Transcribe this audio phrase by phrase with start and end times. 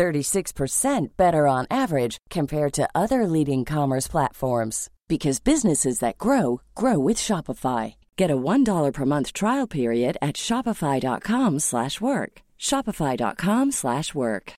[0.00, 6.98] 36% better on average compared to other leading commerce platforms because businesses that grow grow
[6.98, 7.94] with Shopify.
[8.16, 12.32] Get a $1 per month trial period at shopify.com/work.
[12.58, 14.52] shopify.com/work.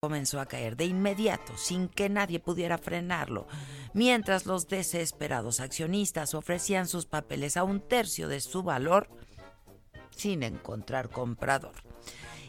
[0.00, 3.46] Comenzó a caer de inmediato sin que nadie pudiera frenarlo,
[3.94, 9.08] mientras los desesperados accionistas ofrecían sus papeles a un tercio de su valor
[10.10, 11.74] sin encontrar comprador.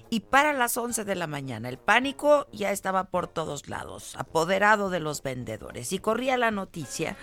[0.10, 4.90] Y para las 11 de la mañana el pánico ya estaba por todos lados, apoderado
[4.90, 7.16] de los vendedores, y corría la noticia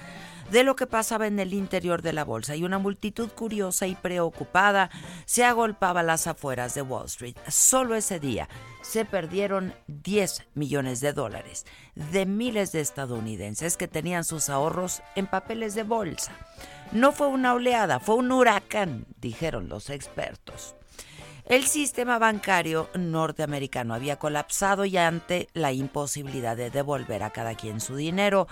[0.50, 3.96] de lo que pasaba en el interior de la bolsa y una multitud curiosa y
[3.96, 4.90] preocupada
[5.24, 7.36] se agolpaba las afueras de Wall Street.
[7.48, 8.48] Solo ese día
[8.82, 15.26] se perdieron 10 millones de dólares de miles de estadounidenses que tenían sus ahorros en
[15.26, 16.32] papeles de bolsa.
[16.92, 20.75] No fue una oleada, fue un huracán, dijeron los expertos.
[21.48, 27.80] El sistema bancario norteamericano había colapsado y ante la imposibilidad de devolver a cada quien
[27.80, 28.48] su dinero,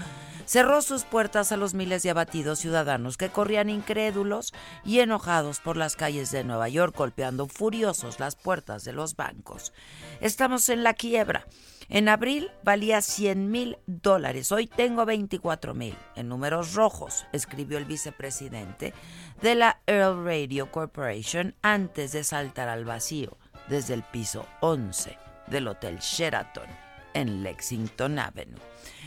[0.46, 5.76] cerró sus puertas a los miles de abatidos ciudadanos que corrían incrédulos y enojados por
[5.76, 9.72] las calles de Nueva York golpeando furiosos las puertas de los bancos.
[10.20, 11.48] Estamos en la quiebra.
[11.88, 17.84] En abril valía 100 mil dólares, hoy tengo 24 mil en números rojos, escribió el
[17.84, 18.94] vicepresidente
[19.42, 23.36] de la Earl Radio Corporation antes de saltar al vacío
[23.68, 25.18] desde el piso 11
[25.48, 26.68] del Hotel Sheraton
[27.12, 28.60] en Lexington Avenue.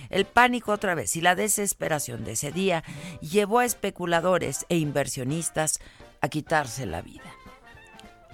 [0.10, 2.84] El pánico otra vez y la desesperación de ese día
[3.22, 5.80] llevó a especuladores e inversionistas
[6.22, 7.34] a quitarse la vida.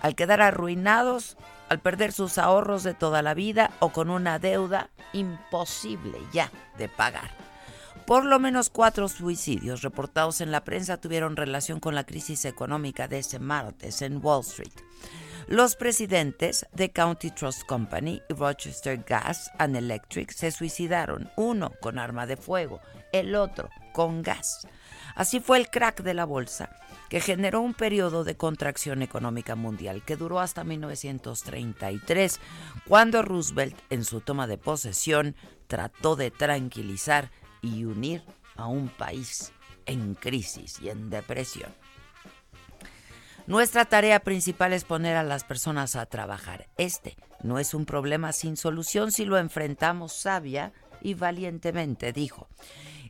[0.02, 1.38] Al quedar arruinados,
[1.74, 6.88] al perder sus ahorros de toda la vida o con una deuda imposible ya de
[6.88, 7.32] pagar.
[8.06, 13.08] Por lo menos cuatro suicidios reportados en la prensa tuvieron relación con la crisis económica
[13.08, 14.74] de ese martes en Wall Street.
[15.48, 21.98] Los presidentes de County Trust Company y Rochester Gas and Electric se suicidaron, uno con
[21.98, 22.80] arma de fuego,
[23.12, 24.68] el otro con gas.
[25.16, 26.70] Así fue el crack de la bolsa,
[27.10, 32.40] que generó un periodo de contracción económica mundial que duró hasta 1933,
[32.88, 35.36] cuando Roosevelt, en su toma de posesión,
[35.68, 37.32] trató de tranquilizar
[37.62, 38.24] y unir
[38.56, 39.52] a un país
[39.86, 41.74] en crisis y en depresión.
[43.46, 46.68] Nuestra tarea principal es poner a las personas a trabajar.
[46.78, 52.48] Este no es un problema sin solución si lo enfrentamos sabia y valientemente, dijo.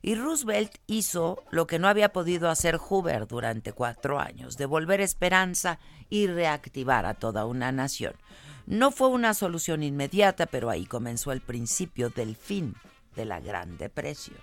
[0.06, 5.80] Y Roosevelt hizo lo que no había podido hacer Hoover durante cuatro años, devolver esperanza
[6.10, 8.14] y reactivar a toda una nación.
[8.66, 12.76] No fue una solución inmediata, pero ahí comenzó el principio del fin
[13.16, 14.38] de la Gran Depresión.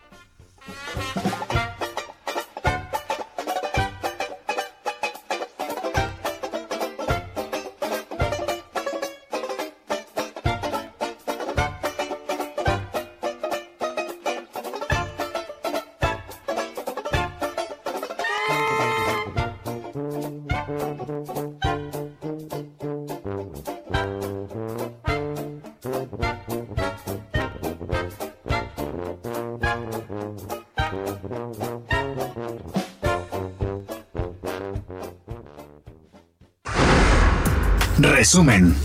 [38.30, 38.76] Resumen.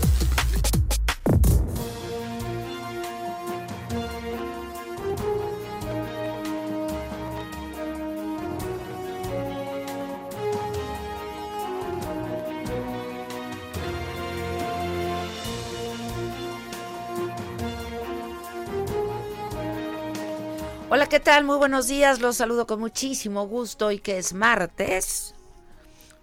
[20.90, 21.44] Hola, ¿qué tal?
[21.44, 22.20] Muy buenos días.
[22.20, 25.36] Los saludo con muchísimo gusto y que es martes.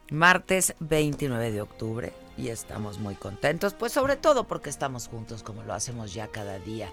[0.10, 5.64] Martes 29 de octubre y estamos muy contentos, pues sobre todo porque estamos juntos como
[5.64, 6.92] lo hacemos ya cada día,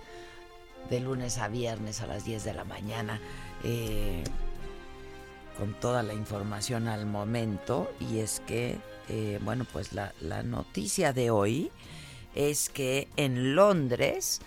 [0.89, 3.21] de lunes a viernes a las 10 de la mañana,
[3.65, 4.25] eh,
[5.59, 7.93] con toda la información al momento.
[8.01, 8.79] Y es que,
[9.09, 11.71] eh, bueno, pues la, la noticia de hoy
[12.35, 14.41] es que en Londres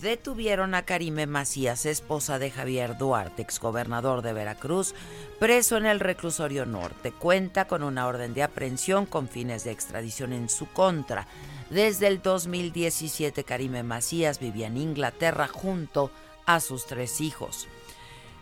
[0.00, 4.94] detuvieron a Karime Macías, esposa de Javier Duarte, exgobernador de Veracruz,
[5.38, 7.12] preso en el reclusorio norte.
[7.12, 11.26] Cuenta con una orden de aprehensión con fines de extradición en su contra.
[11.70, 16.10] Desde el 2017, Karime Macías vivía en Inglaterra junto
[16.46, 17.68] a sus tres hijos.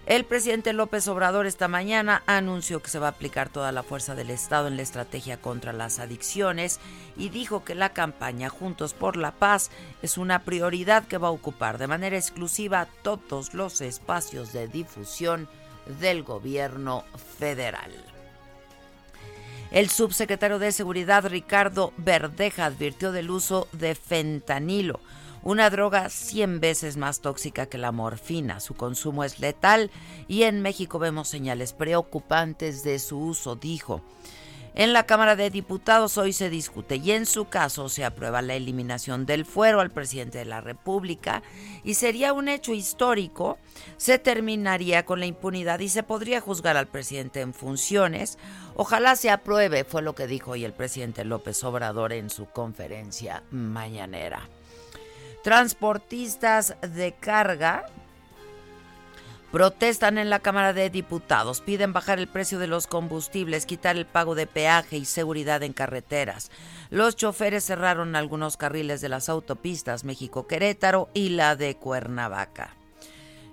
[0.04, 4.16] El presidente López Obrador esta mañana anunció que se va a aplicar toda la fuerza
[4.16, 6.80] del Estado en la estrategia contra las adicciones
[7.16, 9.70] y dijo que la campaña Juntos por la Paz
[10.02, 15.48] es una prioridad que va a ocupar de manera exclusiva todos los espacios de difusión
[16.00, 17.04] del gobierno
[17.38, 17.92] federal.
[19.70, 24.98] El subsecretario de Seguridad Ricardo Verdeja advirtió del uso de fentanilo
[25.42, 28.60] una droga 100 veces más tóxica que la morfina.
[28.60, 29.90] Su consumo es letal
[30.28, 34.02] y en México vemos señales preocupantes de su uso, dijo.
[34.74, 38.54] En la Cámara de Diputados hoy se discute y en su caso se aprueba la
[38.54, 41.42] eliminación del fuero al presidente de la República
[41.84, 43.58] y sería un hecho histórico,
[43.98, 48.38] se terminaría con la impunidad y se podría juzgar al presidente en funciones.
[48.74, 53.42] Ojalá se apruebe, fue lo que dijo hoy el presidente López Obrador en su conferencia
[53.50, 54.48] mañanera.
[55.42, 57.84] Transportistas de carga
[59.50, 64.06] protestan en la Cámara de Diputados, piden bajar el precio de los combustibles, quitar el
[64.06, 66.52] pago de peaje y seguridad en carreteras.
[66.90, 72.76] Los choferes cerraron algunos carriles de las autopistas México-Querétaro y la de Cuernavaca.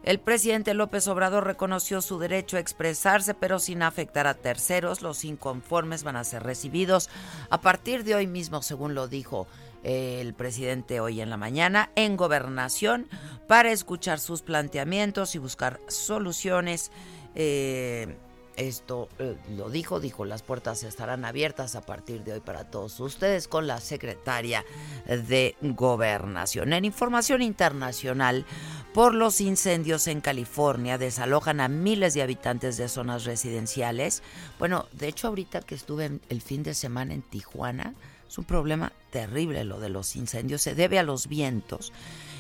[0.04, 5.02] El presidente López Obrador reconoció su derecho a expresarse, pero sin afectar a terceros.
[5.02, 7.10] Los inconformes van a ser recibidos
[7.50, 9.48] a partir de hoy mismo, según lo dijo
[9.84, 13.08] el presidente hoy en la mañana en gobernación
[13.48, 16.92] para escuchar sus planteamientos y buscar soluciones.
[17.36, 18.18] Eh,
[18.58, 23.00] esto eh, lo dijo, dijo, las puertas estarán abiertas a partir de hoy para todos
[23.00, 24.66] ustedes con la secretaria
[25.08, 26.74] de gobernación.
[26.74, 28.46] En información internacional,
[28.94, 34.24] por los incendios en California desalojan a miles de habitantes de zonas residenciales.
[34.58, 37.94] Bueno, de hecho ahorita que estuve el fin de semana en Tijuana,
[38.30, 40.62] es un problema terrible lo de los incendios.
[40.62, 41.92] Se debe a los vientos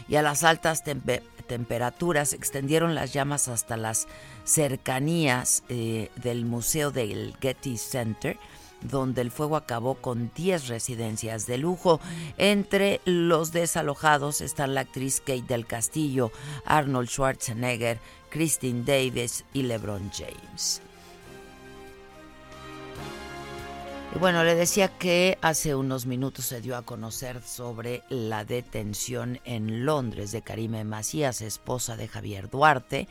[0.07, 0.83] y a las altas
[1.47, 2.33] temperaturas.
[2.33, 4.07] Extendieron las llamas hasta las
[4.44, 8.38] cercanías eh, del Museo del Getty Center
[8.81, 12.00] donde el fuego acabó con 10 residencias de lujo.
[12.38, 16.31] Entre los desalojados están la actriz Kate del Castillo,
[16.63, 18.00] Arnold Schwarzenegger,
[18.30, 20.81] Christine Davis y LeBron James.
[24.15, 29.39] Y bueno, le decía que hace unos minutos se dio a conocer sobre la detención
[29.45, 33.07] en Londres de Karime Macías, esposa de Javier Duarte,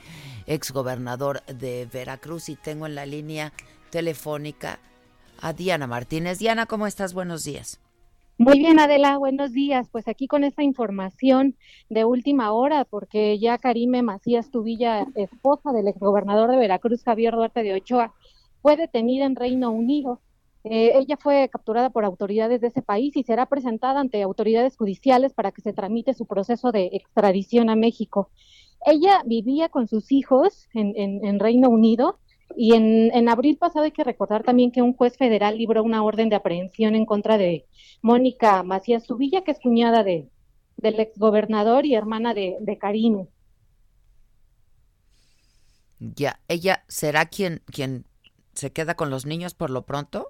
[0.47, 2.49] exgobernador de Veracruz.
[2.49, 3.53] Y tengo en la línea
[3.91, 4.81] telefónica
[5.41, 6.41] a Diana Martínez.
[6.41, 7.15] Diana, ¿cómo estás?
[7.15, 7.81] Buenos días.
[8.37, 9.89] Muy bien, Adela, buenos días.
[9.91, 11.55] Pues aquí con esta información
[11.91, 17.63] de última hora, porque ya Karime Macías Tubilla, esposa del exgobernador de Veracruz, Javier Duarte
[17.63, 18.15] de Ochoa,
[18.63, 20.21] fue detenida en Reino Unido
[20.71, 25.33] eh, ella fue capturada por autoridades de ese país y será presentada ante autoridades judiciales
[25.33, 28.31] para que se tramite su proceso de extradición a México.
[28.87, 32.19] Ella vivía con sus hijos en, Reino Unido
[32.57, 36.29] y en, abril pasado hay que recordar también que un juez federal libró una orden
[36.29, 37.67] de aprehensión en contra de
[38.03, 40.29] Mónica Macías Zubilla, que es cuñada de,
[40.77, 43.29] del exgobernador y hermana de, de Karine.
[45.99, 48.07] Ya, ella será quien, quien
[48.55, 50.29] se queda con los niños por lo pronto.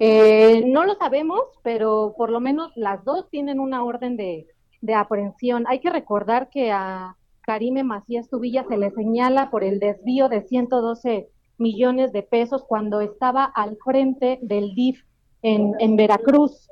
[0.00, 4.46] Eh, no lo sabemos, pero por lo menos las dos tienen una orden de,
[4.94, 5.64] aprehensión.
[5.66, 10.42] Hay que recordar que a Karime Macías Tubilla se le señala por el desvío de
[10.42, 15.02] 112 millones de pesos cuando estaba al frente del DIF
[15.42, 16.68] en, Veracruz.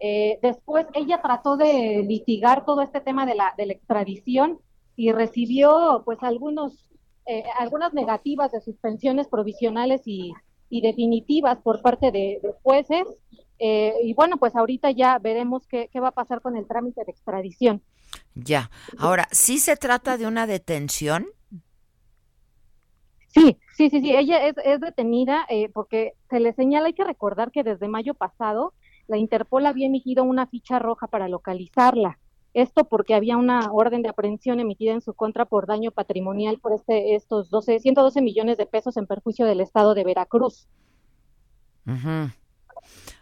[0.00, 4.58] Eh, después ella trató de litigar todo este tema de la, de la extradición
[4.96, 6.90] y recibió pues algunos
[7.26, 10.34] eh, algunas negativas de suspensiones provisionales y,
[10.74, 13.04] y definitivas por parte de, jueces.
[13.60, 17.04] Eh, y bueno, pues ahorita ya veremos qué, qué va a pasar con el trámite
[17.04, 17.80] de extradición.
[18.34, 21.26] Ya, ahora, ¿sí se trata de una detención?
[23.28, 27.04] Sí, sí, sí, sí, ella es, es detenida eh, porque se le señala, hay que
[27.04, 28.74] recordar que desde mayo pasado
[29.06, 32.18] la Interpol había emitido una ficha roja para localizarla.
[32.54, 36.72] Esto porque había una orden de aprehensión emitida en su contra por daño patrimonial por
[36.72, 40.68] este, estos 12, 112 millones de pesos en perjuicio del Estado de Veracruz.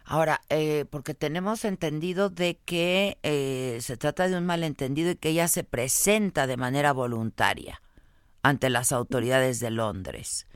[0.05, 5.29] Ahora, eh, porque tenemos entendido de que eh, se trata de un malentendido y que
[5.29, 7.81] ella se presenta de manera voluntaria
[8.43, 10.47] ante las autoridades de Londres.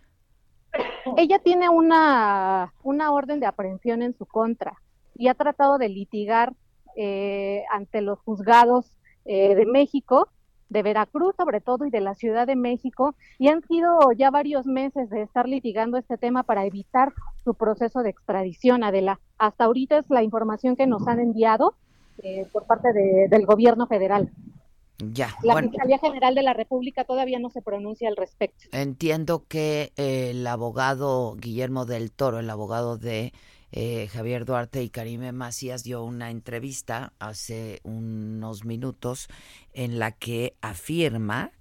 [1.17, 4.79] Ella tiene una, una orden de aprehensión en su contra
[5.15, 6.53] y ha tratado de litigar
[6.97, 8.91] eh, ante los juzgados
[9.25, 10.29] eh, de México,
[10.69, 14.65] de Veracruz sobre todo y de la Ciudad de México, y han sido ya varios
[14.65, 17.13] meses de estar litigando este tema para evitar
[17.43, 19.19] su proceso de extradición, Adela.
[19.37, 21.75] Hasta ahorita es la información que nos han enviado
[22.23, 22.91] eh, por parte
[23.29, 24.31] del gobierno federal.
[24.97, 25.29] Ya.
[25.43, 28.65] La Fiscalía General de la República todavía no se pronuncia al respecto.
[28.71, 33.31] Entiendo que eh, el abogado Guillermo del Toro, el abogado de
[33.79, 39.27] eh, Javier Duarte y Karime Macías, dio una entrevista hace unos minutos
[39.71, 41.51] en la que afirma.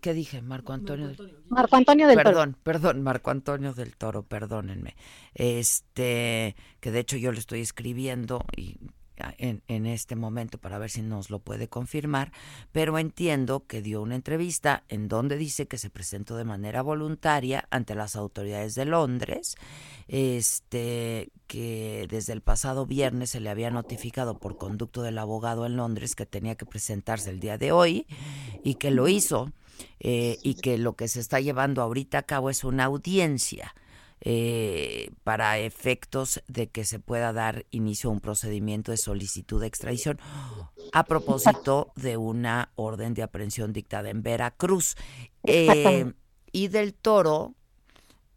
[0.00, 0.42] ¿Qué dije?
[0.42, 1.10] Marco Antonio.
[1.48, 2.30] Marco Antonio del Toro.
[2.30, 4.94] Perdón, perdón, Marco Antonio del Toro, perdónenme.
[5.34, 8.76] Este, que de hecho yo le estoy escribiendo y
[9.38, 12.32] en, este momento para ver si nos lo puede confirmar,
[12.72, 17.66] pero entiendo que dio una entrevista en donde dice que se presentó de manera voluntaria
[17.70, 19.56] ante las autoridades de Londres,
[20.08, 25.76] este que desde el pasado viernes se le había notificado por conducto del abogado en
[25.76, 28.06] Londres que tenía que presentarse el día de hoy
[28.62, 29.52] y que lo hizo
[30.00, 33.74] eh, y que lo que se está llevando ahorita a cabo es una audiencia
[34.26, 39.66] eh, para efectos de que se pueda dar inicio a un procedimiento de solicitud de
[39.66, 40.18] extradición
[40.92, 44.96] a propósito de una orden de aprehensión dictada en Veracruz.
[45.42, 46.10] Eh,
[46.52, 47.54] y del Toro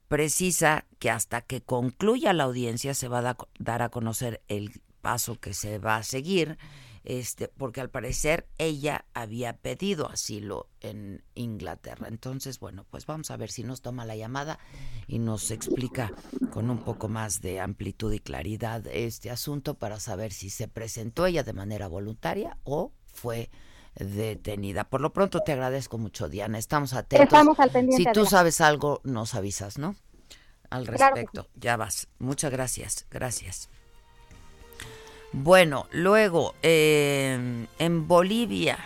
[0.09, 5.39] precisa que hasta que concluya la audiencia se va a dar a conocer el paso
[5.39, 6.57] que se va a seguir
[7.07, 12.09] este, porque al parecer ella había pedido asilo en Inglaterra.
[12.09, 14.59] Entonces, bueno, pues vamos a ver si nos toma la llamada
[15.07, 16.11] y nos explica
[16.51, 21.25] con un poco más de amplitud y claridad este asunto para saber si se presentó
[21.25, 23.49] ella de manera voluntaria o fue
[23.95, 24.89] detenida.
[24.89, 26.57] Por lo pronto te agradezco mucho, Diana.
[26.57, 27.23] Estamos atentos.
[27.23, 28.03] Estamos al pendiente.
[28.03, 29.95] Si tú sabes algo, nos avisas, ¿no?
[30.69, 31.47] Al respecto.
[31.55, 32.09] Ya vas.
[32.19, 33.07] Muchas gracias.
[33.09, 33.69] Gracias.
[35.33, 38.77] Bueno, luego, em, en Bolivia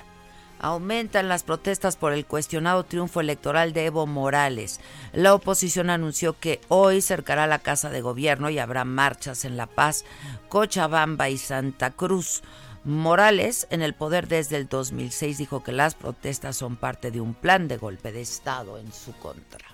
[0.62, 4.80] aumentan las protestas por el cuestionado triunfo electoral de Evo Morales.
[5.12, 9.66] La oposición anunció que hoy cercará la Casa de Gobierno y habrá marchas en La
[9.66, 10.06] Paz,
[10.50, 12.44] Cochabamba y Santa Cruz.
[12.84, 17.34] Morales, en el poder desde el 2006, dijo que las protestas son parte de un
[17.34, 19.68] plan de golpe de Estado en su contra.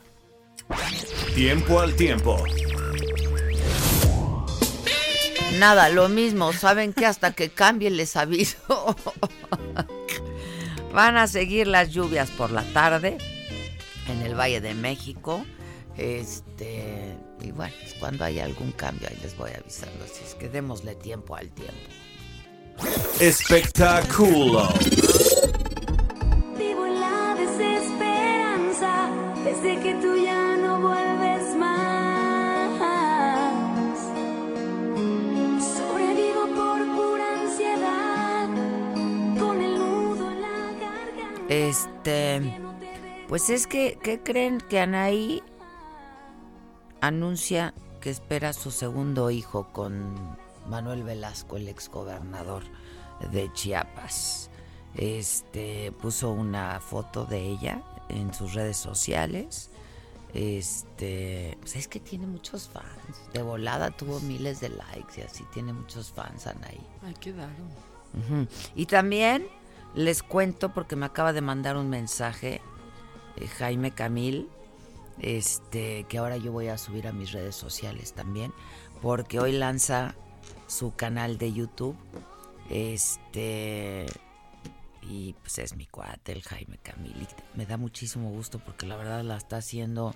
[1.34, 2.44] Tiempo al tiempo.
[5.56, 6.54] Nada, lo mismo.
[6.54, 8.96] Saben que hasta que cambie les aviso.
[10.94, 13.18] Van a seguir las lluvias por la tarde
[14.08, 15.46] en el Valle de México.
[15.98, 20.04] Este, y bueno, pues cuando haya algún cambio ahí les voy avisando.
[20.06, 21.74] Así es que démosle tiempo al tiempo.
[23.20, 24.70] Espectáculo.
[26.58, 29.10] Vivo la desesperanza
[29.44, 31.07] desde que tú ya no vuelves
[41.50, 42.60] Este,
[43.30, 45.42] pues es que, ¿qué creen que Anaí
[47.00, 50.38] anuncia que espera su segundo hijo con
[50.68, 52.64] Manuel Velasco, el exgobernador
[53.32, 54.50] de Chiapas?
[54.96, 59.70] Este, puso una foto de ella en sus redes sociales.
[60.34, 63.32] Este, pues es que tiene muchos fans.
[63.34, 66.86] De volada tuvo miles de likes y así tiene muchos fans Anaí.
[67.04, 67.54] Ay, qué raro.
[68.76, 69.48] Y también
[69.98, 72.62] les cuento porque me acaba de mandar un mensaje
[73.36, 74.48] eh, Jaime Camil,
[75.20, 78.54] este, que ahora yo voy a subir a mis redes sociales también,
[79.02, 80.14] porque hoy lanza
[80.68, 81.98] su canal de YouTube.
[82.70, 84.06] Este
[85.02, 87.28] y pues es mi cuate, el Jaime Camil.
[87.56, 90.14] Me da muchísimo gusto porque la verdad la está haciendo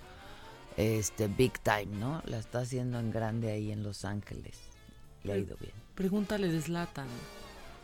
[0.78, 2.22] este big time, ¿no?
[2.26, 4.60] La está haciendo en grande ahí en Los Ángeles.
[5.24, 5.74] Le ha ido bien.
[5.96, 7.08] Pregúntale de Zlatan.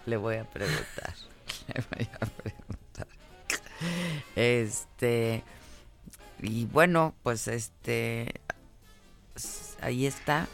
[0.06, 1.16] Le voy a preguntar.
[1.68, 3.08] le voy a preguntar.
[4.36, 5.44] Este.
[6.42, 8.42] Y bueno, pues este.
[9.82, 10.48] Ahí está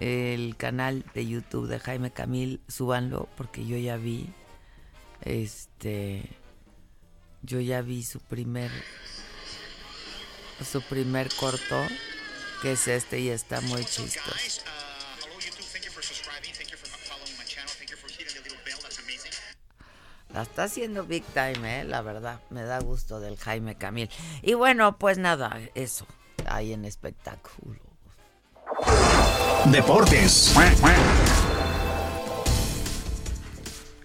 [0.00, 2.60] el canal de YouTube de Jaime Camil.
[2.68, 4.28] Súbanlo porque yo ya vi.
[5.22, 6.28] Este.
[7.42, 8.70] Yo ya vi su primer.
[10.64, 11.86] Su primer corto.
[12.62, 14.62] Que es este y está muy chistoso.
[20.38, 21.82] La está haciendo big time, ¿eh?
[21.82, 22.38] la verdad.
[22.50, 24.08] Me da gusto del Jaime Camil.
[24.40, 26.06] Y bueno, pues nada, eso.
[26.46, 27.80] Hay en espectáculo.
[29.64, 30.54] Deportes.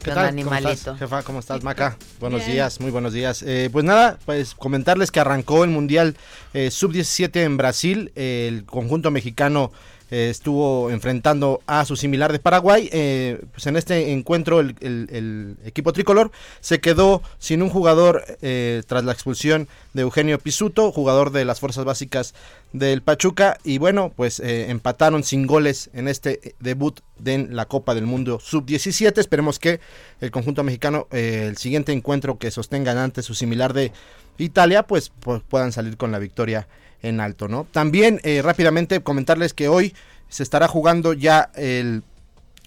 [0.03, 0.25] ¿Qué tal?
[0.25, 0.59] animalito?
[0.63, 1.21] ¿Cómo estás, jefa?
[1.21, 1.97] ¿Cómo estás, Maca?
[2.19, 3.43] Buenos días, muy buenos días.
[3.43, 6.17] Eh, pues nada, pues comentarles que arrancó el Mundial
[6.55, 8.11] eh, Sub-17 en Brasil.
[8.15, 9.71] el conjunto mexicano
[10.13, 12.87] eh, estuvo enfrentando a su similar de Paraguay.
[12.93, 19.03] Eh, pues en este encuentro el, equipo tricolor se quedó sin un jugador eh, tras
[19.03, 22.35] la expulsión de Eugenio Pisuto, jugador de las fuerzas básicas
[22.73, 23.57] del Pachuca.
[23.63, 28.39] Y bueno, pues eh, empataron sin goles en este debut de la Copa del Mundo
[28.39, 29.17] Sub-17.
[29.17, 29.79] Esperemos que
[30.21, 33.91] el conjunto mexicano, eh, el siguiente encuentro que sostengan ante su similar de
[34.37, 36.67] Italia, pues, pu- puedan salir con la victoria
[37.03, 37.67] en alto, ¿no?
[37.71, 39.93] También eh, rápidamente comentarles que hoy
[40.29, 42.01] se estará jugando ya el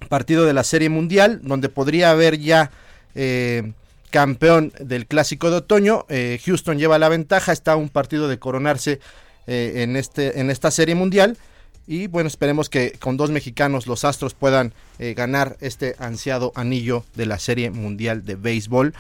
[0.09, 2.71] partido de la Serie Mundial, donde podría haber ya
[3.15, 3.73] eh,
[4.11, 6.05] campeón del Clásico de Otoño.
[6.09, 9.01] Eh, Houston lleva la ventaja, está un partido de coronarse
[9.49, 11.39] en, este, en esta Serie Mundial.
[11.87, 17.27] Y bueno, esperemos que con dos mexicanos los Astros puedan ganar este ansiado anillo de
[17.27, 18.93] la Serie Mundial de Béisbol.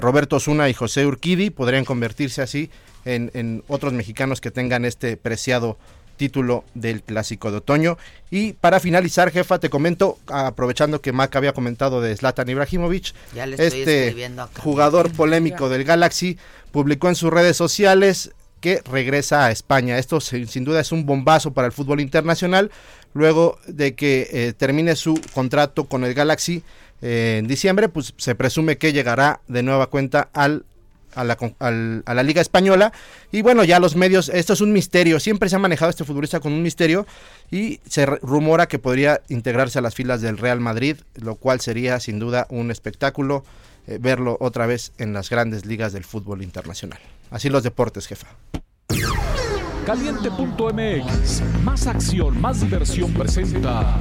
[0.00, 2.70] Roberto Osuna y José Urquidi podrían convertirse así
[3.04, 5.78] en, en otros mexicanos que tengan este preciado
[6.16, 7.96] título del Clásico de Otoño.
[8.30, 13.46] Y para finalizar, jefa, te comento, aprovechando que Mac había comentado de Zlatan Ibrahimovic, Ya
[13.46, 14.60] le estoy este escribiendo acá.
[14.62, 16.36] jugador polémico del Galaxy
[16.72, 19.96] publicó en sus redes sociales que regresa a España.
[19.96, 22.70] Esto sin, sin duda es un bombazo para el fútbol internacional,
[23.14, 26.62] luego de que eh, termine su contrato con el Galaxy
[27.00, 30.66] eh, en diciembre, pues se presume que llegará de nueva cuenta al
[31.14, 32.92] a la, a la Liga Española.
[33.32, 36.40] Y bueno, ya los medios, esto es un misterio, siempre se ha manejado este futbolista
[36.40, 37.06] con un misterio
[37.50, 42.00] y se rumora que podría integrarse a las filas del Real Madrid, lo cual sería
[42.00, 43.44] sin duda un espectáculo
[43.86, 47.00] eh, verlo otra vez en las grandes ligas del fútbol internacional.
[47.30, 48.28] Así los deportes, jefa.
[49.86, 53.98] Caliente.mx, más acción, más diversión presenta.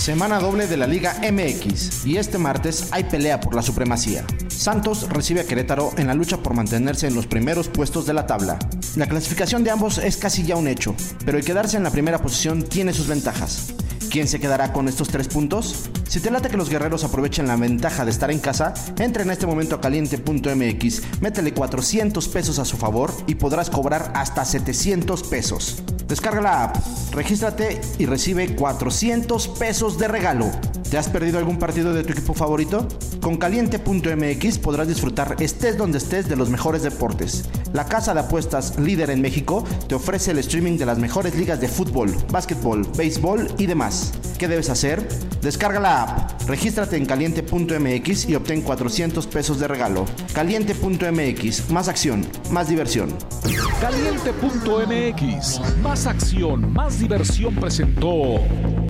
[0.00, 4.24] Semana doble de la Liga MX y este martes hay pelea por la supremacía.
[4.48, 8.26] Santos recibe a Querétaro en la lucha por mantenerse en los primeros puestos de la
[8.26, 8.58] tabla.
[8.96, 10.94] La clasificación de ambos es casi ya un hecho,
[11.26, 13.74] pero el quedarse en la primera posición tiene sus ventajas.
[14.10, 15.90] ¿Quién se quedará con estos tres puntos?
[16.10, 19.30] Si te late que los guerreros aprovechen la ventaja de estar en casa, entra en
[19.30, 25.22] este momento a caliente.mx, métele 400 pesos a su favor y podrás cobrar hasta 700
[25.22, 25.84] pesos.
[26.08, 26.76] Descarga la app,
[27.12, 30.50] regístrate y recibe 400 pesos de regalo.
[30.90, 32.88] ¿Te has perdido algún partido de tu equipo favorito?
[33.20, 37.44] Con caliente.mx podrás disfrutar estés donde estés de los mejores deportes.
[37.72, 41.60] La casa de apuestas líder en México te ofrece el streaming de las mejores ligas
[41.60, 44.12] de fútbol, básquetbol, béisbol y demás.
[44.36, 45.06] ¿Qué debes hacer?
[45.42, 45.99] Descarga la
[46.46, 50.04] regístrate en caliente.mx y obtén 400 pesos de regalo.
[50.34, 53.16] Caliente.mx, más acción, más diversión.
[53.80, 58.89] Caliente.mx, más acción, más diversión presentó.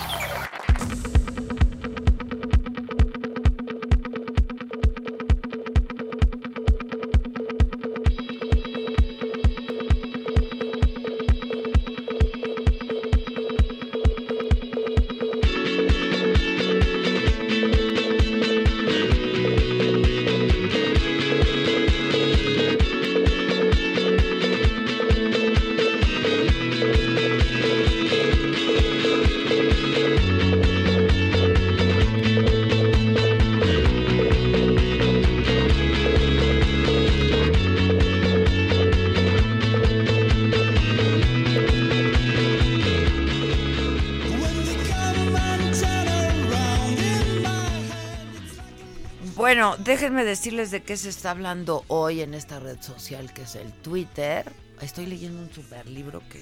[49.91, 53.73] Déjenme decirles de qué se está hablando hoy en esta red social que es el
[53.73, 54.49] Twitter.
[54.81, 56.41] Estoy leyendo un super libro que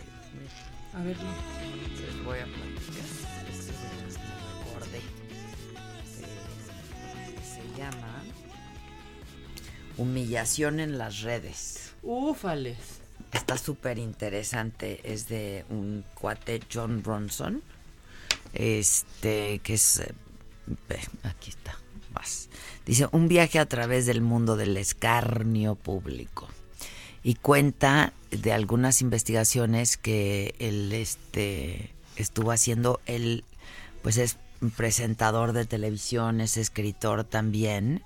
[0.93, 3.05] A ver, les voy a platicar.
[3.49, 4.95] Este es el.
[6.23, 8.21] Eh, se llama
[9.97, 11.93] Humillación en las redes.
[12.03, 12.77] Ufales.
[13.33, 15.01] Está súper interesante.
[15.03, 17.63] Es de un cuate John Bronson.
[18.53, 20.01] Este, que es.
[20.01, 20.13] eh,
[20.87, 21.75] ve, aquí está.
[22.89, 26.47] Dice: Un viaje a través del mundo del escarnio público.
[27.21, 32.99] Y cuenta de algunas investigaciones que él este, estuvo haciendo.
[33.05, 33.43] Él,
[34.01, 34.37] pues, es
[34.75, 38.01] presentador de televisión, es escritor también,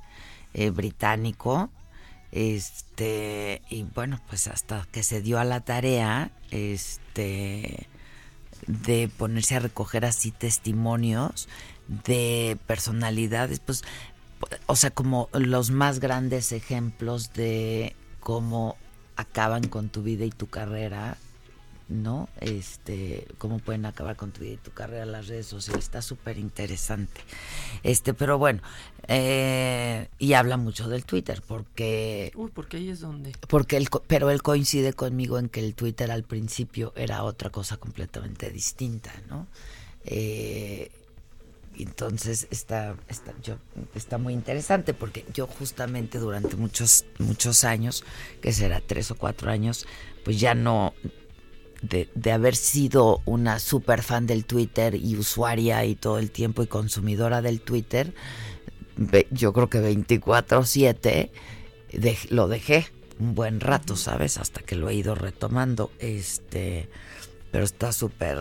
[0.53, 1.69] eh, británico.
[2.33, 7.87] Este, y bueno, pues hasta que se dio a la tarea, este,
[8.67, 11.47] de ponerse a recoger así testimonios
[11.87, 13.83] de personalidades, pues
[14.65, 18.77] o sea, como los más grandes ejemplos de cómo
[19.15, 21.17] acaban con tu vida y tu carrera,
[21.89, 22.29] ¿no?
[22.39, 26.37] Este, cómo pueden acabar con tu vida y tu carrera las redes sociales, está súper
[26.37, 27.21] interesante.
[27.83, 28.61] Este, pero bueno,
[29.07, 33.33] eh, y habla mucho del Twitter, porque Uy, porque ahí es donde.
[33.47, 37.77] porque él, pero él coincide conmigo en que el Twitter al principio era otra cosa
[37.77, 39.47] completamente distinta, ¿no?
[40.05, 40.91] Eh,
[41.77, 43.57] entonces está, está, yo,
[43.95, 48.03] está muy interesante porque yo justamente durante muchos, muchos años,
[48.41, 49.87] que será tres o cuatro años,
[50.23, 50.93] pues ya no,
[51.81, 56.63] de, de haber sido una super fan del Twitter y usuaria y todo el tiempo
[56.63, 58.13] y consumidora del Twitter,
[59.31, 61.31] yo creo que 24/7
[61.91, 62.87] dej- lo dejé
[63.19, 64.37] un buen rato, ¿sabes?
[64.37, 65.91] Hasta que lo he ido retomando.
[65.99, 66.89] Este,
[67.51, 68.37] pero está súper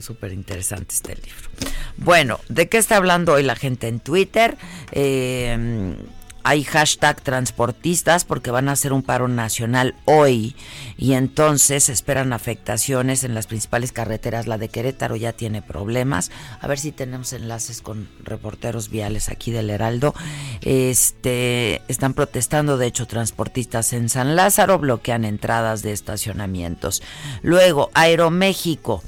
[0.00, 1.50] súper interesante este libro.
[1.96, 4.56] Bueno, ¿de qué está hablando hoy la gente en Twitter?
[4.92, 5.94] Eh,
[6.42, 10.56] hay hashtag transportistas porque van a hacer un paro nacional hoy
[10.96, 14.46] y entonces esperan afectaciones en las principales carreteras.
[14.46, 16.30] La de Querétaro ya tiene problemas.
[16.60, 20.14] A ver si tenemos enlaces con reporteros viales aquí del Heraldo.
[20.62, 27.02] Este están protestando, de hecho, transportistas en San Lázaro bloquean entradas de estacionamientos.
[27.42, 29.02] Luego, Aeroméxico.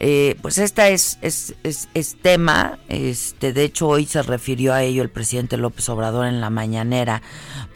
[0.00, 5.02] Eh, pues esta es, es, es, tema, este, de hecho hoy se refirió a ello
[5.02, 7.20] el presidente López Obrador en la mañanera,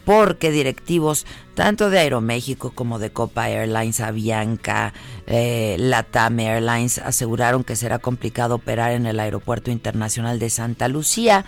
[0.04, 4.94] porque directivos tanto de Aeroméxico como de Copa Airlines, Avianca,
[5.26, 11.44] eh, Latam Airlines aseguraron que será complicado operar en el Aeropuerto Internacional de Santa Lucía,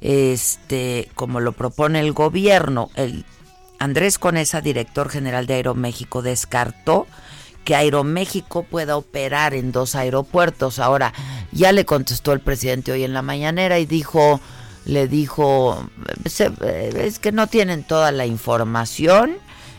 [0.00, 2.90] este, como lo propone el gobierno.
[2.94, 3.24] El
[3.80, 7.08] Andrés Conesa, director general de Aeroméxico, descartó
[7.64, 10.78] que Aeroméxico pueda operar en dos aeropuertos.
[10.78, 11.12] Ahora,
[11.52, 14.40] ya le contestó el presidente hoy en la mañanera y dijo,
[14.84, 15.88] le dijo,
[16.26, 16.50] "Se-
[16.96, 19.36] es que no tienen toda la información,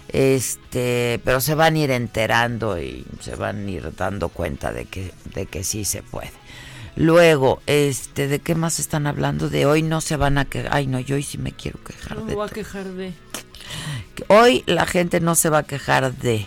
[0.10, 4.86] este, pero se van a ir enterando y se van a ir dando cuenta de
[4.86, 6.32] que, de que sí se puede.
[6.96, 9.50] Luego, este, ¿de qué más están hablando?
[9.50, 10.70] De hoy no se van a quejar.
[10.74, 13.14] Ay, no, yo hoy sí me quiero quejar No de voy a quejar de.
[14.28, 16.46] Hoy la gente no se va a quejar de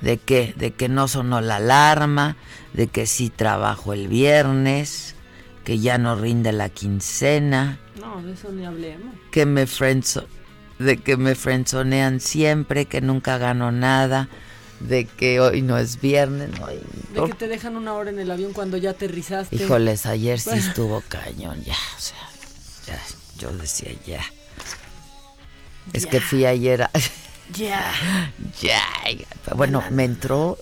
[0.00, 2.36] de que de que no sonó la alarma,
[2.72, 5.14] de que sí trabajo el viernes,
[5.64, 9.14] que ya no rinde la quincena, No, de eso ni hablemos.
[9.30, 10.26] que me friendzo-
[10.78, 14.28] de que me frenzonean siempre, que nunca gano nada,
[14.80, 16.50] de que hoy no es viernes,
[17.14, 19.56] De que te dejan una hora en el avión cuando ya aterrizaste.
[19.56, 20.62] Híjoles, ayer sí Bueno.
[20.68, 22.18] estuvo cañón, ya, o sea,
[22.86, 23.00] ya,
[23.38, 24.20] yo decía ya.
[25.94, 26.90] Es que fui ayer a-
[27.54, 27.92] Ya.
[28.60, 28.82] Ya.
[29.54, 30.58] Bueno, me entró,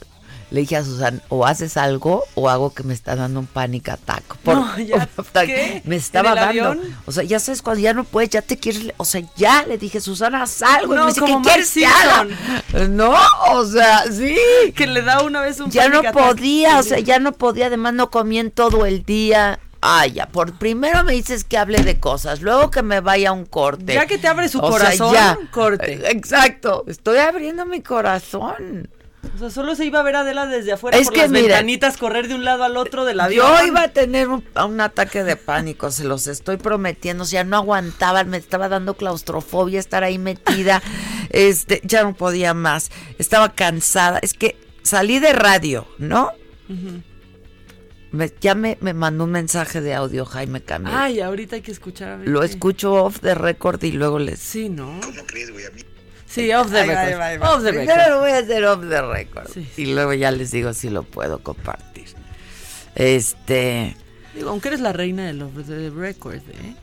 [0.51, 3.89] le dije a Susan, o haces algo o hago que me está dando un panic
[3.89, 4.23] attack.
[4.45, 5.09] Por- No, ya,
[5.45, 5.83] ¿qué?
[5.85, 6.71] Me estaba ¿En el dando.
[6.71, 6.97] avión?
[7.07, 9.79] O sea, ya sabes, cuando ya no puedes, ya te quieres, o sea, ya le
[9.79, 10.93] dije, Susana, haz algo.
[10.95, 12.29] y No, me dice, como ¿qué quieres que Mark
[12.73, 12.89] haga?
[12.89, 13.15] No,
[13.53, 14.37] o sea, sí.
[14.77, 17.95] Que le da una vez un Ya no podía, o sea, ya no podía, además
[17.95, 19.59] no comí en todo el día.
[19.87, 23.33] Ay, ya, por primero me dices que hable de cosas, luego que me vaya a
[23.33, 23.93] un corte.
[23.93, 25.39] Ya que te abre su O sea, corazón, ya.
[25.51, 25.93] corte.
[25.93, 28.89] Eh, Exacto, estoy abriendo mi corazón.
[29.35, 31.31] O sea, solo se iba a ver a Adela desde afuera Es por que las
[31.31, 33.47] mira, ventanitas correr de un lado al otro del avión.
[33.47, 37.25] Yo iba a tener un, un ataque de pánico, se los estoy prometiendo.
[37.25, 40.83] O sea, no aguantaba, me estaba dando claustrofobia estar ahí metida.
[41.31, 42.91] Este, ya no podía más.
[43.19, 44.19] Estaba cansada.
[44.23, 46.31] Es que salí de radio, ¿no?
[46.69, 47.03] Ujú.
[48.15, 50.97] Me- ya me, me mandó un mensaje de audio Jaime Camilo.
[50.97, 52.09] Ay, ahorita hay que escuchar.
[52.13, 54.39] a ver Lo qué- escucho off the record y luego les.
[54.39, 55.01] Sí, ¿no?
[56.27, 57.09] Sí, off the Ahí va, record.
[57.09, 57.55] ahí va, ahí va.
[57.55, 58.11] Off the Primero record.
[58.15, 59.49] lo voy a hacer off the record.
[59.53, 59.69] Sí.
[59.77, 62.07] Y luego ya les digo si lo puedo compartir.
[62.95, 63.97] Este.
[64.35, 66.75] Digo, aunque eres la reina del off the record, ¿eh?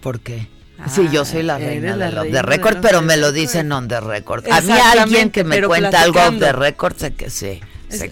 [0.00, 0.48] ¿Por qué?
[0.88, 3.26] sí, yo soy la Ah, reina del off the record, pero off me the lo
[3.28, 3.40] record.
[3.40, 4.44] dicen on the record.
[4.50, 7.60] A mí alguien que me cuenta algo off the record, sé que sí.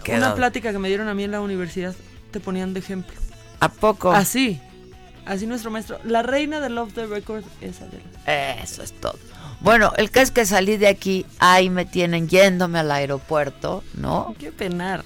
[0.09, 1.95] Una plática que me dieron a mí en la universidad
[2.31, 3.15] te ponían de ejemplo.
[3.61, 4.13] ¿A poco?
[4.13, 4.61] Así.
[5.25, 5.99] Así nuestro maestro.
[6.05, 8.61] La reina del off the record es Adela.
[8.61, 9.19] Eso es todo.
[9.61, 14.35] Bueno, el caso es que salí de aquí, ahí me tienen yéndome al aeropuerto, ¿no?
[14.39, 15.05] Qué penar.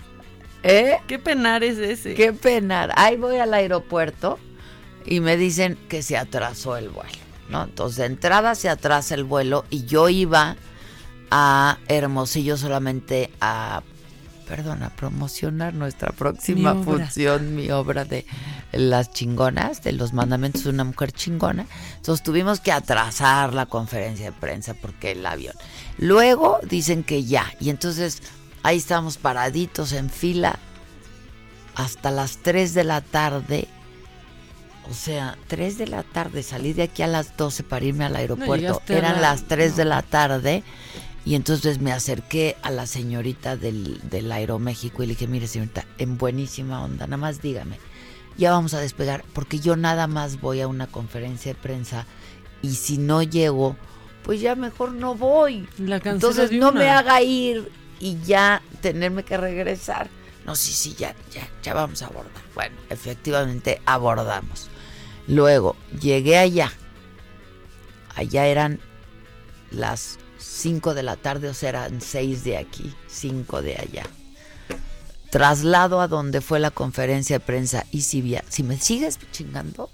[0.63, 0.97] ¿Eh?
[1.07, 2.15] Qué penar es ese.
[2.15, 2.93] Qué penar.
[2.97, 4.39] Ahí voy al aeropuerto
[5.05, 7.19] y me dicen que se atrasó el vuelo,
[7.51, 7.65] ¿no?
[7.65, 10.57] Entonces, de entrada se atrasa el vuelo y yo iba
[11.31, 13.83] a Hermosillo solamente a,
[14.47, 18.25] perdón, a promocionar nuestra próxima Mi función, mi obra de
[18.73, 21.67] las chingonas, de los mandamientos de una mujer chingona.
[21.97, 25.55] Entonces tuvimos que atrasar la conferencia de prensa porque el avión.
[25.99, 28.23] Luego dicen que ya, y entonces
[28.63, 30.59] ahí estamos paraditos en fila
[31.75, 33.69] hasta las 3 de la tarde.
[34.89, 38.15] O sea, 3 de la tarde, salí de aquí a las 12 para irme al
[38.15, 38.81] aeropuerto.
[38.99, 40.63] Eran la- las 3 de la tarde
[41.27, 45.85] y entonces me acerqué a la señorita del, del Aeroméxico y le dije, mire señorita,
[45.99, 47.79] en buenísima onda, nada más dígame,
[48.39, 52.07] ya vamos a despegar porque yo nada más voy a una conferencia de prensa
[52.63, 53.77] y si no llego,
[54.23, 55.69] pues ya mejor no voy.
[55.79, 60.09] La Entonces no me haga ir y ya tenerme que regresar.
[60.45, 62.43] No, sí, sí, ya, ya, ya vamos a abordar.
[62.55, 64.69] Bueno, efectivamente abordamos.
[65.27, 66.73] Luego llegué allá.
[68.15, 68.81] Allá eran
[69.73, 70.19] las
[70.57, 74.05] 5 de la tarde, o sea, eran 6 de aquí, 5 de allá.
[75.31, 79.91] Traslado a donde fue la conferencia de prensa y si, via- si me sigues chingando,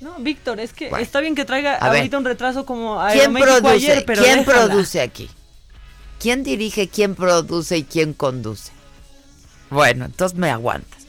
[0.00, 1.02] No, Víctor, es que Bueno.
[1.02, 1.98] está bien que traiga A ver.
[1.98, 3.74] ahorita un retraso como ¿quién Aeroméxico produce?
[3.92, 4.66] ayer, pero ¿Quién déjala.
[4.68, 5.28] produce aquí?
[6.20, 8.70] ¿Quién dirige, quién produce y quién conduce?
[9.70, 11.02] Bueno, entonces me aguantas.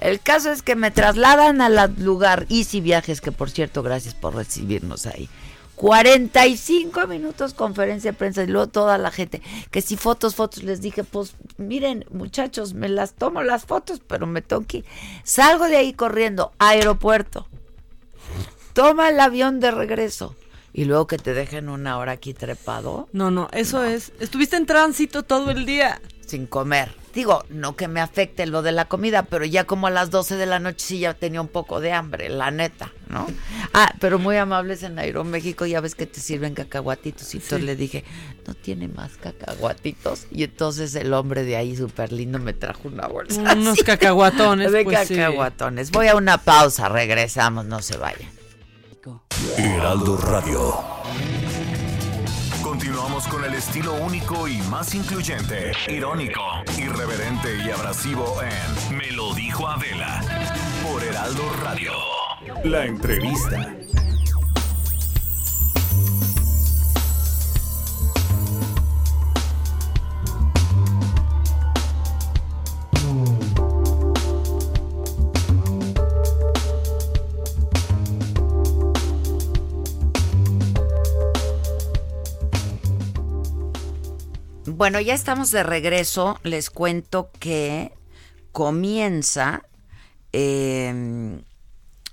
[0.00, 4.34] El caso es que me trasladan al lugar Easy Viajes, que por cierto, gracias por
[4.34, 5.30] recibirnos ahí.
[5.76, 10.80] 45 minutos conferencia de prensa y luego toda la gente, que si fotos, fotos, les
[10.80, 14.84] dije, pues miren muchachos, me las tomo las fotos, pero me tengo que ir.
[15.22, 17.46] Salgo de ahí corriendo, aeropuerto,
[18.72, 20.34] toma el avión de regreso
[20.72, 24.12] y luego que te dejen una hora aquí trepado No, no, eso es.
[24.20, 26.00] Estuviste en tránsito todo el día.
[26.26, 26.94] sin comer.
[27.14, 30.36] Digo, no que me afecte lo de la comida, pero ya como a las 12
[30.36, 33.26] de la noche sí ya tenía un poco de hambre, la neta, ¿no?
[33.72, 37.34] Ah, pero muy amables en Aeroméxico, ya ves que te sirven cacahuatitos.
[37.34, 37.66] Y entonces Sí.
[37.66, 38.04] le dije,
[38.46, 40.26] ¿no tiene más cacahuatitos?
[40.30, 43.40] Y entonces el hombre de ahí súper lindo me trajo una bolsa.
[43.40, 44.72] Unos así cacahuatones.
[44.72, 45.14] De pues, sí.
[45.16, 45.90] cacahuatones.
[45.90, 48.30] Voy a una pausa, regresamos, no se vayan.
[49.56, 50.74] Heraldo Radio.
[52.62, 56.40] Continuamos con el estilo único y más incluyente, irónico,
[56.76, 60.20] irreverente y abrasivo en Me lo dijo Adela
[60.82, 61.92] por Heraldo Radio.
[62.64, 63.72] La entrevista.
[84.66, 86.38] Bueno, ya estamos de regreso.
[86.42, 87.92] Les cuento que
[88.52, 89.62] comienza
[90.32, 91.42] eh,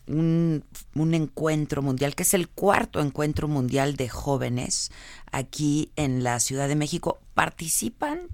[0.07, 0.63] un,
[0.95, 4.91] un encuentro mundial, que es el cuarto encuentro mundial de jóvenes
[5.31, 7.19] aquí en la Ciudad de México.
[7.33, 8.27] Participan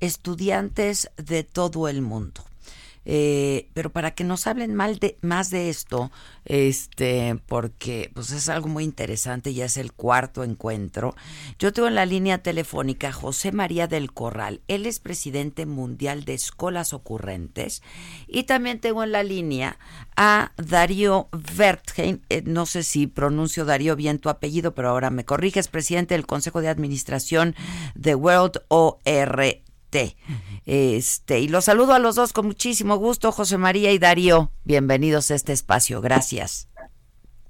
[0.00, 2.44] estudiantes de todo el mundo.
[3.04, 6.12] Eh, pero para que nos hablen mal de, más de esto,
[6.44, 11.16] este, porque pues es algo muy interesante, ya es el cuarto encuentro.
[11.58, 16.24] Yo tengo en la línea telefónica a José María del Corral, él es presidente mundial
[16.24, 17.82] de Escolas Ocurrentes,
[18.28, 19.78] y también tengo en la línea
[20.16, 25.24] a Darío Wertheim, eh, no sé si pronuncio Darío bien tu apellido, pero ahora me
[25.24, 27.56] corriges, presidente del Consejo de Administración
[27.94, 29.62] de World ORT.
[30.64, 34.50] Este, y los saludo a los dos con muchísimo gusto, José María y Darío.
[34.64, 36.00] Bienvenidos a este espacio.
[36.00, 36.68] Gracias.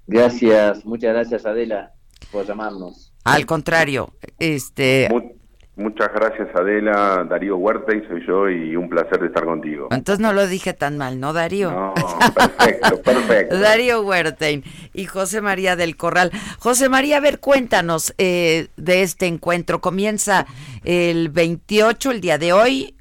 [0.07, 1.93] Gracias, muchas gracias Adela
[2.31, 3.13] por llamarnos.
[3.25, 5.33] Al contrario, este, Mu-
[5.77, 9.89] muchas gracias Adela, Darío Huerta y soy yo y un placer de estar contigo.
[9.93, 11.71] entonces no lo dije tan mal, ¿no, Darío?
[11.71, 11.95] No,
[12.35, 13.59] perfecto, perfecto.
[13.61, 16.33] Darío Huertain y José María del Corral.
[16.59, 19.81] José María, a ver, cuéntanos eh, de este encuentro.
[19.81, 20.47] Comienza
[20.85, 22.97] el 28, el día de hoy,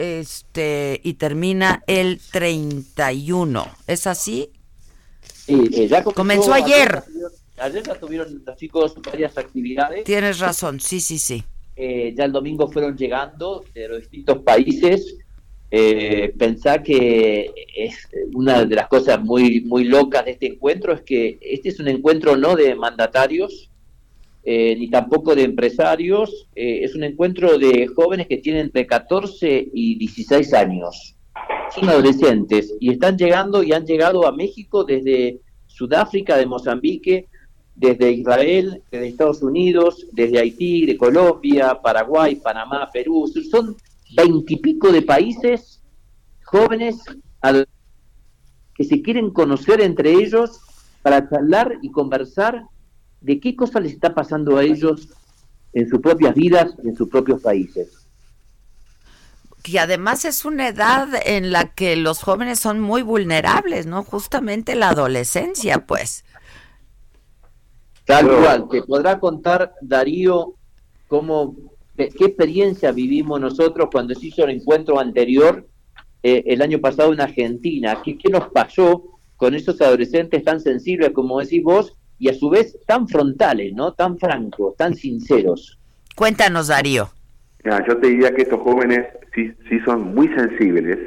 [0.00, 3.66] este, y termina el 31.
[3.86, 4.50] ¿Es así?
[5.22, 7.02] Sí, eh, ya comenzó- Comenzó ayer.
[7.58, 10.04] Ayer ya tuvieron los chicos varias actividades.
[10.04, 11.44] Tienes razón, sí, sí, sí.
[11.76, 15.16] Eh, ya el domingo fueron llegando de los distintos países.
[15.70, 21.02] Eh, pensar que es una de las cosas muy, muy locas de este encuentro es
[21.02, 23.69] que este es un encuentro no de mandatarios,
[24.42, 29.68] eh, ni tampoco de empresarios, eh, es un encuentro de jóvenes que tienen entre 14
[29.72, 31.16] y 16 años.
[31.74, 37.26] Son adolescentes y están llegando y han llegado a México desde Sudáfrica, de Mozambique,
[37.76, 43.30] desde Israel, desde Estados Unidos, desde Haití, de Colombia, Paraguay, Panamá, Perú.
[43.50, 43.76] Son
[44.16, 45.82] veintipico de países
[46.44, 47.02] jóvenes
[48.74, 50.60] que se quieren conocer entre ellos
[51.02, 52.64] para charlar y conversar
[53.20, 55.08] de qué cosa les está pasando a ellos
[55.72, 58.06] en sus propias vidas y en sus propios países.
[59.62, 64.02] Que además es una edad en la que los jóvenes son muy vulnerables, ¿no?
[64.02, 66.24] Justamente la adolescencia, pues.
[68.06, 70.54] Tal cual, te podrá contar Darío
[71.08, 71.54] cómo,
[71.96, 75.68] qué qué experiencia vivimos nosotros cuando se hizo el encuentro anterior
[76.22, 81.10] eh, el año pasado en Argentina, qué, qué nos pasó con esos adolescentes tan sensibles
[81.12, 83.94] como decís vos y a su vez tan frontales, ¿no?
[83.94, 85.80] Tan francos, tan sinceros.
[86.14, 87.08] Cuéntanos, Darío.
[87.64, 90.98] Mira, yo te diría que estos jóvenes sí, sí son muy sensibles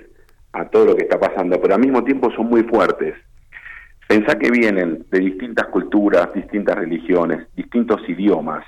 [0.54, 3.14] a todo lo que está pasando, pero al mismo tiempo son muy fuertes.
[4.08, 8.66] Pensá que vienen de distintas culturas, distintas religiones, distintos idiomas.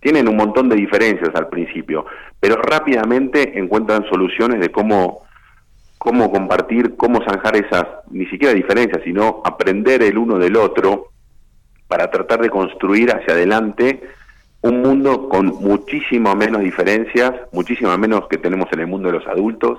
[0.00, 2.06] Tienen un montón de diferencias al principio,
[2.40, 5.24] pero rápidamente encuentran soluciones de cómo,
[5.98, 11.11] cómo compartir, cómo zanjar esas, ni siquiera diferencias, sino aprender el uno del otro
[11.92, 14.02] para tratar de construir hacia adelante
[14.62, 19.26] un mundo con muchísimo menos diferencias, muchísimo menos que tenemos en el mundo de los
[19.26, 19.78] adultos,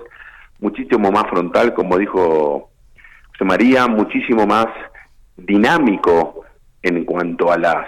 [0.60, 2.70] muchísimo más frontal, como dijo
[3.32, 4.68] José María, muchísimo más
[5.38, 6.46] dinámico
[6.84, 7.88] en cuanto a las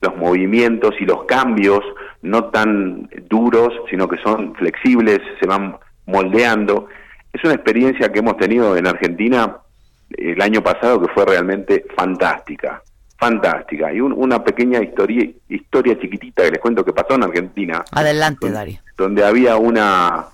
[0.00, 1.84] los movimientos y los cambios,
[2.20, 6.88] no tan duros, sino que son flexibles, se van moldeando.
[7.32, 9.58] Es una experiencia que hemos tenido en Argentina
[10.10, 12.82] el año pasado que fue realmente fantástica,
[13.22, 13.92] fantástica.
[13.92, 17.84] Y una pequeña historia, historia chiquitita que les cuento que pasó en Argentina.
[17.92, 18.80] Adelante, Dario.
[18.96, 20.26] Donde había una...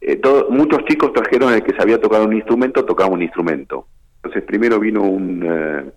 [0.00, 3.88] Eh, muchos chicos trajeron el que se había tocado un instrumento, tocaba un instrumento.
[4.22, 5.90] Entonces primero vino un, eh,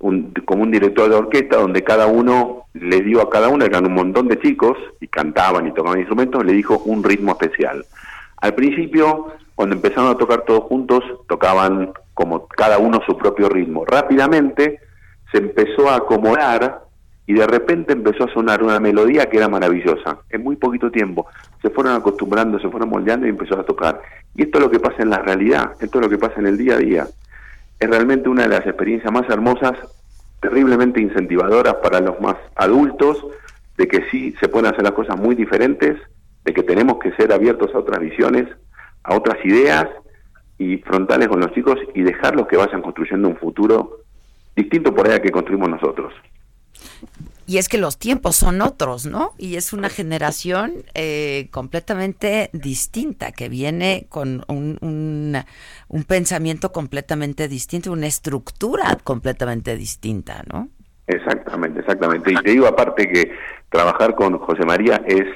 [0.00, 3.86] un, como un director de orquesta donde cada uno le dio a cada uno, eran
[3.86, 7.86] un montón de chicos y cantaban y tocaban instrumentos, le dijo un ritmo especial.
[8.42, 13.86] Al principio, cuando empezaron a tocar todos juntos, tocaban como cada uno su propio ritmo.
[13.86, 14.83] Rápidamente
[15.34, 16.84] se empezó a acomodar
[17.26, 20.18] y de repente empezó a sonar una melodía que era maravillosa.
[20.30, 21.26] En muy poquito tiempo
[21.60, 24.00] se fueron acostumbrando, se fueron moldeando y empezó a tocar.
[24.36, 26.46] Y esto es lo que pasa en la realidad, esto es lo que pasa en
[26.46, 27.06] el día a día
[27.78, 29.76] es realmente una de las experiencias más hermosas,
[30.40, 33.24] terriblemente incentivadoras para los más adultos,
[33.76, 35.98] de que sí se pueden hacer las cosas muy diferentes,
[36.44, 38.48] de que tenemos que ser abiertos a otras visiones,
[39.02, 39.88] a otras ideas
[40.58, 44.03] y frontales con los chicos y dejarlos que vayan construyendo un futuro
[44.56, 46.12] distinto por allá que construimos nosotros.
[47.46, 49.32] Y es que los tiempos son otros, ¿no?
[49.36, 57.92] Y es una generación eh, completamente distinta, que viene con un, un, pensamiento completamente distinto,
[57.92, 60.70] una estructura completamente distinta, ¿no?
[61.06, 62.32] Exactamente, exactamente.
[62.32, 63.32] Y te digo aparte que
[63.68, 65.26] trabajar con José María es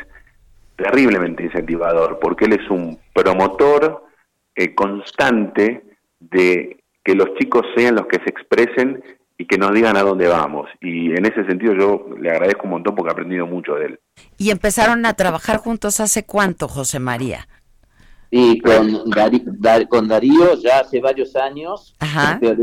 [0.76, 4.07] terriblemente incentivador, porque él es un promotor
[4.54, 5.85] eh, constante
[6.20, 9.03] de que los chicos sean los que se expresen
[9.38, 10.68] y que nos digan a dónde vamos.
[10.83, 14.01] Y en ese sentido yo le agradezco un montón porque he aprendido mucho de él.
[14.37, 17.49] ¿Y empezaron a trabajar juntos hace cuánto, José María?
[18.31, 19.11] Y con,
[19.88, 21.97] con Darío ya hace varios años,
[22.40, 22.62] Pero,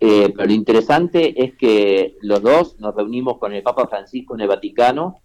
[0.00, 4.42] eh, pero, lo interesante es que los dos nos reunimos con el Papa Francisco en
[4.42, 5.22] el Vaticano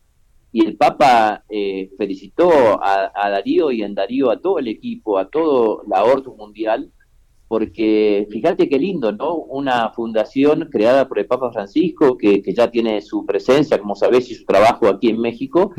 [0.54, 5.18] y el Papa eh, felicitó a, a, Darío y en Darío a todo el equipo,
[5.18, 6.90] a todo la Orto Mundial,
[7.52, 9.36] porque fíjate qué lindo, ¿no?
[9.36, 14.36] Una fundación creada por el Papa Francisco, que, ya tiene su presencia, como sabés, y
[14.36, 15.74] su trabajo aquí en México,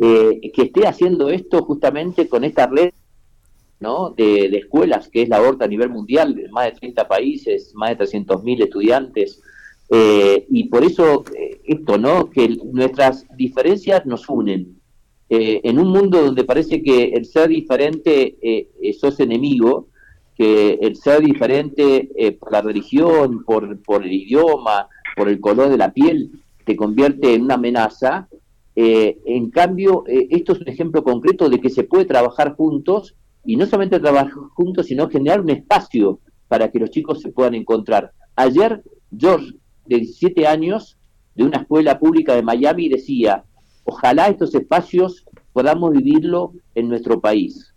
[0.00, 2.94] eh, que esté haciendo esto justamente con esta red
[3.80, 4.14] ¿no?
[4.16, 8.06] de, escuelas, que es la Horta a nivel mundial, más de 30 países, más de
[8.06, 9.42] 300.000 estudiantes,
[9.90, 12.30] eh, y por eso eh, esto, ¿no?
[12.30, 14.80] Que nuestras diferencias nos unen.
[15.28, 18.38] en un mundo donde parece que el ser diferente
[18.98, 19.90] sos enemigo,
[20.40, 25.76] que el ser diferente eh, por la religión, por, el idioma, por el color de
[25.76, 26.30] la piel,
[26.64, 28.26] te convierte en una amenaza.
[28.74, 33.16] Eh, en cambio, eh, esto es un ejemplo concreto de que se puede trabajar juntos
[33.44, 37.54] y no solamente trabajar juntos, sino generar un espacio para que los chicos se puedan
[37.54, 38.12] encontrar.
[38.34, 38.82] Ayer,
[39.14, 39.52] George,
[39.84, 40.96] de 17 años,
[41.34, 43.44] de una escuela pública de Miami, decía,
[43.84, 47.69] ojalá estos espacios podamos vivirlo en nuestro país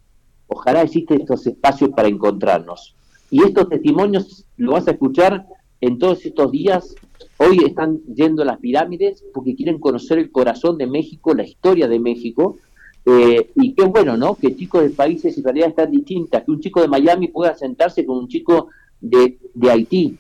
[0.47, 2.95] Ojalá existen estos espacios para encontrarnos.
[3.29, 5.47] Y estos testimonios lo vas a escuchar
[5.81, 6.95] en todos estos días.
[7.37, 11.87] Hoy están yendo a las pirámides porque quieren conocer el corazón de México, la historia
[11.87, 12.57] de México.
[13.05, 14.35] Eh, y qué bueno, ¿no?
[14.35, 18.05] Que chicos de países y realidades tan distintas, que un chico de Miami pueda sentarse
[18.05, 18.69] con un chico
[19.01, 20.17] de, de Haití,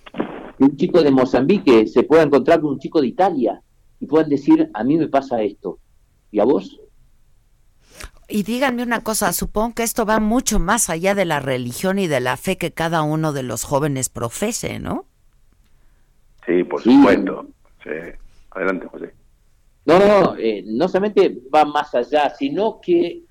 [0.57, 3.61] que un chico de Mozambique se pueda encontrar con un chico de Italia
[3.99, 5.79] y puedan decir, a mí me pasa esto.
[6.29, 6.81] ¿Y a vos?
[8.27, 12.07] Y díganme una cosa, supongo que esto va mucho más allá de la religión y
[12.07, 15.05] de la fe que cada uno de los jóvenes profese, ¿no?
[16.45, 17.47] Sí, por supuesto.
[17.83, 17.89] Sí.
[18.51, 19.13] Adelante, José.
[19.85, 23.23] No, no, eh, no solamente va más allá, sino que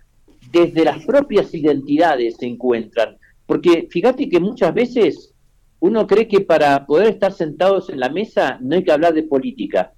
[0.50, 3.16] desde las propias identidades se encuentran.
[3.46, 5.34] Porque fíjate que muchas veces
[5.80, 9.22] uno cree que para poder estar sentados en la mesa no hay que hablar de
[9.22, 9.92] política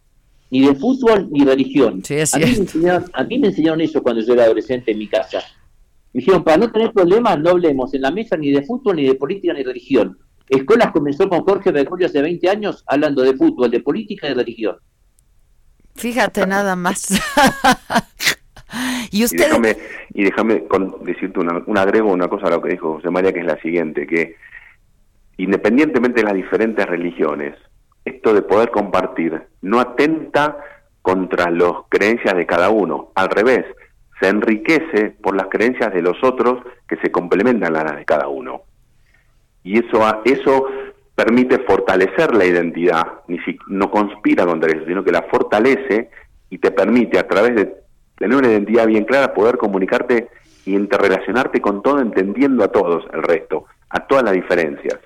[0.51, 2.03] ni de fútbol ni religión.
[2.33, 5.09] a, mí me enseñaron, a mí me enseñaron eso cuando yo era adolescente en mi
[5.09, 5.43] casa.
[6.13, 9.07] Me dijeron, para no tener problemas, no hablemos en la mesa ni de fútbol, ni
[9.07, 10.19] de política, ni de religión.
[10.49, 14.37] Escuelas comenzó con Jorge Bergoglio hace 20 años hablando de fútbol, de política y de
[14.37, 14.77] religión.
[15.97, 17.09] Fíjate nada más.
[19.11, 19.39] y usted...
[19.39, 19.77] déjame,
[20.13, 23.33] y déjame con, decirte una, un agrego, una cosa a lo que dijo José María,
[23.33, 24.37] que es la siguiente, que
[25.39, 27.57] independientemente de las diferentes religiones,
[28.05, 30.59] esto de poder compartir no atenta
[31.03, 33.65] contra las creencias de cada uno, al revés,
[34.21, 38.29] se enriquece por las creencias de los otros que se complementan a las de cada
[38.29, 38.63] uno.
[39.63, 40.67] Y eso, eso
[41.15, 46.11] permite fortalecer la identidad, ni si, no conspira contra eso, sino que la fortalece
[46.51, 47.75] y te permite a través de
[48.17, 50.29] tener una identidad bien clara poder comunicarte
[50.65, 54.99] y interrelacionarte con todo entendiendo a todos el resto, a todas las diferencias.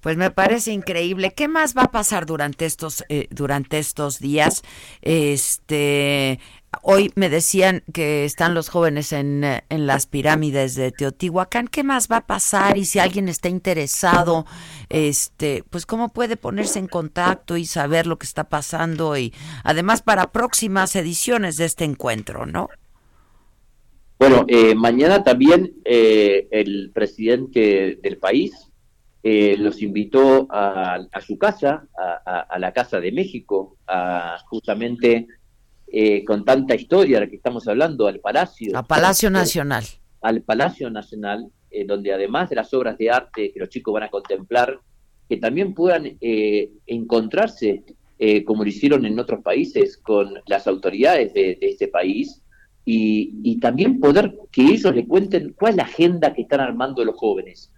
[0.00, 1.32] Pues me parece increíble.
[1.32, 4.62] ¿Qué más va a pasar durante estos eh, durante estos días?
[5.02, 6.40] Este,
[6.82, 11.68] hoy me decían que están los jóvenes en, en, las pirámides de Teotihuacán.
[11.68, 12.78] ¿Qué más va a pasar?
[12.78, 14.46] Y si alguien está interesado,
[14.88, 19.34] este, pues cómo puede ponerse en contacto y saber lo que está pasando y
[19.64, 22.70] además para próximas ediciones de este encuentro, ¿no?
[24.18, 28.69] Bueno, eh, mañana también eh, el presidente del país
[29.22, 31.86] eh, los invitó a, su casa,
[32.24, 35.26] a, la Casa de México, a justamente
[35.92, 38.76] eh, con tanta historia de la que estamos hablando, al Palacio.
[38.76, 39.84] A Palacio Nacional.
[40.22, 44.04] Al Palacio Nacional, eh, donde además de las obras de arte que los chicos van
[44.04, 44.78] a contemplar,
[45.28, 46.16] que también puedan
[46.86, 47.84] encontrarse,
[48.44, 52.42] como lo hicieron en otros países, con las autoridades de, de este país,
[52.84, 57.04] y, y, también poder que ellos le cuenten cuál es la agenda que están armando
[57.04, 57.70] los jóvenes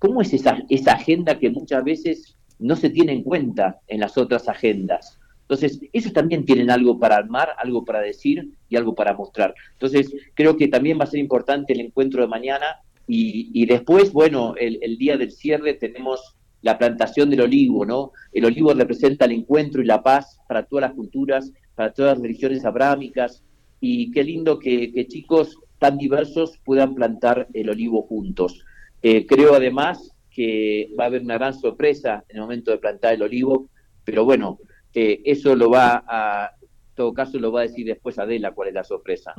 [0.00, 0.56] ¿Cómo es esa,
[0.92, 5.18] agenda que muchas veces no se tiene en cuenta en las otras agendas?
[5.42, 9.54] Entonces, ellos también tienen algo para armar, algo para decir y algo para mostrar.
[9.72, 14.54] Entonces, creo que también va a ser importante el encuentro de mañana y, después, bueno,
[14.56, 18.12] el, el, día del cierre tenemos la plantación del olivo, ¿no?
[18.32, 22.22] El olivo representa el encuentro y la paz para todas las culturas, para todas las
[22.22, 23.44] religiones abrámicas
[23.80, 28.64] y qué lindo que, que chicos tan diversos puedan plantar el olivo juntos.
[29.02, 33.14] Eh, creo además que va a haber una gran sorpresa en el momento de plantar
[33.14, 33.68] el olivo,
[34.04, 34.58] pero bueno,
[34.94, 38.68] eh, eso lo va a, en todo caso lo va a decir después Adela cuál
[38.68, 39.34] es la sorpresa.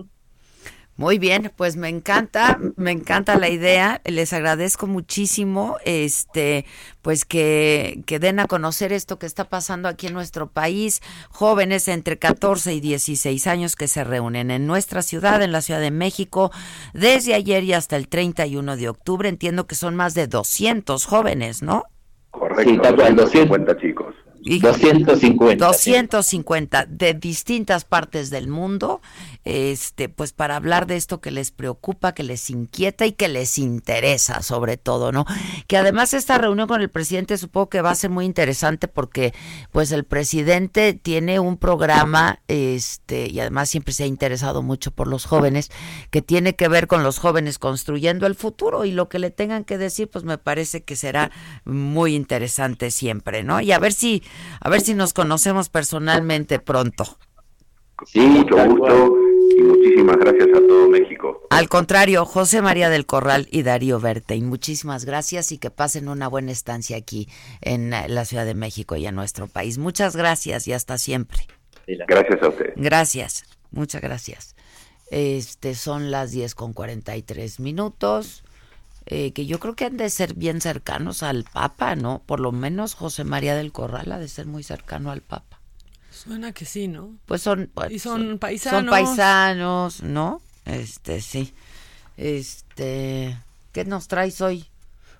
[0.97, 4.01] Muy bien, pues me encanta, me encanta la idea.
[4.05, 6.65] Les agradezco muchísimo, este,
[7.01, 11.01] pues que, que den a conocer esto que está pasando aquí en nuestro país.
[11.29, 15.79] Jóvenes entre 14 y 16 años que se reúnen en nuestra ciudad, en la Ciudad
[15.79, 16.51] de México,
[16.93, 19.29] desde ayer y hasta el 31 de octubre.
[19.29, 21.85] Entiendo que son más de 200 jóvenes, ¿no?
[22.31, 24.10] Correcto, sí, 250 chicos.
[24.43, 25.65] 250.
[25.65, 29.01] 250 de distintas partes del mundo,
[29.43, 33.57] este, pues para hablar de esto que les preocupa, que les inquieta y que les
[33.57, 35.25] interesa sobre todo, ¿no?
[35.67, 39.33] Que además esta reunión con el presidente supongo que va a ser muy interesante porque
[39.71, 45.07] pues el presidente tiene un programa, este, y además siempre se ha interesado mucho por
[45.07, 45.71] los jóvenes,
[46.09, 49.63] que tiene que ver con los jóvenes construyendo el futuro y lo que le tengan
[49.63, 51.31] que decir, pues me parece que será
[51.65, 53.61] muy interesante siempre, ¿no?
[53.61, 54.23] Y a ver si
[54.59, 57.17] a ver si nos conocemos personalmente pronto.
[58.05, 59.17] Sí, mucho gusto
[59.57, 61.47] y muchísimas gracias a todo México.
[61.49, 66.27] Al contrario, José María del Corral y Darío Bertein, muchísimas gracias y que pasen una
[66.27, 67.27] buena estancia aquí
[67.61, 69.77] en la Ciudad de México y en nuestro país.
[69.77, 71.45] Muchas gracias y hasta siempre.
[72.07, 72.73] Gracias a usted.
[72.75, 74.55] Gracias, muchas gracias.
[75.11, 78.43] Este son las 10 con 43 minutos.
[79.13, 82.21] Eh, que yo creo que han de ser bien cercanos al Papa, ¿no?
[82.25, 85.59] Por lo menos José María del Corral ha de ser muy cercano al Papa.
[86.11, 87.17] Suena que sí, ¿no?
[87.25, 88.79] Pues son, y son, paisanos.
[88.79, 90.41] Son paisanos, ¿no?
[90.63, 91.53] Este, sí.
[92.15, 93.37] Este,
[93.73, 94.67] ¿qué nos traes hoy?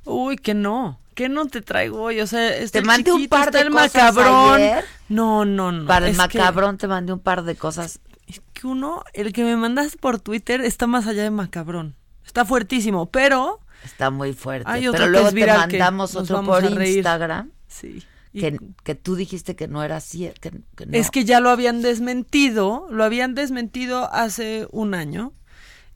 [0.06, 0.98] Uy, que no.
[1.14, 2.22] ¿Qué no te traigo hoy?
[2.22, 4.54] O sea, este te mandé un par de el cosas macabrón.
[4.54, 4.86] ayer.
[5.10, 5.86] No, no, no.
[5.86, 8.00] Para el macabrón te mandé un par de cosas.
[8.26, 11.98] Es que uno, el que me mandaste por Twitter está más allá de macabrón.
[12.26, 14.70] Está fuertísimo, pero Está muy fuerte.
[14.70, 16.64] Hay Pero luego te mandamos otro por.
[16.64, 17.52] Instagram.
[17.68, 18.04] Sí.
[18.34, 20.30] Que, que tú dijiste que no era así.
[20.40, 20.98] Que, que no.
[20.98, 25.34] Es que ya lo habían desmentido, lo habían desmentido hace un año,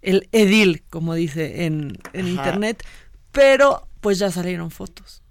[0.01, 2.83] el edil, como dice en, en internet,
[3.31, 5.21] pero pues ya salieron fotos.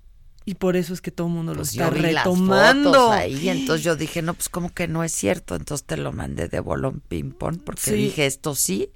[0.46, 3.10] Y por eso es que todo el mundo Pues lo está retomando.
[3.10, 5.56] ahí, y entonces yo dije, no, pues como que no es cierto.
[5.56, 7.92] Entonces te lo mandé de bolón ping-pong porque Sí.
[7.94, 8.90] dije, esto sí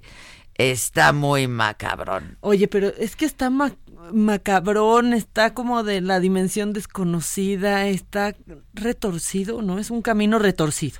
[0.59, 2.37] está muy macabrón.
[2.41, 3.75] Oye, pero es que está ma-
[4.13, 8.35] macabrón, está como de la dimensión desconocida, está
[8.73, 9.79] retorcido, ¿no?
[9.79, 10.99] Es un camino retorcido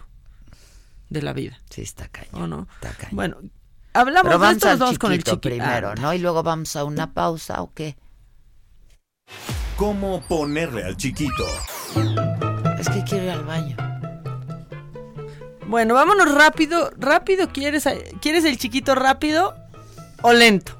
[1.10, 1.60] de la vida.
[1.70, 2.42] Sí, está cañón.
[2.42, 2.68] ¿O no?
[2.76, 3.16] Está cañón.
[3.16, 3.38] Bueno,
[3.94, 5.56] hablamos Pero de vamos esto, al vamos con el chiquito chiquito.
[5.56, 6.14] primero, ¿no?
[6.14, 7.96] Y luego vamos a una pausa, ¿o qué?
[9.76, 11.46] cómo ponerle al chiquito.
[12.80, 13.78] Es que quiero ir al baño.
[15.70, 16.90] Bueno, vámonos rápido.
[16.98, 17.88] Rápido, ¿quieres,
[18.22, 19.56] ¿quieres el chiquito rápido
[20.24, 20.74] o lento?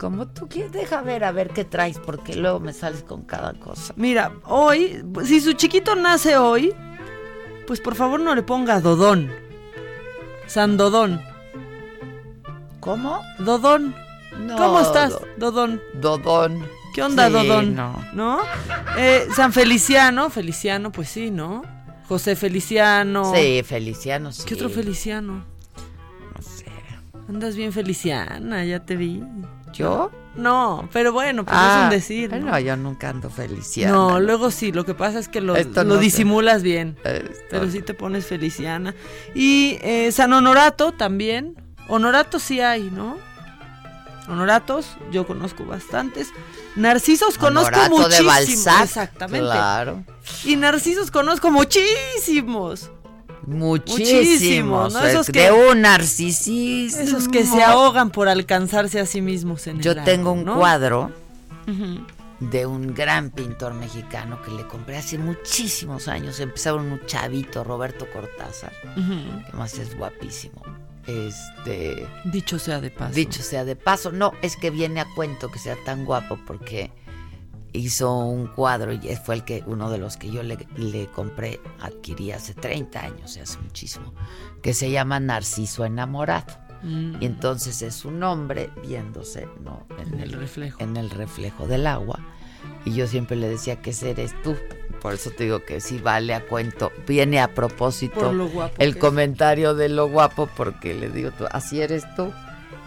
[0.00, 3.52] Como tú quieres, deja ver a ver qué traes, porque luego me sales con cada
[3.52, 3.92] cosa.
[3.96, 6.74] Mira, hoy, si su chiquito nace hoy,
[7.66, 9.30] pues por favor no le ponga Dodón.
[10.46, 11.20] San Dodón.
[12.80, 13.20] ¿Cómo?
[13.38, 13.94] Dodón.
[14.40, 15.82] No, ¿Cómo estás, Do- Dodón?
[15.94, 16.66] Dodón.
[16.94, 17.74] ¿Qué onda, Sí, Dodón?
[18.14, 18.40] no.
[18.96, 21.62] Eh, San Feliciano, Feliciano, pues sí, ¿no?
[22.08, 23.32] José Feliciano.
[23.34, 24.42] Sí, Feliciano, sí.
[24.46, 25.44] ¿Qué otro Feliciano?
[26.34, 26.64] No sé.
[27.28, 29.22] Andas bien Feliciana, ya te vi.
[29.72, 30.10] ¿Yo?
[30.36, 32.30] No, pero bueno, pues Ah, es un decir.
[32.32, 32.58] No, ¿no?
[32.58, 33.92] yo nunca ando Feliciana.
[33.92, 36.96] No, luego sí, lo que pasa es que lo, lo no disimulas bien.
[37.04, 38.94] Esto- Pero sí te pones Feliciana.
[39.34, 41.54] Y eh, San Honorato también.
[41.88, 43.16] Honorato sí hay, ¿no?
[44.28, 46.28] Honoratos, yo conozco bastantes.
[46.76, 48.64] Narcisos conozco Honorato de muchísimos.
[48.64, 49.40] Balzac, Exactamente.
[49.46, 50.04] claro.
[50.44, 52.90] Y narcisos conozco muchísimos.
[53.46, 54.92] Muchísimos.
[54.92, 55.04] ¿no?
[55.04, 57.00] Esos es que- de un narcisismo.
[57.02, 60.56] Esos que se ahogan por alcanzarse a sí mismos en Yo el tengo un ¿no?
[60.56, 61.12] cuadro
[62.40, 66.40] de un gran pintor mexicano que le compré hace muchísimos años.
[66.40, 70.62] Empezaba un chavito, Roberto Cortázar, que más es guapísimo.
[71.06, 73.14] Este, Dicho sea de paso.
[73.14, 76.90] dicho sea de paso, no, es que viene a cuento que sea tan guapo porque
[77.74, 81.60] hizo un cuadro y fue el que uno de los que yo le, le compré,
[81.80, 84.14] adquirí hace 30 años, hace muchísimo,
[84.62, 86.64] que se llama Narciso enamorado.
[86.82, 87.16] Mm.
[87.20, 89.86] Y entonces es un hombre viéndose, ¿no?
[89.98, 90.80] En el reflejo.
[90.80, 92.20] En el reflejo del agua.
[92.84, 94.54] Y yo siempre le decía que ese eres tú.
[95.04, 96.90] Por eso te digo que sí vale a cuento.
[97.06, 98.30] Viene a propósito
[98.78, 98.96] el que es.
[98.96, 102.32] comentario de lo guapo, porque le digo, tú, así eres tú.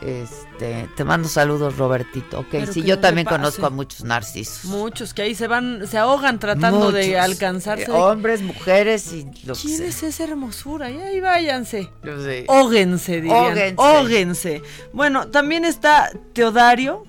[0.02, 2.40] Este, te mando saludos, Robertito.
[2.40, 4.66] Ok, Pero sí, que yo no también conozco a muchos narcisos.
[4.66, 7.84] Muchos que ahí se van, se ahogan tratando de alcanzarse.
[7.86, 9.88] Eh, Hombres, mujeres y lo que ¿Quién sea.
[9.88, 10.90] es esa hermosura?
[10.90, 11.92] Y ahí váyanse.
[12.04, 12.46] Yo sé.
[12.48, 13.76] Óguense, dirían.
[13.76, 14.64] Óguense.
[14.92, 17.04] Bueno, también está Teodario.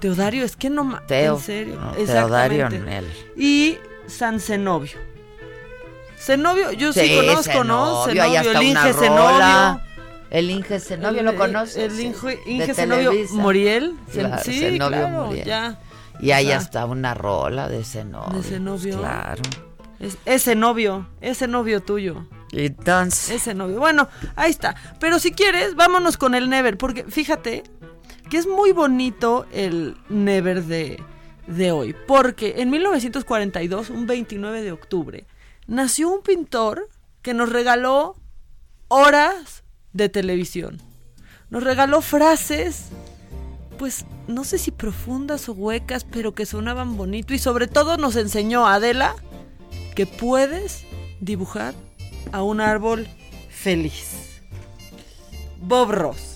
[0.00, 1.34] Teodario, es que no Teo.
[1.36, 1.78] En serio.
[1.78, 2.70] No, Teodario.
[2.70, 3.06] Nel.
[3.36, 3.76] Y
[4.12, 4.98] San Zenobio.
[6.18, 8.04] Zenobio, yo sí, Sí, conozco, ¿no?
[8.04, 9.00] Zenobio, el una Inge rola.
[9.00, 9.92] Zenobio.
[10.30, 11.76] El Inge Zenobio, ¿lo conoces?
[11.76, 13.34] El Inge, Inge Zenobio Televisa.
[13.34, 13.94] Moriel.
[14.12, 15.46] Claro, sí, Zenobio claro, Muriel.
[15.46, 15.78] ya.
[16.20, 16.56] Y ahí Ya.
[16.58, 18.38] hasta una rola de Zenobio.
[18.40, 18.98] De Zenobio.
[18.98, 19.42] Claro.
[19.98, 22.24] Es, ese novio, ese novio tuyo.
[22.52, 23.78] Entonces, Ese novio.
[23.78, 24.74] Bueno, ahí está.
[25.00, 27.64] Pero si quieres, vámonos con el Never, porque fíjate
[28.30, 31.02] que es muy bonito el Never de,
[31.46, 31.94] de hoy.
[32.06, 35.26] Porque en 1942, un 29 de octubre,
[35.66, 36.88] nació un pintor
[37.22, 38.16] que nos regaló
[38.88, 40.80] horas de televisión.
[41.50, 42.88] Nos regaló frases,
[43.78, 47.34] pues no sé si profundas o huecas, pero que sonaban bonito.
[47.34, 49.14] Y sobre todo nos enseñó Adela
[49.94, 50.84] que puedes
[51.20, 51.74] dibujar
[52.32, 53.06] a un árbol
[53.50, 54.40] feliz.
[55.60, 56.32] Bob Ross.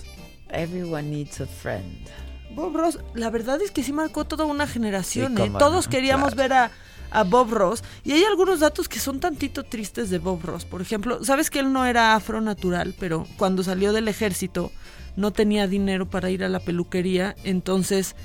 [0.49, 2.09] everyone needs a friend.
[2.57, 5.37] Bob Ross, la verdad es que sí marcó toda una generación.
[5.37, 5.51] Sí, ¿eh?
[5.59, 6.49] Todos queríamos claro.
[6.49, 6.71] ver a,
[7.11, 7.83] a Bob Ross.
[8.03, 10.65] Y hay algunos datos que son tantito tristes de Bob Ross.
[10.65, 14.71] Por ejemplo, sabes que él no era afro natural, pero cuando salió del ejército
[15.15, 17.35] no tenía dinero para ir a la peluquería.
[17.43, 18.15] Entonces,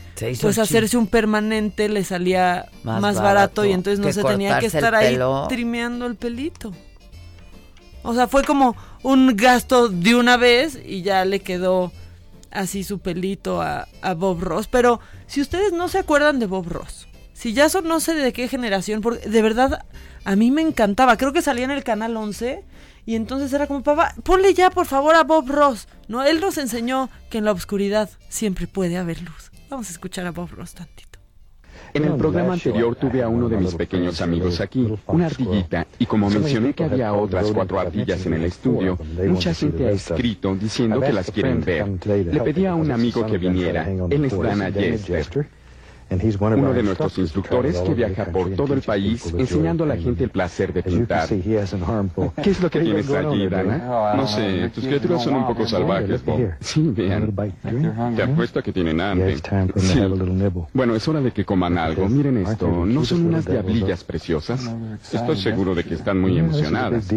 [0.40, 4.58] pues hacerse un permanente le salía Más más, barato barato, y entonces no se tenía
[4.60, 5.18] que estar ahí
[5.50, 6.72] trimeando el pelito.
[8.02, 11.92] O sea, fue como un gasto de una vez y ya le quedó
[12.52, 13.86] así su pelito a,
[14.16, 14.68] Bob Ross.
[14.68, 18.32] Pero si ustedes no se acuerdan de Bob Ross, si ya son no sé de
[18.32, 19.84] qué generación, porque de verdad
[20.24, 21.16] a mí me encantaba.
[21.16, 22.64] Creo que salía en el canal 11
[23.04, 25.88] y entonces era como, papá, ponle ya por favor a Bob Ross.
[26.08, 29.50] No, él nos enseñó que en la oscuridad siempre puede haber luz.
[29.68, 31.11] Vamos a escuchar a Bob Ross tantito.
[31.94, 36.06] En el programa anterior tuve a uno de mis pequeños amigos aquí, una ardillita, y
[36.06, 41.00] como mencioné que había otras cuatro ardillas en el estudio, mucha gente ha escrito diciendo
[41.00, 41.86] que las quieren ver.
[42.06, 45.46] Le pedí a un amigo que viniera, él es Dana Jester,
[46.40, 50.30] uno de nuestros instructores que viaja por todo el país enseñando a la gente el
[50.30, 51.28] placer de pintar.
[52.42, 54.14] ¿Qué es lo que tienes allí, Dana?
[54.16, 56.52] No sé, tus criaturas son un poco salvajes, Bob.
[56.60, 57.34] Sí, vean.
[58.16, 59.36] Te apuesto a que tienen hambre.
[59.76, 60.00] Sí.
[60.72, 62.08] Bueno, es hora de que coman algo.
[62.08, 64.70] Miren esto, ¿no son unas diablillas preciosas?
[65.12, 67.08] Estoy seguro de que están muy emocionadas.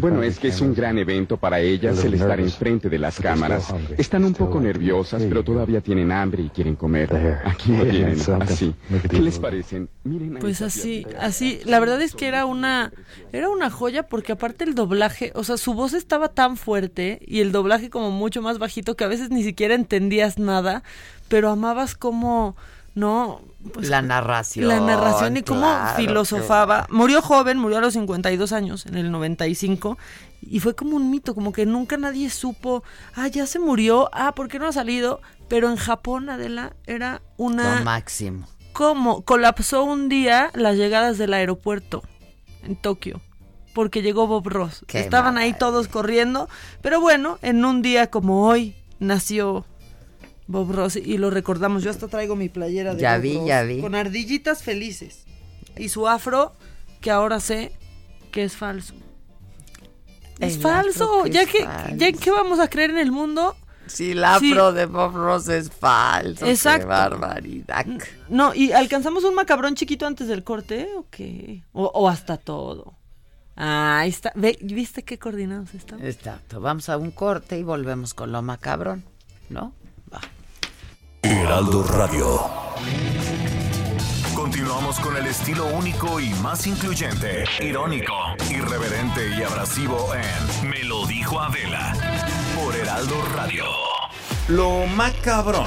[0.00, 3.74] Bueno, es que es un gran evento para ellas el estar enfrente de las cámaras.
[3.96, 7.40] Están un poco nerviosas, pero todavía tienen hambre y quieren comer.
[7.44, 8.74] Aquí lo tienen, así.
[9.10, 9.88] ¿Qué les parecen?
[10.04, 12.92] Miren Pues así, así, la verdad es que era una,
[13.32, 17.40] era una joya porque aparte el doblaje, o sea, su voz estaba tan fuerte y
[17.40, 20.82] el doblaje como mucho más bajito que a veces ni siquiera entendías nada,
[21.28, 22.56] pero amabas como
[22.96, 23.42] ¿no?
[23.74, 24.68] Pues, la narración.
[24.68, 26.86] La narración y cómo claro, filosofaba.
[26.90, 29.98] Murió joven, murió a los 52 años, en el 95,
[30.40, 32.82] y fue como un mito, como que nunca nadie supo,
[33.14, 35.20] ah, ya se murió, ah, ¿por qué no ha salido?
[35.48, 37.78] Pero en Japón, Adela, era una...
[37.78, 38.46] Lo máximo.
[38.72, 39.22] ¿Cómo?
[39.22, 42.02] Colapsó un día las llegadas del aeropuerto
[42.62, 43.20] en Tokio.
[43.74, 44.84] Porque llegó Bob Ross.
[44.86, 46.48] Qué Estaban ahí todos corriendo.
[46.82, 49.64] Pero bueno, en un día como hoy nació
[50.46, 51.82] Bob Ross y lo recordamos.
[51.82, 53.80] Yo hasta traigo mi playera de Ya Bob vi, Ross, ya vi.
[53.80, 55.24] Con ardillitas felices.
[55.76, 56.54] Y su afro,
[57.00, 57.72] que ahora sé
[58.32, 58.94] que es falso.
[60.38, 61.22] Es El falso.
[61.24, 61.96] que ya es que, falso.
[61.96, 63.56] ya que vamos a creer en el mundo.
[63.86, 64.76] Sí, el afro Sí.
[64.76, 66.44] de Bob Ross es falso.
[66.46, 66.80] Exacto.
[66.80, 67.86] Qué barbaridad.
[68.28, 71.62] No, y alcanzamos un macabrón chiquito antes del corte, ¿o qué?
[71.72, 72.94] O, o hasta todo.
[73.56, 74.32] Ah, ahí está.
[74.34, 76.04] Ve, ¿Viste qué coordinados estamos?
[76.04, 76.60] Exacto.
[76.60, 79.04] Vamos a un corte y volvemos con lo macabrón,
[79.48, 79.72] ¿no?
[80.12, 80.20] Va.
[81.22, 82.40] Heraldo Radio.
[84.34, 88.12] Continuamos con el estilo único y más incluyente, irónico,
[88.50, 91.94] irreverente y abrasivo en Me lo dijo Adela
[92.56, 93.64] por Heraldo Radio.
[94.48, 95.66] Lo macabrón.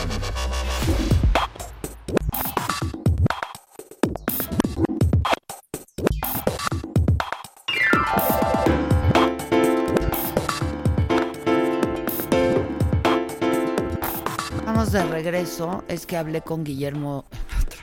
[14.65, 15.83] Vamos de regreso.
[15.87, 17.25] Es que hablé con Guillermo.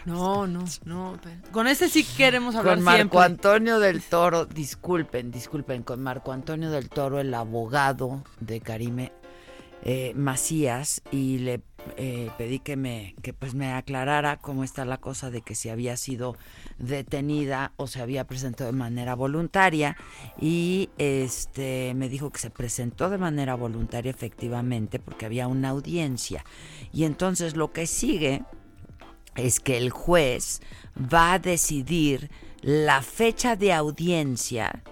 [0.06, 1.18] No, no, no.
[1.50, 3.20] Con ese sí queremos hablar Con Marco siempre.
[3.20, 9.12] Antonio del Toro, disculpen, disculpen, con Marco Antonio del Toro, el abogado de Karime
[9.82, 11.60] eh, Macías, y le
[11.96, 15.70] eh, pedí que me, que pues me aclarara cómo está la cosa de que si
[15.70, 16.36] había sido
[16.78, 19.96] detenida o se había presentado de manera voluntaria,
[20.40, 26.44] y este me dijo que se presentó de manera voluntaria efectivamente porque había una audiencia.
[26.92, 28.44] Y entonces lo que sigue
[29.36, 30.60] es que el juez
[30.96, 32.30] va a decidir
[32.62, 34.82] la fecha de audiencia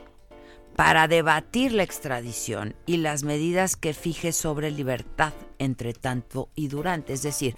[0.76, 7.12] para debatir la extradición y las medidas que fije sobre libertad entre tanto y durante.
[7.12, 7.54] Es decir,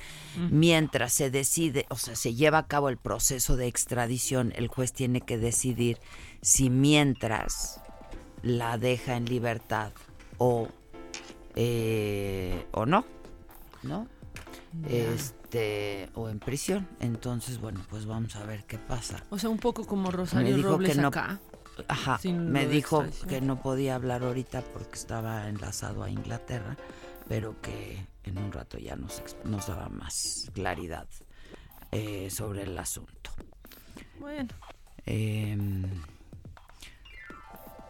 [0.50, 4.92] mientras se decide, o sea, se lleva a cabo el proceso de extradición, el juez
[4.92, 5.98] tiene que decidir
[6.42, 7.80] si mientras
[8.42, 9.92] la deja en libertad
[10.36, 10.68] o,
[11.54, 13.06] eh, o no,
[13.82, 14.06] ¿no?
[15.46, 16.88] Este, o en prisión.
[16.98, 19.22] Entonces, bueno, pues vamos a ver qué pasa.
[19.30, 21.38] O sea, un poco como Me Rosario dijo Robles que no- acá.
[21.88, 26.74] Ajá, me dijo que no podía hablar ahorita porque estaba enlazado a Inglaterra,
[27.28, 31.06] pero que en un rato ya nos, nos daba más claridad
[31.92, 33.30] eh, sobre el asunto.
[34.18, 34.48] Bueno,
[35.04, 35.84] Em,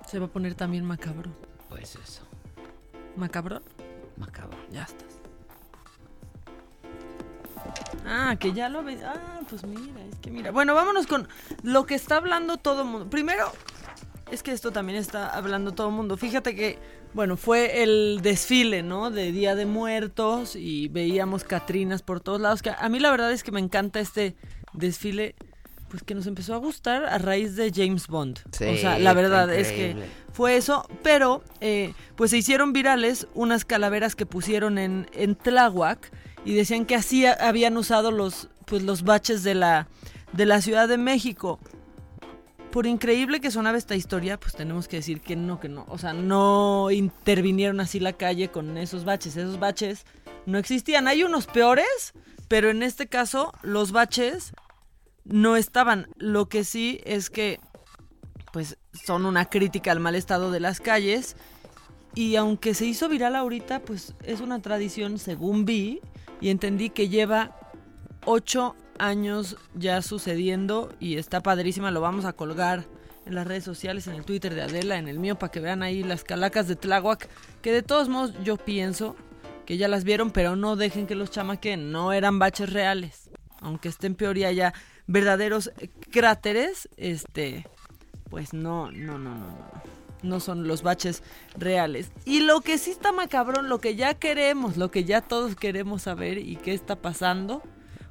[0.07, 1.31] se va a poner también macabro.
[1.71, 2.23] pues eso,
[3.17, 3.63] ¿Macabrón?
[4.19, 4.59] macabro.
[4.73, 5.16] Ya estás.
[8.07, 9.01] Ah, que ya lo ves.
[9.05, 10.51] Ah, pues mira, es que mira.
[10.51, 11.29] Bueno, vámonos con
[11.63, 13.11] lo que está hablando todo el mundo.
[13.11, 13.53] Primero,
[14.31, 16.17] es que esto también está hablando todo el mundo.
[16.17, 16.79] Fíjate que,
[17.15, 19.11] bueno, fue el desfile, ¿no?
[19.11, 22.63] De Día de Muertos y veíamos Catrinas por todos lados.
[22.63, 24.37] Que a mí la verdad es que me encanta este
[24.73, 25.35] desfile,
[25.89, 28.41] pues que nos empezó a gustar a raíz de James Bond.
[28.53, 29.97] Sí, o sea, la verdad es que
[30.33, 36.11] fue eso, pero eh, pues se hicieron virales unas calaveras que pusieron en, en Tláhuac
[36.47, 39.89] y decían que así habían usado los pues los baches de la
[40.33, 41.59] de la Ciudad de México.
[42.71, 45.87] Por increíble que sonaba esta historia, pues tenemos que decir que no, que no.
[45.89, 49.37] O sea, no intervinieron así la calle con esos baches.
[49.37, 50.05] Esos baches
[50.47, 51.09] no existían.
[51.09, 52.13] Hay unos peores,
[52.49, 54.53] pero en este caso los baches
[55.25, 56.09] no estaban.
[56.17, 57.59] Lo que sí es que
[58.53, 61.35] pues son una crítica al mal estado de las calles.
[62.15, 66.01] Y aunque se hizo viral ahorita, pues es una tradición, según vi,
[66.41, 67.57] y entendí que lleva
[68.25, 72.85] ocho años ya sucediendo y está padrísima, lo vamos a colgar
[73.27, 75.83] en las redes sociales, en el Twitter de Adela, en el mío, para que vean
[75.83, 77.29] ahí las calacas de Tláhuac,
[77.61, 79.17] que de todos modos yo pienso
[79.67, 83.31] que ya las vieron, pero no dejen que los chamaquen, no eran baches reales,
[83.61, 84.73] aunque estén peor y haya
[85.09, 85.73] verdaderos
[86.13, 87.67] cráteres, este,
[88.31, 89.83] pues no, no, no, no, no.
[90.27, 91.23] No son los baches
[91.57, 92.11] reales.
[92.25, 96.03] Y lo que sí está macabrón, lo que ya queremos, lo que ya todos queremos
[96.03, 97.63] saber y qué está pasando.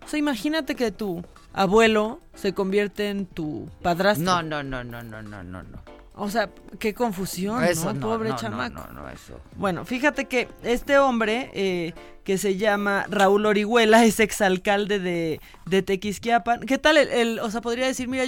[0.04, 4.26] O sea, imagínate que tu abuelo se convierte en tu padrastro.
[4.26, 5.82] No, no, no, no, no, no, no, no.
[6.18, 6.50] O sea,
[6.80, 8.00] qué confusión, Eso ¿no?
[8.00, 8.88] no, Pobre no, no, chamaco.
[8.94, 9.38] no, no, eso.
[9.58, 11.94] Bueno, fíjate que este hombre, eh,
[12.24, 16.62] que se llama Raúl Orihuela, es exalcalde de, de Tequisquiapan.
[16.62, 16.96] ¿Qué tal?
[16.98, 18.24] El, el- o sea, podría decir, mira,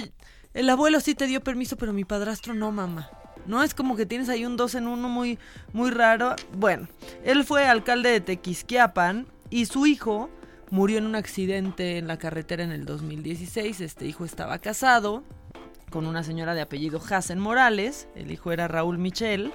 [0.52, 3.08] el abuelo sí te dio permiso, pero mi padrastro no, mamá.
[3.48, 5.38] No es como que tienes ahí un dos en uno muy,
[5.72, 6.36] muy raro.
[6.52, 6.86] Bueno,
[7.24, 10.30] él fue alcalde de Tequisquiapan y su hijo
[10.70, 13.80] murió en un accidente en la carretera en el 2016.
[13.80, 15.24] Este hijo estaba casado
[15.90, 19.54] con una señora de apellido Hassen Morales, el hijo era Raúl Michel,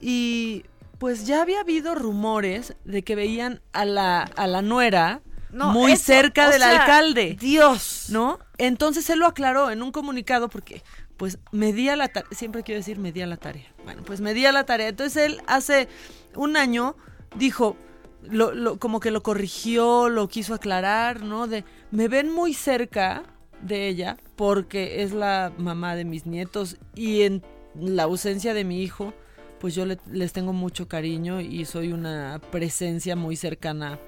[0.00, 0.64] y
[0.98, 5.92] pues ya había habido rumores de que veían a la, a la nuera No, muy
[5.92, 7.36] eso, cerca del sea, alcalde.
[7.38, 8.06] Dios.
[8.08, 8.38] ¿No?
[8.58, 10.82] Entonces él lo aclaró en un comunicado porque
[11.24, 13.64] pues me di a la tarea, siempre quiero decir me a la tarea.
[13.82, 14.88] Bueno, pues me di a la tarea.
[14.88, 15.88] Entonces él hace
[16.36, 16.96] un año
[17.34, 17.78] dijo,
[18.20, 21.46] lo, lo- como que lo corrigió, lo quiso aclarar, ¿no?
[21.46, 23.22] De, me ven muy cerca
[23.62, 27.42] de ella porque es la mamá de mis nietos y en
[27.74, 29.14] la ausencia de mi hijo,
[29.60, 33.98] pues yo le- les tengo mucho cariño y soy una presencia muy cercana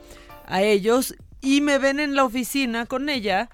[0.44, 3.48] a ellos y me ven en la oficina con ella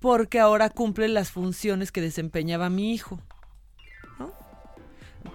[0.00, 3.20] porque ahora cumple las funciones que desempeñaba mi hijo.
[4.18, 4.32] ¿no?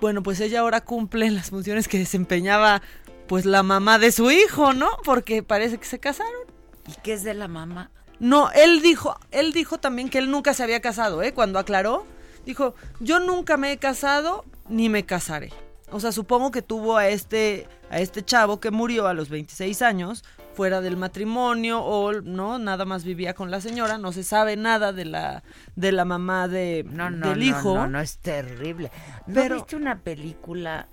[0.01, 2.81] Bueno, pues ella ahora cumple las funciones que desempeñaba
[3.27, 4.89] pues la mamá de su hijo, ¿no?
[5.03, 6.41] Porque parece que se casaron.
[6.87, 7.91] ¿Y qué es de la mamá?
[8.19, 11.33] No, él dijo, él dijo también que él nunca se había casado, ¿eh?
[11.33, 12.05] Cuando aclaró,
[12.45, 15.51] dijo, yo nunca me he casado ni me casaré.
[15.91, 19.81] O sea, supongo que tuvo a este, a este chavo que murió a los 26
[19.81, 20.23] años,
[20.53, 24.93] fuera del matrimonio, o no, nada más vivía con la señora, no se sabe nada
[24.93, 25.43] de la,
[25.75, 27.75] de la mamá de, No, no, del no, hijo.
[27.75, 28.91] No, no, es terrible.
[29.27, 30.87] ¿No Pero- viste una película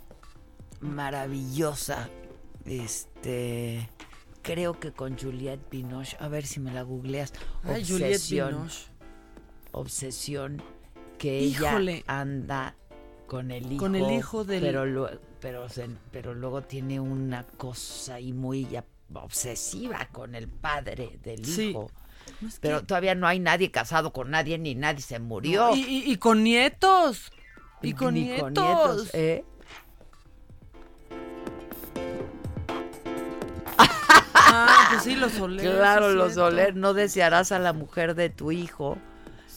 [0.80, 2.08] maravillosa?
[2.64, 3.88] Este.
[4.42, 6.16] Creo que con Juliette Binoche.
[6.20, 7.32] A ver si me la googleas.
[7.62, 8.68] Ay, Juliette Obsesión.
[9.72, 10.62] Obsesión.
[11.18, 11.96] Que Híjole.
[11.96, 12.74] ella anda
[13.26, 13.80] con el hijo.
[13.80, 15.66] Con el hijo del- Pero, lue- pero,
[16.10, 18.64] pero luego tiene una cosa ahí muy
[19.14, 21.70] obsesiva con el padre del Sí.
[21.70, 21.90] hijo.
[22.40, 25.68] No, es Pero que- todavía no hay nadie casado con nadie ni nadie se murió.
[25.70, 27.32] No, y, y- y con nietos.
[27.82, 29.10] Y con Ni nietos.
[29.14, 29.44] ¿eh?
[33.78, 35.76] Ah, pues sí, los Soler.
[35.76, 36.34] Claro, los.
[36.34, 38.98] Soler, no desearás a la mujer de tu hijo.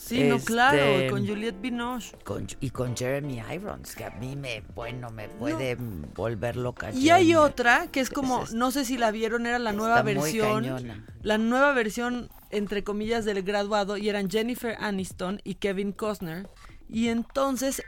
[0.05, 2.11] Sí, no, claro, Este, con Juliette Binoche.
[2.25, 6.91] con- y con Jeremy Irons, que a mí me, bueno, me puede volver loca.
[6.91, 10.63] Y hay otra que es como, no sé si la vieron, era la nueva versión.
[10.63, 11.05] cañona.
[11.21, 16.49] La nueva versión, entre comillas, del graduado, y eran Jennifer Aniston y Kevin Costner.
[16.89, 17.81] Y entonces,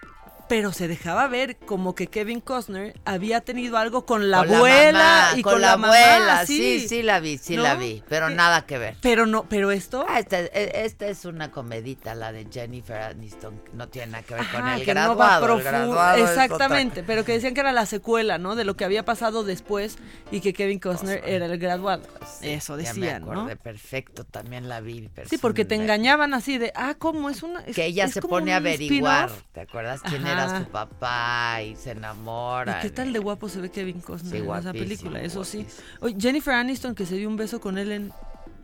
[0.47, 4.57] pero se dejaba ver como que Kevin Costner había tenido algo con la Con la
[4.57, 7.63] abuela mamá, y con, con, la, abuela, sí, sí la vi, sí ¿No?
[7.63, 8.95] la vi, pero nada que ver.
[9.01, 10.05] Pero no, pero esto.
[10.07, 14.35] Ah, esta, e- esta es una comedita, la de Jennifer Aniston, no tiene nada que
[14.35, 15.47] ver con el que no graduado.
[15.47, 18.55] va el graduado Exactamente, pero que decían que era la secuela, ¿no?
[18.55, 19.97] De lo que había pasado después
[20.31, 22.03] y que Kevin Costner era el graduado.
[22.41, 23.31] Eso Ya me decían, ¿no?
[23.31, 25.09] acordé perfecto, también la vi.
[25.29, 27.61] Sí, porque te engañaban así de, ah, ¿cómo es una?
[27.61, 29.29] es- Que ella es se pone a averiguar?
[29.53, 30.59] ¿te acuerdas quién era Ajá.
[30.63, 31.61] su papá?
[31.63, 32.79] Y se enamora.
[32.79, 35.21] ¿Y qué tal de guapo se ve Kevin Costner Sí, en esa película?
[35.21, 35.65] Eso sí.
[36.01, 38.11] Oye, Jennifer Aniston que se dio un beso con él en,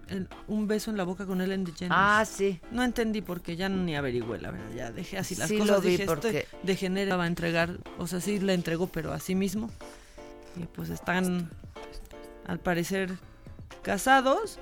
[0.09, 1.97] en- un beso en la boca con Ellen DeGeneres.
[1.97, 2.59] Ah, sí.
[2.71, 4.71] No entendí porque ya ni averigüé, la verdad.
[4.75, 5.75] Ya dejé así las Sí cosas.
[5.77, 9.13] lo vi dije, porque- este DeGeneres va a entregar, o sea, sí la entregó, pero
[9.13, 9.69] a sí mismo.
[10.57, 11.49] Y pues están,
[12.45, 13.13] al parecer,
[13.83, 14.59] casados.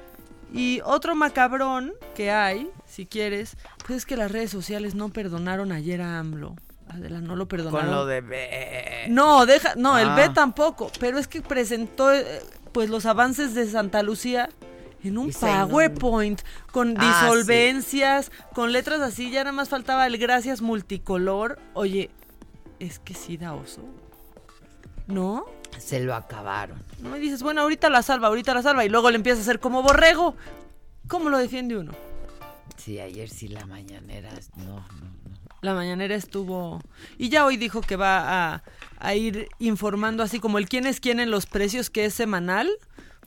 [0.53, 3.55] Y otro macabrón que hay, si quieres,
[3.85, 6.55] pues es que las redes sociales no perdonaron ayer a AMLO.
[6.89, 7.87] Adela, no lo perdonaron.
[7.87, 8.21] Con lo de...
[8.21, 9.05] B.
[9.09, 10.15] No, deja, no, el Ah.
[10.15, 12.25] B tampoco, pero es que presentó eh,
[12.71, 14.49] pues los avances de Santa Lucía
[15.03, 15.31] en un.
[15.31, 17.25] PowerPoint con Ah, sí.
[17.25, 21.59] disolvencias, con letras así, ya nada más faltaba el gracias multicolor.
[21.73, 22.09] Oye,
[22.79, 23.83] es que sí da oso.
[25.07, 25.45] ¿No?
[25.77, 26.83] Se lo acabaron.
[27.01, 29.41] No me dices, bueno, ahorita la salva, ahorita la salva y luego le empieza a
[29.43, 30.35] hacer como borrego.
[31.07, 31.91] ¿Cómo lo defiende uno?
[32.77, 34.31] Sí, ayer sí la mañanera.
[34.57, 35.18] No, no.
[35.61, 36.81] La mañanera estuvo...
[37.17, 38.63] Y ya hoy dijo que va a,
[38.97, 42.69] a ir informando así como el quién es quién en los precios, que es semanal,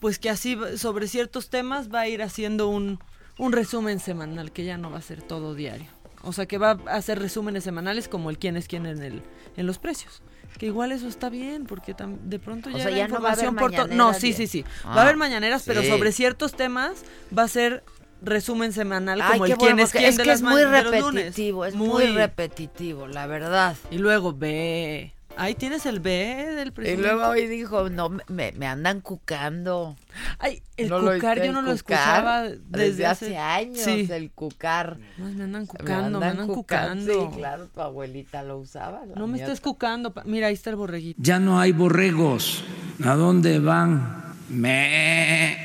[0.01, 2.99] pues que así va- sobre ciertos temas va a ir haciendo un,
[3.39, 5.89] un resumen semanal, que ya no va a ser todo diario.
[6.23, 9.23] O sea que va a hacer resúmenes semanales como el quién es quién en, el,
[9.57, 10.23] en los precios.
[10.59, 13.21] Que igual eso está bien, porque tam- de pronto O ya sea, la ya no
[13.21, 14.63] va a haber información por to- mañaneras No, sí, sí, sí.
[14.63, 17.05] Va Ah, a haber mañaneras, pero sobre ciertos temas
[17.37, 17.83] va a ser
[18.23, 20.65] resumen semanal Ay, como el quién bueno, es quién es de que las es muy
[20.65, 23.77] repetitivo, es muy repetitivo, la verdad.
[23.91, 25.13] Y luego ve.
[25.35, 26.11] Ahí tienes el B
[26.57, 27.03] del Y presidente.
[27.09, 29.97] luego hoy dijo, no, me, me andan cucando.
[30.39, 34.07] Ay, el ¿No lo cucar yo no lo escuchaba desde, desde, hace, años, Sí.
[34.11, 34.99] el cucar.
[35.17, 37.31] Me andan cucando, me andan, cucando.
[37.31, 39.01] Sí, claro, tu abuelita lo usaba.
[39.17, 40.13] No me estés cucando.
[40.13, 41.19] pa- Mira, ahí está el borreguito.
[41.23, 42.63] Ya no hay borregos.
[43.03, 44.35] ¿A dónde van?
[44.51, 45.57] Me.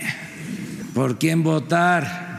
[0.93, 2.36] ¿Por quién votar?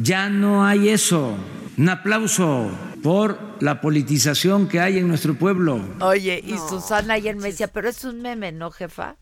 [0.00, 1.36] Ya no hay eso.
[1.76, 2.70] Un aplauso
[3.02, 5.80] por la politización que hay en nuestro pueblo.
[6.00, 9.16] Oye, y Susana ayer me decía, pero es un meme, ¿no, jefa?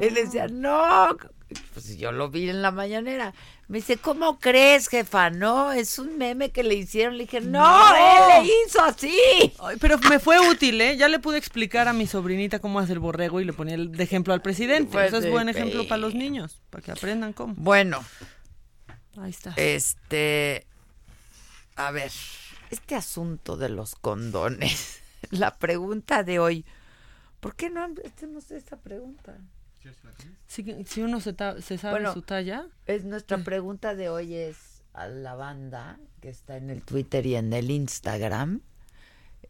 [0.00, 1.08] Él decía, no,
[1.72, 3.32] Pues yo lo vi en la mañanera.
[3.68, 5.30] Me dice, ¿cómo crees, jefa?
[5.30, 7.16] No, es un meme que le hicieron.
[7.16, 7.94] Le dije, no, No.
[7.96, 9.14] él le hizo así.
[9.60, 10.96] Ay, Pero me fue útil, ¿eh?
[10.96, 14.02] Ya le pude explicar a mi sobrinita cómo hacer borrego y le ponía el- de
[14.04, 14.92] ejemplo al presidente.
[14.92, 17.54] Pues, Eso es buen ejemplo para los niños, para que aprendan cómo.
[17.56, 18.00] Bueno,
[19.20, 19.52] Ahí está.
[19.56, 20.66] este,
[21.76, 22.12] a ver,
[22.70, 25.00] este asunto de los condones,
[25.30, 26.64] la pregunta de hoy,
[27.40, 29.36] ¿por qué no hacemos esta pregunta?
[30.46, 32.66] Si, si uno se, ta- se sabe Bueno, su talla.
[32.86, 37.36] Es nuestra pregunta de hoy es a la banda que está en el Twitter y
[37.36, 38.60] en el Instagram.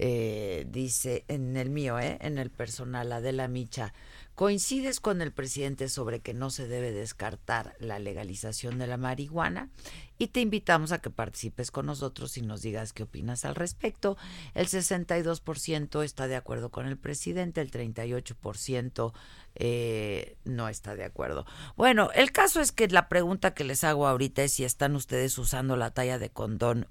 [0.01, 2.19] Eh, dice en el mío, ¿eh?
[2.21, 3.93] en el personal, Adela Micha,
[4.37, 9.71] ¿coincides con el presidente sobre que no se debe descartar la legalización de la marihuana?
[10.17, 14.17] Y te invitamos a que participes con nosotros y nos digas qué opinas al respecto.
[14.55, 19.13] El 62% está de acuerdo con el presidente, el 38%
[19.57, 21.45] eh, no está de acuerdo.
[21.77, 25.37] Bueno, el caso es que la pregunta que les hago ahorita es si están ustedes
[25.39, 26.87] usando la talla de condón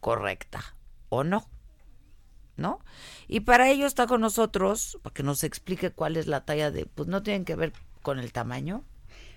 [0.00, 0.76] correcta
[1.08, 1.48] o no.
[2.62, 2.78] ¿No?
[3.28, 6.86] Y para ello está con nosotros, para que nos explique cuál es la talla de,
[6.86, 8.84] pues no tienen que ver con el tamaño,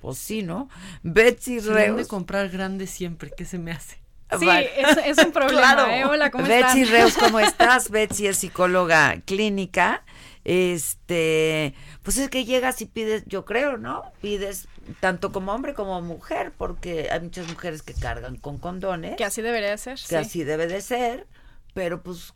[0.01, 0.69] pues sí, ¿no?
[1.03, 2.07] Betsy deben de Reus.
[2.07, 3.97] comprar grandes siempre, ¿qué se me hace?
[4.39, 4.69] Sí, Vale.
[4.80, 5.73] es, es un problema.
[5.73, 5.91] Claro.
[5.91, 6.05] ¿eh?
[6.05, 6.97] Hola, ¿cómo Betsy están?
[6.99, 7.89] Reus, ¿cómo estás?
[7.89, 10.03] Betsy es psicóloga clínica.
[10.43, 11.73] Este,
[12.03, 14.03] pues es que llegas y pides, yo creo, ¿no?
[14.21, 14.67] Pides
[14.99, 19.15] tanto como hombre como mujer, porque hay muchas mujeres que cargan con condones.
[19.15, 19.95] Que así debería de ser.
[19.95, 20.15] que sí.
[20.15, 21.26] así debe de ser,
[21.73, 22.34] pero pues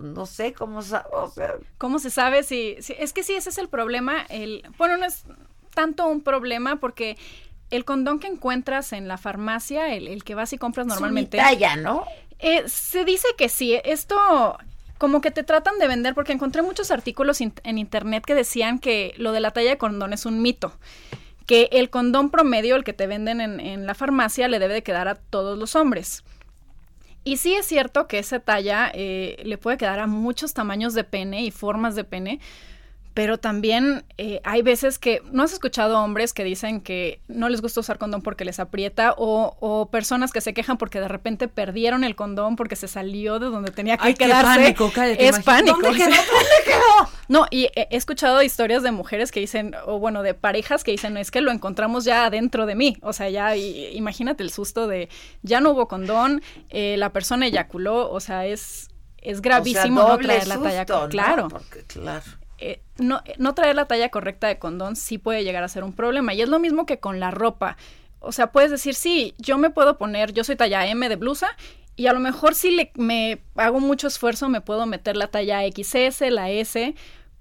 [0.00, 1.04] no sé cómo, o sea,
[1.78, 4.22] ¿Cómo se sabe si, si- Es que sí, ese es el problema.
[4.28, 5.24] El, bueno, no es
[5.74, 7.16] tanto un problema porque
[7.70, 11.36] el condón que encuentras en la farmacia, el, el que vas y compras es normalmente...
[11.38, 12.04] unitalla, ¿no?
[12.38, 13.78] Eh, se dice que sí.
[13.84, 14.56] Esto
[14.98, 18.78] como que te tratan de vender porque encontré muchos artículos in- en internet que decían
[18.78, 20.72] que lo de la talla de condón es un mito.
[21.46, 24.82] Que el condón promedio, el que te venden en, en la farmacia, le debe de
[24.82, 26.24] quedar a todos los hombres.
[27.28, 31.04] Y sí es cierto que esa talla eh, le puede quedar a muchos tamaños de
[31.04, 32.40] pene y formas de pene,
[33.18, 37.60] pero también eh, hay veces que, ¿no has escuchado hombres que dicen que no les
[37.60, 41.48] gusta usar condón porque les aprieta o, o personas que se quejan porque de repente
[41.48, 44.60] perdieron el condón porque se salió de donde tenía que Ay, qué quedarse?
[44.60, 45.80] pánico, cállate, es pánico.
[45.82, 46.10] ¿Dónde quedó?
[46.10, 50.84] ¿Dónde No, y he he escuchado historias de mujeres que dicen, o bueno, de parejas
[50.84, 52.98] que dicen, es que lo encontramos ya adentro de mí.
[53.02, 55.08] O sea, ya y- imagínate el susto de,
[55.42, 56.40] ya no hubo condón,
[56.70, 58.90] eh, la persona eyaculó, o sea, es,
[59.22, 60.84] es gravísimo O sea, no traer la talla.
[60.88, 61.08] ¿no?
[61.08, 61.48] Claro.
[61.48, 62.22] Porque, claro.
[62.58, 65.92] Eh, no, no traer la talla correcta de condón sí puede llegar a ser un
[65.92, 66.34] problema.
[66.34, 67.76] Y es lo mismo que con la ropa.
[68.20, 71.56] O sea, puedes decir, sí, yo me puedo poner, yo soy talla M de blusa,
[71.98, 75.60] y a lo mejor si le, me hago mucho esfuerzo me puedo meter la talla
[75.62, 76.94] XS, la S,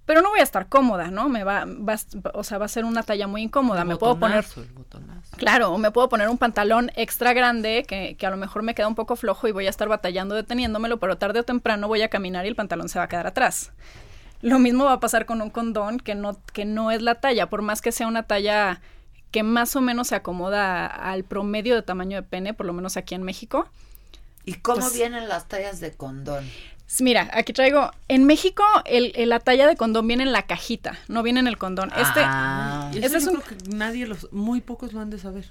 [0.05, 1.29] pero no voy a estar cómoda, ¿no?
[1.29, 1.95] Me va, va
[2.33, 3.83] o sea, va a ser una talla muy incómoda.
[3.85, 5.35] Me puedo poner el botonazo.
[5.37, 8.73] Claro, o me puedo poner un pantalón extra grande que, que a lo mejor me
[8.73, 12.01] queda un poco flojo y voy a estar batallando deteniéndomelo, pero tarde o temprano voy
[12.01, 13.73] a caminar y el pantalón se va a quedar atrás.
[14.41, 17.49] Lo mismo va a pasar con un condón que no, que no es la talla,
[17.49, 18.81] por más que sea una talla
[19.31, 22.97] que más o menos se acomoda al promedio de tamaño de pene, por lo menos
[22.97, 23.67] aquí en México.
[24.45, 26.45] ¿Y cómo Pues- vienen las tallas de condón?
[27.01, 30.97] Mira, aquí traigo, en México el, el- la talla de condón viene en la cajita,
[31.09, 31.91] no viene en el condón.
[31.97, 32.89] Este, Ah.
[32.95, 35.49] Este es un, creo que nadie los, muy pocos lo han de saber.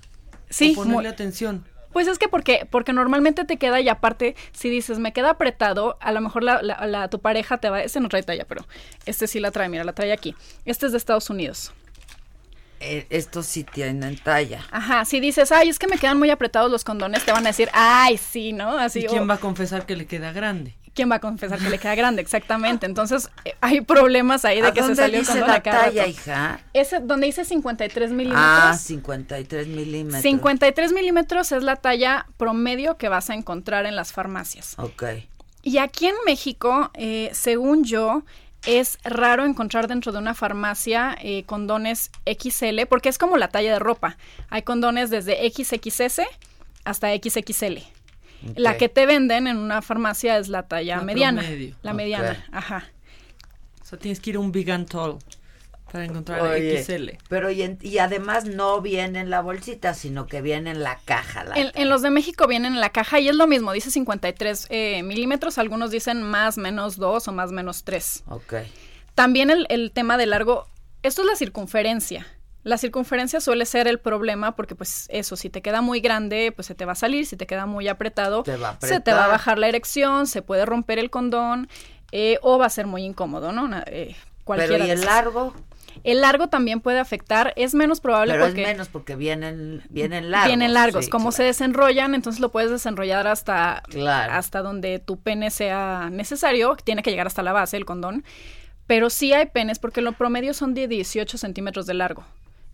[0.48, 1.66] Sí, O ponerle muy- atención.
[1.96, 5.96] Pues es que porque, porque normalmente te queda y aparte, si dices me queda apretado,
[6.02, 8.66] a lo mejor la, la- la- tu pareja te va, este no trae talla, pero
[9.06, 10.34] este sí la trae, mira, la trae aquí.
[10.66, 11.72] Este es de Estados Unidos.
[12.80, 14.62] Eh, estos sí tienen talla.
[14.70, 17.48] Ajá, si dices, ay, es que me quedan muy apretados los condones, te van a
[17.48, 18.76] decir, ay, sí, ¿no?
[18.78, 20.74] Así, ¿Y quién va a confesar que le queda grande?
[20.96, 22.22] ¿Quién va a confesar que le queda grande?
[22.22, 22.86] Exactamente.
[22.86, 25.84] Entonces, eh, hay problemas ahí de ¿A que se salió dice condón la a cada
[25.84, 26.60] talla, hija?
[26.72, 28.44] Ese, donde dice 53 milímetros.
[28.44, 30.22] Ah, 53 milímetros.
[30.22, 34.74] 53 milímetros es la talla promedio que vas a encontrar en las farmacias.
[34.78, 35.04] Ok.
[35.62, 38.24] Y aquí en México, eh, según yo,
[38.66, 43.72] es raro encontrar dentro de una farmacia eh, condones XL, porque es como la talla
[43.72, 44.16] de ropa.
[44.48, 46.22] Hay condones desde XXS
[46.84, 47.95] hasta XXL.
[48.56, 51.42] La que te venden en una farmacia es la talla La mediana.
[51.42, 51.74] promedio.
[51.82, 52.84] La mediana, ajá.
[53.82, 55.18] O sea, tienes que ir a un Big and Tall
[55.92, 57.10] para encontrar Oye, XL.
[57.28, 60.98] Pero y, en- y además no viene en la bolsita, sino que viene en la
[61.04, 61.44] caja.
[61.44, 63.90] La En, en los de México vienen en la caja y es lo mismo, dice
[63.92, 68.24] 53 eh, milímetros, algunos dicen más, menos 2 o más, menos 3.
[68.28, 68.54] Ok.
[69.14, 70.66] También el, el tema de largo,
[71.04, 72.26] esto es la circunferencia.
[72.66, 76.66] La circunferencia suele ser el problema porque pues eso, si te queda muy grande, pues
[76.66, 79.12] se te va a salir, si te queda muy apretado, Te va a se te
[79.12, 81.68] va a bajar la erección, se puede romper el condón
[82.10, 83.70] eh, o va a ser muy incómodo, ¿no?
[83.86, 85.54] Eh, cualquiera Pero ¿y el largo?
[86.02, 90.32] El largo también puede afectar, es menos probable Pero porque es menos porque vienen, vienen
[90.32, 90.48] largos.
[90.48, 91.04] vienen largos.
[91.04, 94.32] sí, Como se desenrollan, entonces lo puedes desenrollar hasta, Claro.
[94.32, 96.76] hasta donde tu pene sea necesario.
[96.82, 98.24] Tiene que llegar hasta la base, el condón.
[98.88, 102.24] Pero sí hay penes, porque lo promedio son de 18 centímetros de largo.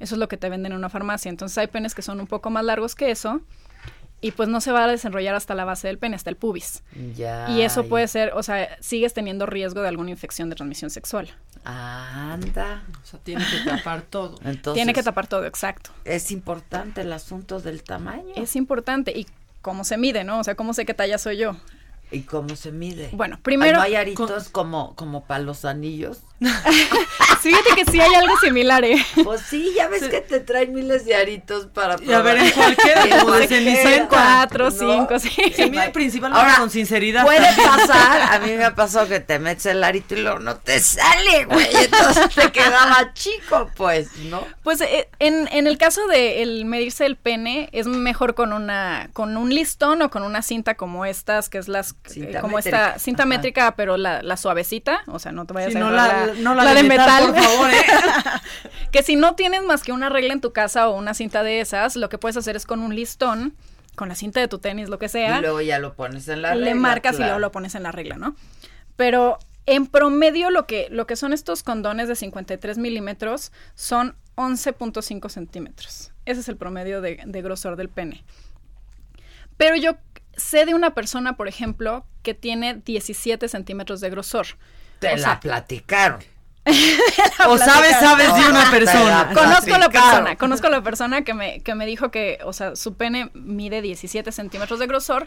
[0.02, 1.28] Eso es lo que te venden en una farmacia.
[1.28, 3.40] Entonces hay penes que son un poco más largos que eso.
[4.20, 6.82] Y pues no se va a desenrollar hasta la base del pene, hasta el pubis.
[7.16, 7.48] Ya.
[7.50, 11.28] y eso puede ser, o sea, sigues teniendo riesgo de alguna infección de transmisión sexual.
[11.64, 12.84] Anda.
[13.02, 14.38] O sea, tiene que tapar todo.
[14.44, 15.90] Entonces, Tiene que tapar todo, exacto.
[16.04, 18.32] Es importante el asunto del tamaño.
[18.36, 19.10] Es importante.
[19.16, 19.26] Y
[19.60, 20.38] cómo se mide, ¿no?
[20.40, 21.56] O sea, cómo sé qué talla soy yo.
[22.10, 23.08] ¿Y cómo se mide?
[23.12, 26.18] Bueno, primero- ¿No hay aritos como, como para los anillos?
[27.40, 29.04] Fíjate que sí hay algo similar, ¿eh?
[29.24, 32.50] Pues sí, ya ves que te traen miles de aritos para Y a ver, en
[32.52, 32.74] probar.
[32.76, 34.06] cualquiera, En como de.
[34.08, 35.30] Cuatro, cinco, sí.
[35.54, 37.24] Se mide principalmente Ahora, con sinceridad.
[37.24, 40.56] Puede pasar, a mí me ha pasado que te metes el arito y luego no
[40.56, 41.66] te sale, güey.
[41.74, 44.46] Entonces te quedaba chico, pues, ¿no?
[44.62, 49.10] Pues eh, en, en el caso de el medirse el pene, es mejor con una
[49.12, 52.86] con un listón o con una cinta como estas, que es las Cinta como métrica.
[52.88, 53.28] esta cinta Ajá.
[53.28, 56.54] métrica, pero la, la suavecita, o sea, no te vayas Sí, a no la- no
[56.54, 57.82] la de metal, por favor, ¿eh?
[58.92, 61.60] que si no tienes más que una regla en tu casa o una cinta de
[61.60, 63.54] esas, lo que puedes hacer es con un listón,
[63.94, 66.42] con la cinta de tu tenis, lo que sea, Y luego ya lo pones en
[66.42, 68.34] la le regla, marcas y luego lo pones en la regla, ¿no?
[68.96, 75.28] Pero en promedio lo que, lo que son estos condones de 53 milímetros son 11.5
[75.28, 76.12] centímetros.
[76.24, 78.24] Ese es el promedio de, de grosor del pene.
[79.56, 79.96] Pero yo
[80.36, 84.46] sé de una persona, por ejemplo, que tiene 17 centímetros de grosor.
[85.02, 86.20] Te O la sea, platicaron.
[87.48, 89.32] O sabes, sabes de una persona.
[89.34, 92.94] Conozco la persona, conozco la persona que me, que me dijo que, o sea, su
[92.94, 95.26] pene mide 17 centímetros de grosor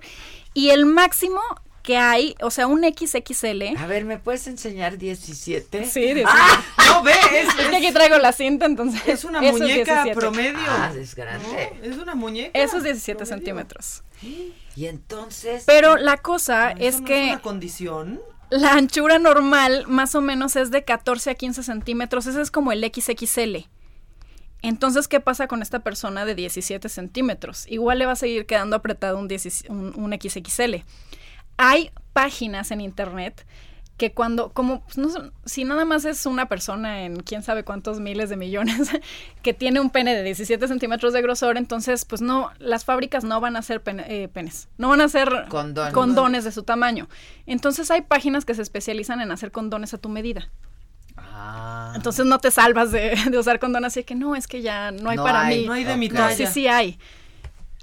[0.54, 1.42] y el máximo
[1.84, 3.78] que hay, o sea, un XXL.
[3.78, 5.86] A ver, ¿me puedes enseñar 17?
[5.86, 6.24] Sí, 17.
[6.26, 9.02] Ah, No, ve, es, Es que aquí traigo la cinta, entonces.
[9.06, 10.16] es una es muñeca 17.
[10.20, 10.58] promedio.
[10.68, 11.74] Ah, es grande.
[11.84, 12.58] Es una muñeca.
[12.60, 14.04] Eso es 17 centímetros.
[14.76, 15.64] Y entonces...
[15.68, 18.22] Pero la cosa ¿Eso es no que es una condición?
[18.56, 22.26] La anchura normal más o menos es de 14 a 15 centímetros.
[22.26, 23.68] Ese es como el XXL.
[24.62, 27.68] Entonces, ¿qué pasa con esta persona de 17 centímetros?
[27.68, 30.84] Igual le va a seguir quedando apretado un, 10 un, un XXL.
[31.58, 33.46] Hay páginas en internet
[33.98, 35.10] que cuando, como, pues, no
[35.46, 38.90] si nada más es una persona en quién sabe cuántos miles de millones
[39.42, 43.40] que tiene un pene de 17 centímetros de grosor, entonces, pues no, las fábricas no
[43.40, 45.94] van a hacer pene- eh, penes, no van a hacer Condones.
[45.94, 47.08] condones de su tamaño.
[47.46, 50.50] Entonces hay páginas que se especializan en hacer condones a tu medida.
[51.18, 54.92] Ah, Entonces no te salvas de, de usar condón así que no, es que ya
[54.92, 55.68] no hay No para hay, mí.
[55.68, 56.10] No hay de mi.
[56.10, 56.36] No, talla.
[56.36, 57.00] sí, sí hay.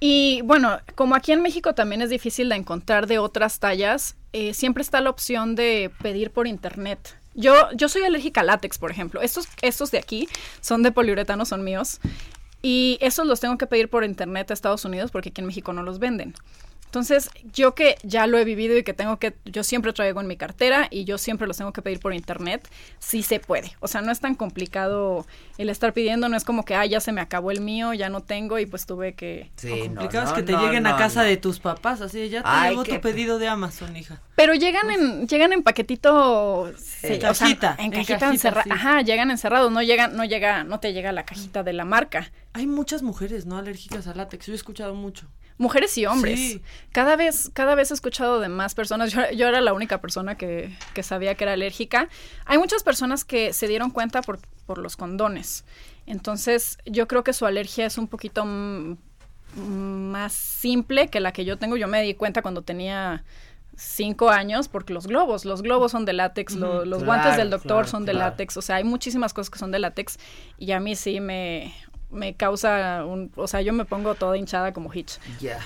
[0.00, 4.54] Y bueno, como aquí en México también es difícil de encontrar de otras tallas, eh,
[4.54, 7.16] siempre está la opción de pedir por internet.
[7.34, 9.22] Yo, yo soy alérgica al látex, por ejemplo.
[9.22, 10.28] Estos, estos de aquí
[10.60, 12.00] son de poliuretano, son míos.
[12.62, 15.72] Y esos los tengo que pedir por internet a Estados Unidos porque aquí en México
[15.72, 16.34] no los venden.
[16.92, 20.26] Entonces, yo que ya lo he vivido y que tengo que, yo siempre traigo en
[20.26, 22.68] mi cartera y yo siempre los tengo que pedir por internet,
[22.98, 23.74] sí se puede.
[23.80, 25.26] O sea, no es tan complicado
[25.56, 28.10] el estar pidiendo, no es como que, ah, ya se me acabó el mío, ya
[28.10, 29.50] no tengo y pues tuve que...
[29.56, 31.28] sí, no, complicado es no, que te no, lleguen a casa no.
[31.28, 34.20] de tus papás, así ya te Ay, llegó tu pedido de Amazon, hija.
[34.36, 38.30] Pero llegan en, llegan en paquetito, sí, En o sea, cajita, en en cajita, cajita,
[38.32, 38.64] encerrada.
[38.64, 38.70] sí.
[38.70, 42.30] Ajá, llegan encerrados, no llegan, no llega, no te llega la cajita de la marca.
[42.52, 43.56] Hay muchas mujeres, ¿no?
[43.56, 44.44] Alérgicas al látex.
[44.44, 45.26] Yo he escuchado mucho.
[45.58, 46.38] Mujeres y hombres.
[46.40, 46.62] Sí.
[46.92, 49.12] Cada vez, cada vez he escuchado de más personas.
[49.12, 52.08] Yo, yo era la única persona que, que sabía que era alérgica.
[52.46, 55.64] Hay muchas personas que se dieron cuenta por, por los condones.
[56.06, 58.44] Entonces, yo creo que su alergia es un poquito
[59.54, 61.76] más simple que la que yo tengo.
[61.76, 63.24] Yo me di cuenta cuando tenía
[63.76, 67.50] cinco años porque los globos, los globos son de látex, lo- los Claro, guantes del
[67.50, 68.30] doctor claro, son de claro.
[68.30, 70.18] látex, o sea, hay muchísimas cosas que son de látex
[70.58, 71.74] y a mí sí me,
[72.12, 75.18] me causa un, o sea, yo me pongo toda hinchada como Hitch.
[75.40, 75.58] Ya.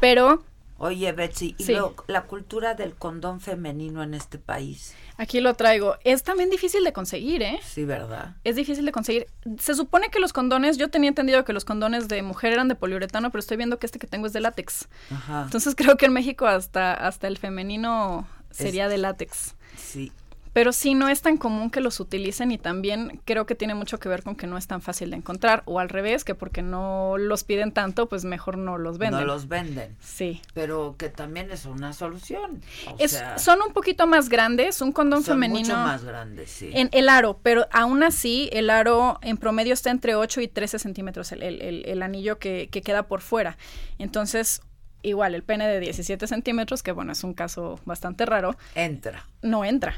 [0.00, 0.42] Pero
[0.76, 1.76] Oye, Betsy, y Sí.
[2.08, 4.94] la cultura del condón femenino en este país.
[5.16, 5.94] aquí lo traigo.
[6.02, 7.60] Es también difícil de conseguir, ¿eh?
[7.62, 8.34] Sí, ¿verdad?
[8.42, 9.28] Es difícil de conseguir.
[9.60, 12.74] Se supone que los condones, yo tenía entendido que los condones de mujer eran de
[12.74, 14.88] poliuretano, pero estoy viendo que este que tengo es de látex.
[15.12, 15.42] Ajá.
[15.44, 19.54] Entonces creo que en México hasta, hasta el femenino sería de látex.
[19.76, 20.12] Sí.
[20.54, 23.98] Pero sí, no es tan común que los utilicen y también creo que tiene mucho
[23.98, 25.62] que ver con que no es tan fácil de encontrar.
[25.66, 29.20] O al revés, que porque no los piden tanto, pues mejor no los venden.
[29.20, 29.96] No los venden.
[30.00, 30.40] Sí.
[30.54, 32.62] Pero que también es una solución.
[32.88, 35.58] O Es- sea, son un poquito más grandes, un condón son femenino.
[35.60, 36.70] mucho más grandes, sí.
[36.72, 40.78] En el aro, pero aún así el aro en promedio está entre 8 y 13
[40.78, 43.58] centímetros, el, el- el- el anillo que, que queda por fuera.
[43.98, 44.62] Entonces,
[45.02, 49.26] igual, el pene de 17 centímetros, que bueno, es un caso bastante raro, Entra.
[49.42, 49.96] no entra.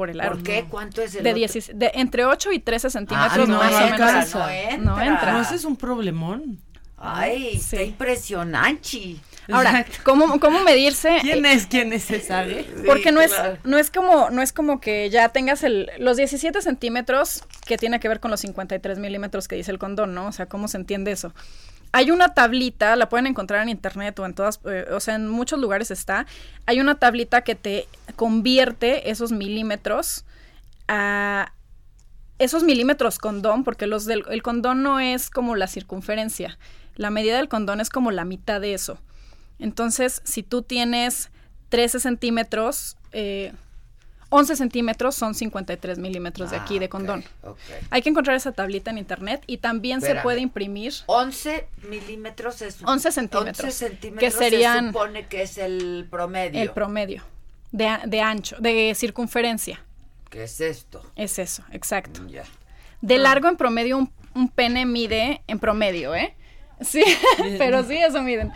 [0.00, 0.42] Por el ¿Por aro.
[0.42, 0.64] qué?
[0.66, 1.38] ¿Cuánto es el de otro?
[1.40, 4.34] 16 de entre 8 y 13 centímetros no, más no o menos.
[4.34, 4.78] No entra.
[4.78, 5.32] No entra.
[5.32, 6.58] No, ese es un problemón.
[6.96, 9.16] Ay, está impresionante.
[9.52, 11.18] Ahora, ¿cómo, cómo medirse?
[11.20, 11.66] ¿Quién es?
[11.66, 12.04] ¿Quién es?
[12.26, 12.66] ¿Sabe?
[12.86, 13.58] Porque no es, claro.
[13.64, 18.00] no es como, no es como que ya tengas el, los 17 centímetros que tiene
[18.00, 20.28] que ver con los 53 milímetros que dice el condón, ¿no?
[20.28, 21.34] O sea, ¿cómo se entiende eso?
[21.92, 25.28] Hay una tablita, la pueden encontrar en internet o en todas, eh, o sea, en
[25.28, 26.26] muchos lugares está.
[26.66, 30.24] Hay una tablita que te convierte esos milímetros
[30.86, 31.52] a
[32.38, 36.58] esos milímetros condón, porque los del el condón no es como la circunferencia.
[36.96, 38.98] La medida del condón es como la mitad de eso.
[39.58, 41.30] Entonces, si tú tienes
[41.68, 43.52] 13 centímetros, eh,
[44.30, 47.24] 11 centímetros son 53 milímetros de aquí de condón.
[47.90, 52.78] Hay que encontrar esa tablita en internet y también se puede imprimir 11 milímetros es
[52.82, 56.62] 11 centímetros, 11 centímetros que serían se supone que es el promedio.
[56.62, 57.22] el promedio
[57.72, 59.84] de, ancho, de circunferencia.
[60.28, 61.02] ¿Qué es esto?
[61.16, 62.22] Es eso, exacto.
[63.00, 66.36] De largo en promedio, un, un pene mide en promedio, ¿eh?
[66.80, 67.02] Sí,
[67.58, 68.52] pero sí, eso miden.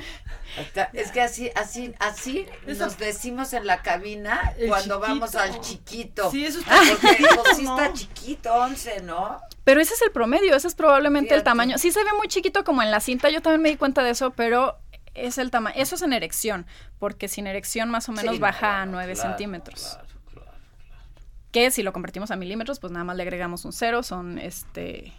[0.93, 5.01] Es que así, así, así nos decimos en la cabina El cuando chiquito.
[5.01, 6.31] vamos al chiquito.
[6.31, 9.41] Sí, eso está Porque digo, sí está chiquito, 11, ¿no?
[9.65, 11.79] Pero ese es el promedio, ese es probablemente el tamaño.
[11.79, 14.11] Sí se ve muy chiquito como en la cinta, yo también me di cuenta de
[14.11, 14.79] eso, pero
[15.15, 15.75] es el tamaño.
[15.79, 16.67] Eso es en erección,
[16.99, 19.81] porque sin erección más o menos Sí, baja a no, 9 claro, centímetros.
[19.81, 20.53] claro, claro.
[21.51, 25.13] Que si lo convertimos a milímetros, pues nada más le agregamos un cero, son este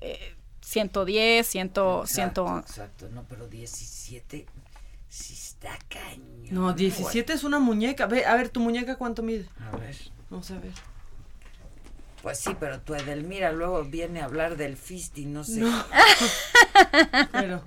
[0.00, 0.34] eh,
[0.70, 4.46] 110, 100, Exacto, 100 exacto, no, pero 17
[5.08, 6.42] sí está cañón.
[6.50, 8.06] No, 17 es una muñeca.
[8.06, 9.46] Ve, a ver, tu muñeca cuánto mide.
[9.72, 9.96] A ver.
[10.30, 10.70] Vamos a ver.
[12.22, 15.60] Pues sí, pero tu Edelmira luego viene a hablar del fist y no sé.
[15.60, 15.84] No.
[17.32, 17.64] Pero,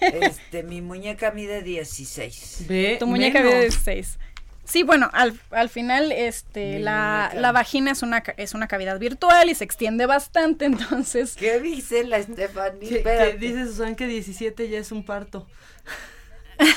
[0.00, 2.64] Este, mi muñeca mide 16.
[2.68, 2.96] ve.
[2.98, 3.52] Tu muñeca menos.
[3.54, 4.18] mide 16.
[4.66, 8.98] Sí, bueno, al, al final este, la, la vagina es una, ca- es una cavidad
[8.98, 11.36] virtual y se extiende bastante, entonces...
[11.36, 13.02] ¿Qué dice la Estefanía?
[13.02, 15.46] Que, dice Susan que 17 ya es un parto.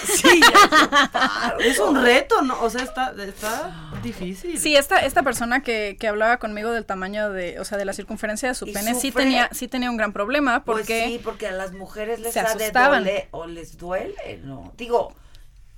[0.04, 1.60] Sí, ya es un parto.
[1.60, 2.62] Es un reto, ¿no?
[2.62, 4.60] O sea, está, está difícil.
[4.60, 7.94] Sí, esta, esta persona que, que hablaba conmigo del tamaño de, o sea, de la
[7.94, 11.22] circunferencia de su ¿Y pene, sí tenía, sí tenía un gran problema Pues porque sí,
[11.24, 13.06] porque a las mujeres les se ha de asustaban.
[13.06, 14.74] doler o les duele, ¿no?
[14.78, 15.16] Digo,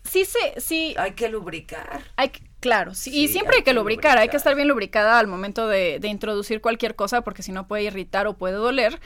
[0.04, 2.02] sí, se, sí, hay que lubricar.
[2.16, 5.20] hay que- claro, sí, y siempre hay hay que lubricar, hay que estar bien lubricada
[5.20, 9.00] al momento de, de introducir cualquier cosa porque si no puede irritar o puede doler.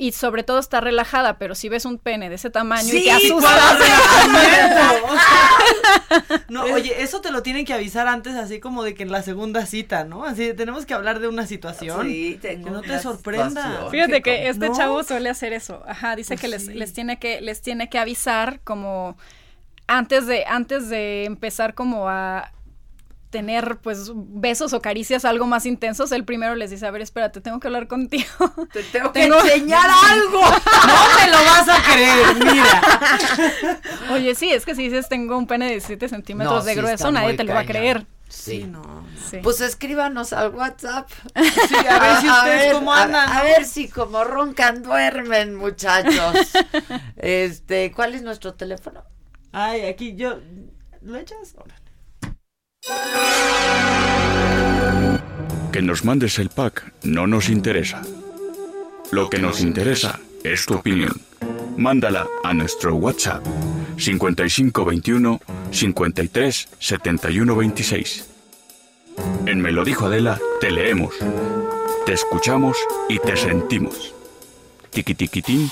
[0.00, 3.10] Y sobre todo estar relajada, pero si ves un pene de ese tamaño y te
[3.10, 3.78] asustas.
[6.48, 9.22] No, oye, eso te lo tienen que avisar antes, así como de que en la
[9.22, 10.24] segunda cita, ¿no?
[10.24, 12.06] Así tenemos que hablar de una situación.
[12.06, 13.62] Sí, tengo que no te sorprenda.
[13.62, 13.90] situación.
[13.90, 14.76] Fíjate ¿Qué que este no?
[14.76, 15.82] chavo suele hacer eso.
[15.86, 19.16] Ajá, dice Pues que les, les tiene que les tiene que avisar como
[19.88, 22.52] antes de antes de empezar como a
[23.30, 27.42] tener pues besos o caricias algo más intensos, él primero les dice, a ver, espérate,
[27.42, 28.24] tengo que hablar contigo.
[28.72, 30.40] Te tengo que Tengo- enseñar algo.
[30.86, 33.80] No me lo vas a creer, mira.
[34.12, 36.78] Oye, sí, es que si dices tengo un pene de 17 centímetros No, de sí
[36.80, 38.06] grueso, nadie te lo va a creer.
[38.28, 38.64] Sí.
[38.64, 39.06] no.
[39.30, 39.38] Sí.
[39.42, 41.10] Pues escríbanos al WhatsApp.
[41.34, 43.28] Sí, a ver si ustedes cómo a- andan.
[43.28, 43.42] A, ¿no?
[43.44, 46.34] ver si como roncan duermen, muchachos.
[47.16, 49.02] Este, ¿cuál es nuestro teléfono?
[49.52, 50.40] Ay, aquí yo.
[51.02, 51.54] ¿Lo echas?
[55.72, 58.02] Que nos mandes el pack no nos interesa.
[59.10, 61.20] Lo que nos interesa es tu opinión.
[61.76, 63.44] Mándala a nuestro WhatsApp
[63.96, 65.40] 5521
[65.70, 68.28] 53 71 26.
[69.46, 71.14] En Me lo dijo Adela, te leemos,
[72.06, 72.76] te escuchamos
[73.08, 74.14] y te sentimos.
[74.90, 75.70] Tiqui tiquitín,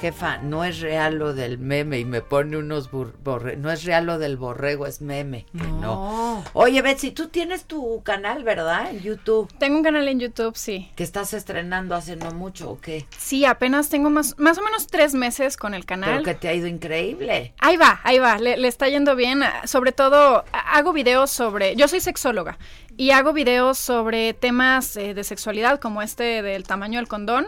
[0.00, 4.06] jefa, no es real lo del meme y me pone unos borre- no es real
[4.06, 5.46] lo del borrego, es meme.
[5.52, 5.80] que no.
[5.80, 6.44] No.
[6.54, 8.90] Oye, Betsy, tú tienes tu canal, ¿verdad?
[8.90, 10.90] En YouTube, Tengo un canal en YouTube, sí.
[10.96, 13.06] que estás estrenando hace no mucho, ¿o qué?
[13.18, 16.24] Sí, apenas tengo más, más o menos tres meses con el Pero canal.
[16.24, 17.52] que te ha ido increíble.
[17.58, 19.42] Ahí va, ahí va, le, le está yendo bien.
[19.64, 21.76] Sobre todo, ha- hago videos sobre.
[21.76, 22.58] Yo soy sexóloga
[22.96, 27.46] y hago videos sobre temas eh, de sexualidad, como este del tamaño del condón.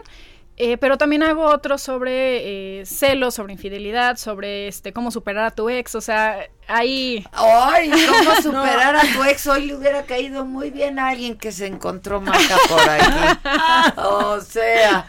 [0.57, 5.51] Eh, pero también hago otros sobre eh, celos, sobre infidelidad, sobre este cómo superar a
[5.51, 5.95] tu ex.
[5.95, 7.25] O sea, ahí.
[7.31, 9.47] Ay, ¿cómo superar a tu ex?
[9.47, 13.01] Hoy le hubiera caído muy bien a alguien que se encontró marca por ahí.
[13.97, 15.07] O sea,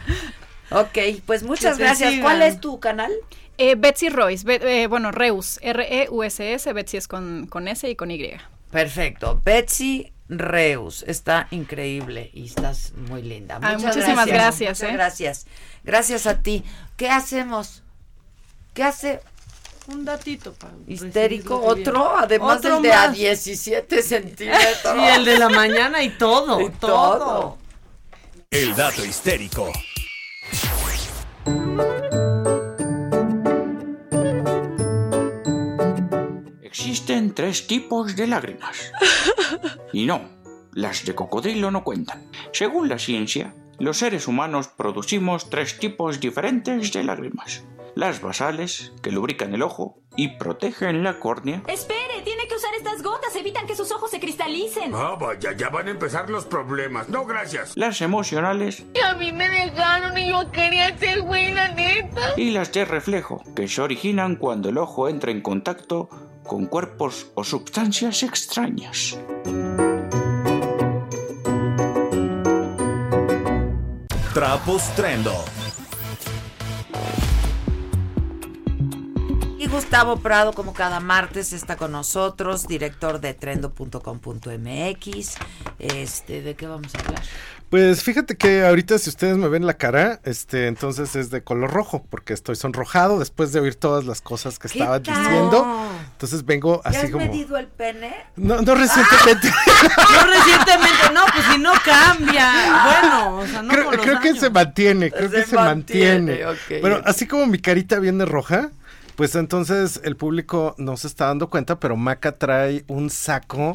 [0.71, 2.15] ok, pues muchas Que gracias.
[2.21, 3.11] ¿Cuál es tu canal?
[3.57, 8.11] eh, Betsy Royce, Be- eh, bueno, Reus, R-E-U-S-S, Betsy es con, con S y con
[8.11, 8.31] Y.
[8.71, 9.39] Perfecto.
[9.45, 13.59] Betsy Reus, está increíble y estás muy linda.
[13.61, 14.93] Ay, Muchas muchísimas gracias, Muchas ¿eh?
[14.93, 15.45] gracias.
[15.83, 16.63] Gracias a ti.
[16.97, 17.83] ¿Qué hacemos?
[18.73, 19.21] ¿Qué hace?
[19.87, 23.15] Un datito para Histérico, otro, además Otro del de a más.
[23.17, 24.73] 17 centímetros.
[24.81, 27.17] Sí, el de la mañana y todo, Y todo.
[27.19, 27.57] todo.
[28.49, 29.71] El dato histérico.
[36.77, 38.91] Existen tres tipos de lágrimas.
[39.93, 40.27] Y no,
[40.73, 42.29] las de cocodrilo no cuentan.
[42.51, 47.63] Según la ciencia, los seres humanos producimos tres tipos diferentes de lágrimas.
[47.95, 51.63] Las basales, que lubrican el ojo y protegen la córnea.
[51.69, 54.91] Espere, tiene que usar estas gotas, evitan que sus ojos se cristalicen.
[54.93, 57.07] Ah, vaya, ya van a empezar los problemas.
[57.07, 57.71] No, gracias.
[57.77, 62.33] Las emocionales Y a mí me dejaron y yo quería ser buena neta.
[62.35, 66.09] y las de reflejo, que se originan cuando el ojo entra en contacto
[66.45, 69.17] con cuerpos o sustancias extrañas.
[74.33, 75.33] Trapos Trendo.
[79.57, 85.35] Y Gustavo Prado, como cada martes, está con nosotros, director de trendo.com.mx.
[85.79, 87.23] Este, ¿de qué vamos a hablar?
[87.69, 91.71] Pues fíjate que ahorita si ustedes me ven la cara, este, entonces es de color
[91.73, 95.17] rojo, porque estoy sonrojado después de oír todas las cosas que ¿Qué estaban tal?
[95.17, 95.67] diciendo.
[96.13, 97.25] Entonces vengo ¿Ya así has como.
[97.25, 98.15] medido el pene?
[98.35, 99.51] No, no recientemente.
[100.15, 102.51] No recientemente, no, pues si no cambia.
[102.85, 105.55] Bueno, o sea, no creo con los creo que se mantiene, creo Se que se
[105.55, 106.45] mantiene, mantiene.
[106.45, 108.69] ok, Pero así como mi carita viene roja,
[109.15, 113.73] pues entonces el público no se está dando cuenta, pero Maca trae un saco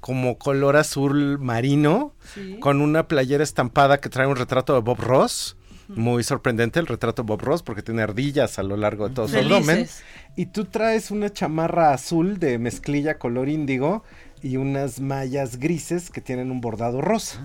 [0.00, 2.56] como color azul marino Sí.
[2.60, 5.56] con una playera estampada que trae un retrato de Bob Ross.
[5.88, 9.26] Muy sorprendente el retrato de Bob Ross porque tiene ardillas a lo largo de todo
[9.26, 9.88] su abdomen.
[10.36, 14.04] Y tú traes una chamarra azul de mezclilla color índigo
[14.40, 17.44] y unas mallas grises que tienen un bordado rosa.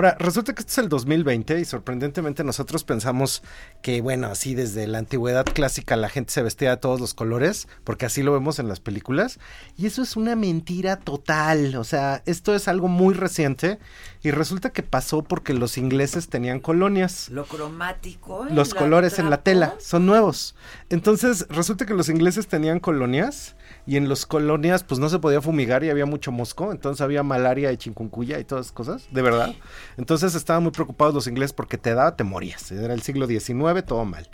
[0.00, 3.42] Ahora, resulta que este es el 2020 y sorprendentemente nosotros pensamos
[3.82, 7.68] que, bueno, así desde la antigüedad clásica la gente se vestía de todos los colores,
[7.84, 9.38] porque así lo vemos en las películas,
[9.76, 13.78] y eso es una mentira total, o sea, esto es algo muy reciente
[14.22, 17.28] y resulta que pasó porque los ingleses tenían colonias.
[17.28, 18.46] Lo cromático.
[18.46, 20.54] en Los colores en la tela son nuevos.
[20.88, 23.54] Entonces, resulta que los ingleses tenían colonias
[23.86, 27.22] y en las colonias pues no se podía fumigar y había mucho mosco, entonces había
[27.22, 29.54] malaria y chikungunya y todas esas cosas, de verdad.
[29.96, 32.70] Entonces estaban muy preocupados los ingleses porque te daba, te morías.
[32.72, 34.28] Era el siglo XIX, todo mal.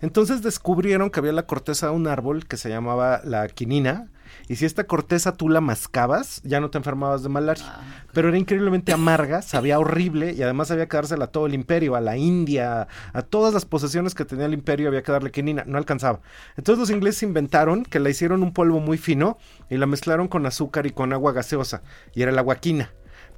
[0.00, 4.08] Entonces descubrieron que había la corteza de un árbol que se llamaba la quinina.
[4.48, 7.64] Y si esta corteza tú la mascabas, ya no te enfermabas de malaria.
[8.12, 11.94] Pero era increíblemente amarga, sabía horrible y además había que dársela a todo el imperio,
[11.94, 15.64] a la India, a todas las posesiones que tenía el imperio había que darle quinina,
[15.66, 16.20] no alcanzaba.
[16.56, 19.38] Entonces los ingleses inventaron que la hicieron un polvo muy fino
[19.70, 21.82] y la mezclaron con azúcar y con agua gaseosa
[22.14, 22.90] y era el agua quina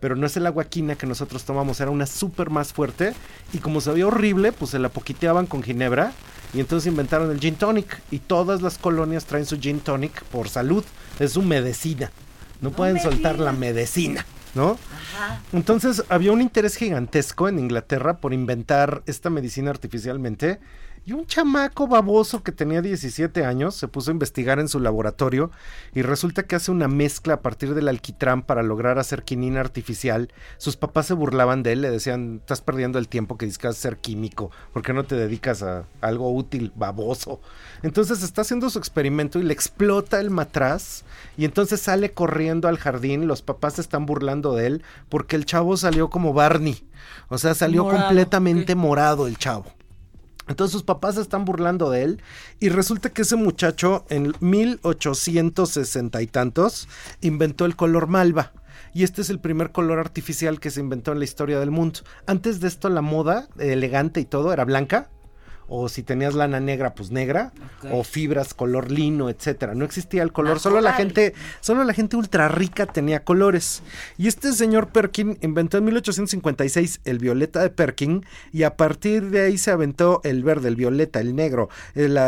[0.05, 3.15] pero no es el agua quina que nosotros tomamos, era una súper más fuerte
[3.55, 6.13] y como sabía horrible, pues se la poquiteaban con ginebra
[6.53, 10.51] y entonces inventaron el gin tonic y todas las colonias traen su gin tonic por
[10.51, 10.85] salud,
[11.19, 12.11] es su medicina,
[12.61, 14.73] no, pueden soltar la medicina, ¿no?
[15.17, 15.41] Ajá.
[15.55, 20.61] Entonces había un interés gigantesco en Inglaterra por inventar esta medicina artificialmente.
[21.07, 25.51] Y un chamaco baboso que tenía 17 años se puso a investigar en su laboratorio
[25.95, 30.33] y resulta que hace una mezcla a partir del alquitrán para lograr hacer quinina artificial.
[30.57, 33.99] Sus papás se burlaban de él, le decían, estás perdiendo el tiempo que dices ser
[33.99, 37.43] químico, ¿por qué no te dedicas a algo útil, baboso?
[37.83, 41.05] Entonces está haciendo su experimento y le explota el matraz
[41.37, 45.45] y entonces sale corriendo al jardín, los papás se están burlando de él porque el
[45.45, 46.89] chavo salió como Barney,
[47.29, 49.74] o sea, salió Morado, completamente morado el chavo.
[50.49, 52.23] Entonces sus papás se están burlando de él
[52.61, 56.89] y resulta que ese muchacho en 1860 y tantos
[57.21, 58.53] inventó el color malva.
[58.93, 62.01] Y este es el primer color artificial que se inventó en la historia del mundo.
[62.27, 65.11] Antes de esto la moda elegante y todo era blanca.
[65.67, 67.53] O si tenías lana negra, pues negra.
[67.91, 69.75] O fibras color lino, etcétera.
[69.75, 70.61] No existía el color.
[70.61, 73.83] Solo la gente, solo la gente ultra rica tenía colores.
[74.19, 78.27] Y este señor Perkin inventó en 1856 el violeta de Perkin.
[78.53, 82.19] Y a partir de ahí se aventó el verde, el violeta, el negro, el,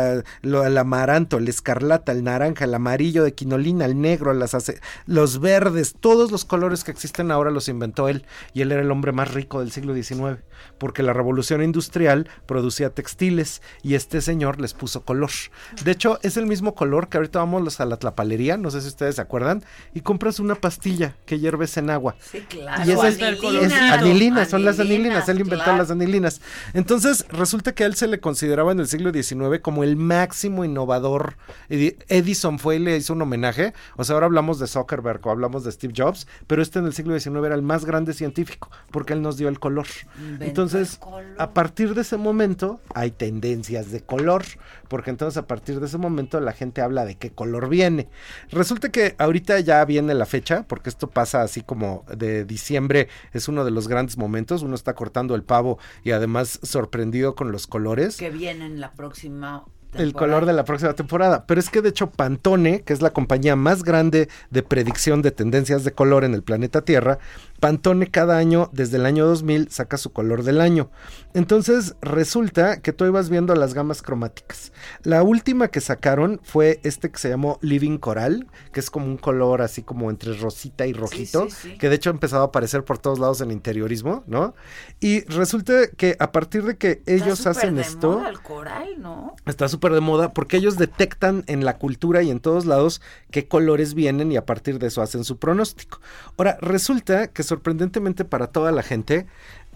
[0.41, 4.79] lo- el amaranto, el escarlata, el naranja, el amarillo de quinolina, el negro, las ace-
[5.05, 8.25] los verdes, todos los colores que existen ahora los inventó él.
[8.53, 10.39] Y él era el hombre más rico del siglo XIX.
[10.79, 13.26] Porque la revolución industrial producía textiles
[13.83, 15.29] y este señor les puso color.
[15.83, 18.87] De hecho, es el mismo color que ahorita vamos a la tlapalería, no sé si
[18.87, 19.63] ustedes se acuerdan,
[19.93, 22.15] y compras una pastilla que hierves en agua.
[22.19, 22.83] Sí, claro.
[22.85, 23.59] Y es, Anilina.
[23.65, 25.79] es anilina, son las anilinas, él inventó claro.
[25.79, 26.41] las anilinas.
[26.73, 30.63] Entonces, resulta que a él se le consideraba en el siglo XIX como el máximo
[30.65, 31.35] innovador.
[31.69, 33.73] Edi- Edison fue y le hizo un homenaje.
[33.95, 36.93] O sea, ahora hablamos de Zuckerberg o hablamos de Steve Jobs, pero este en el
[36.93, 39.87] siglo XIX era el más grande científico porque él nos dio el color.
[40.19, 41.25] Inventó Entonces, el color.
[41.37, 44.43] a partir de ese momento hay tendencias de color,
[44.87, 48.07] porque entonces a partir de ese momento la gente habla de qué color viene.
[48.49, 53.47] Resulta que ahorita ya viene la fecha, porque esto pasa así como de diciembre, es
[53.47, 57.67] uno de los grandes momentos, uno está cortando el pavo y además sorprendido con los
[57.67, 58.17] colores.
[58.17, 59.65] Que vienen la próxima.
[59.93, 61.45] El color de la próxima temporada.
[61.47, 65.31] Pero es que de hecho Pantone, que es la compañía más grande de predicción de
[65.31, 67.19] tendencias de color en el planeta Tierra,
[67.59, 70.91] Pantone cada año, desde el año 2000, saca su color del año.
[71.33, 74.71] Entonces resulta que tú ibas viendo las gamas cromáticas.
[75.03, 79.17] La última que sacaron fue este que se llamó Living Coral, que es como un
[79.17, 81.77] color así como entre rosita y rojito, sí, sí.
[81.77, 84.53] que de hecho ha empezado a aparecer por todos lados en interiorismo, ¿no?
[84.99, 88.19] Y resulta que a partir de que ellos hacen de esto...
[88.19, 89.35] moda el coral, ¿no?
[89.45, 92.99] Está súper de moda porque ellos detectan en la cultura y en todos lados
[93.29, 96.01] qué colores vienen y a partir de eso hacen su pronóstico.
[96.35, 99.27] Ahora, resulta que sorprendentemente para toda la gente,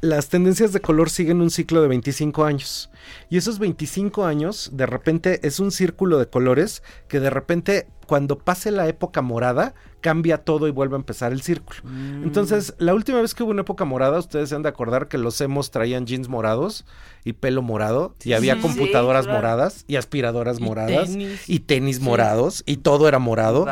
[0.01, 2.89] las tendencias de color siguen un ciclo de 25 años.
[3.29, 8.37] Y esos 25 años, de repente, es un círculo de colores que de repente, cuando
[8.39, 11.79] pase la época morada, cambia todo y vuelve a empezar el círculo.
[11.83, 12.23] Mm.
[12.23, 15.17] Entonces, la última vez que hubo una época morada, ustedes se han de acordar que
[15.17, 16.83] los emos traían jeans morados
[17.23, 19.37] y pelo morado, y había Sí, computadoras claro.
[19.39, 21.47] moradas y aspiradoras Y moradas tenis.
[21.47, 23.65] y tenis morados y todo era morado.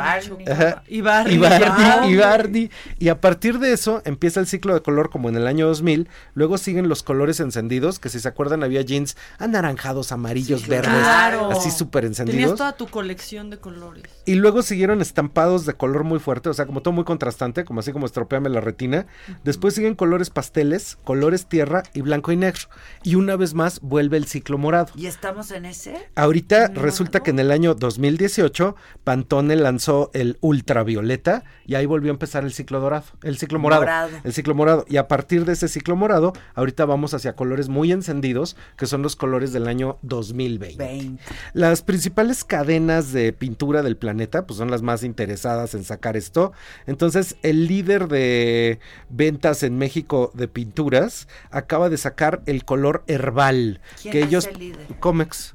[0.88, 1.34] Y Barney.
[1.34, 2.70] Y Barney, y Barney.
[2.98, 6.08] Y a partir de eso empieza el ciclo de color como en el año 2000.
[6.32, 11.50] Luego siguen los colores encendidos, que si se acuerdan había jeans anaranjados, amarillos, verdes, Claro.
[11.50, 12.56] así súper Tenías encendidos.
[12.56, 14.04] toda tu colección de colores.
[14.30, 17.80] Y luego siguieron estampados de color muy fuerte, o sea, como todo muy contrastante, como
[17.80, 19.06] así como estropeame la retina.
[19.42, 22.60] Después siguen colores pasteles, colores tierra y blanco y negro.
[23.02, 24.92] Y una vez más vuelve el ciclo morado.
[24.94, 25.96] ¿Y estamos en ese?
[26.14, 32.14] Ahorita resulta que en el año 2018 Pantone lanzó el ultravioleta y ahí volvió a
[32.14, 34.10] empezar el ciclo dorado, el ciclo morado, Morado.
[34.22, 37.90] el ciclo morado y a partir de ese ciclo morado ahorita vamos hacia colores muy
[37.90, 40.76] encendidos que son los colores del año 2020.
[40.76, 41.22] 20.
[41.52, 46.52] Las principales cadenas de pintura del planeta pues son las más interesadas en sacar esto.
[46.86, 48.78] Entonces, el líder de
[49.08, 54.46] ventas en México de pinturas acaba de sacar el color herbal ¿Quién que es ellos
[54.46, 54.86] el líder?
[55.00, 55.54] Comex.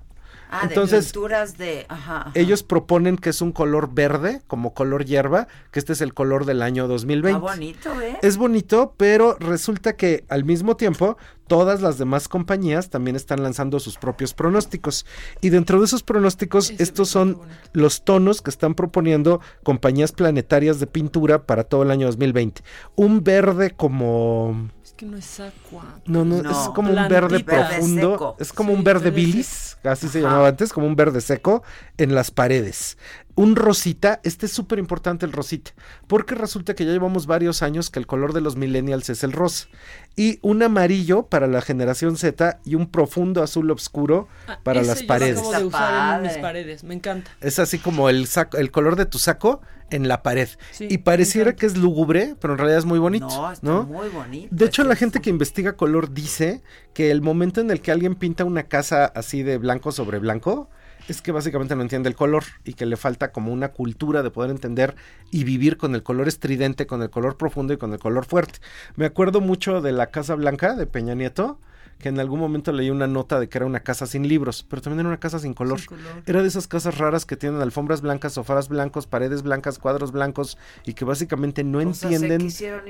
[0.49, 1.85] Ah, Entonces, de pinturas de...
[1.89, 2.31] Ajá, ajá.
[2.35, 6.45] ellos proponen que es un color verde, como color hierba, que este es el color
[6.45, 7.37] del año 2020.
[7.37, 8.17] Está bonito, ¿eh?
[8.21, 11.17] Es bonito, pero resulta que al mismo tiempo
[11.47, 15.05] todas las demás compañías también están lanzando sus propios pronósticos.
[15.41, 17.39] Y dentro de esos pronósticos, estos son
[17.73, 22.61] los tonos que están proponiendo compañías planetarias de pintura para todo el año 2020.
[22.95, 24.69] Un verde como...
[24.83, 25.99] Es que no es aqua.
[26.05, 26.51] No, no, No.
[26.51, 28.11] es como un verde profundo.
[28.13, 28.35] seco.
[28.39, 31.63] Es como Sí, un verde bilis, así se llamaba antes, como un verde seco
[31.97, 32.97] en las paredes.
[33.37, 35.71] Un rosita, este es súper importante el rosita,
[36.07, 39.33] porque resulta que ya llevamos varios años que el color de los millennials es el
[39.33, 39.67] rosa.
[40.15, 45.03] Y un amarillo para la generación Z y un profundo azul oscuro Ah, para las
[45.03, 45.39] paredes.
[45.39, 46.83] acabo de usar en mis paredes.
[46.85, 47.29] Me encanta.
[47.41, 50.47] Es así como el saco, el color de tu saco en la pared.
[50.71, 53.27] Sí, y pareciera que es lúgubre, pero en realidad es muy bonito.
[53.27, 53.83] No, está ¿no?
[53.83, 54.47] muy bonito.
[54.55, 56.61] De hecho, la gente que investiga color dice
[56.93, 60.69] que el momento en el que alguien pinta una casa así de blanco sobre blanco
[61.07, 64.31] es que básicamente no entiende el color y que le falta como una cultura de
[64.31, 64.95] poder entender
[65.31, 68.59] y vivir con el color estridente, con el color profundo y con el color fuerte.
[68.95, 71.59] Me acuerdo mucho de la Casa Blanca de Peña Nieto,
[71.99, 74.81] que en algún momento leí una nota de que era una casa sin libros, pero
[74.81, 75.79] también era una casa sin color.
[75.79, 76.23] Sin color.
[76.25, 80.57] Era de esas casas raras que tienen alfombras blancas, sofás blancos, paredes blancas, cuadros blancos
[80.85, 82.49] y que básicamente no O entienden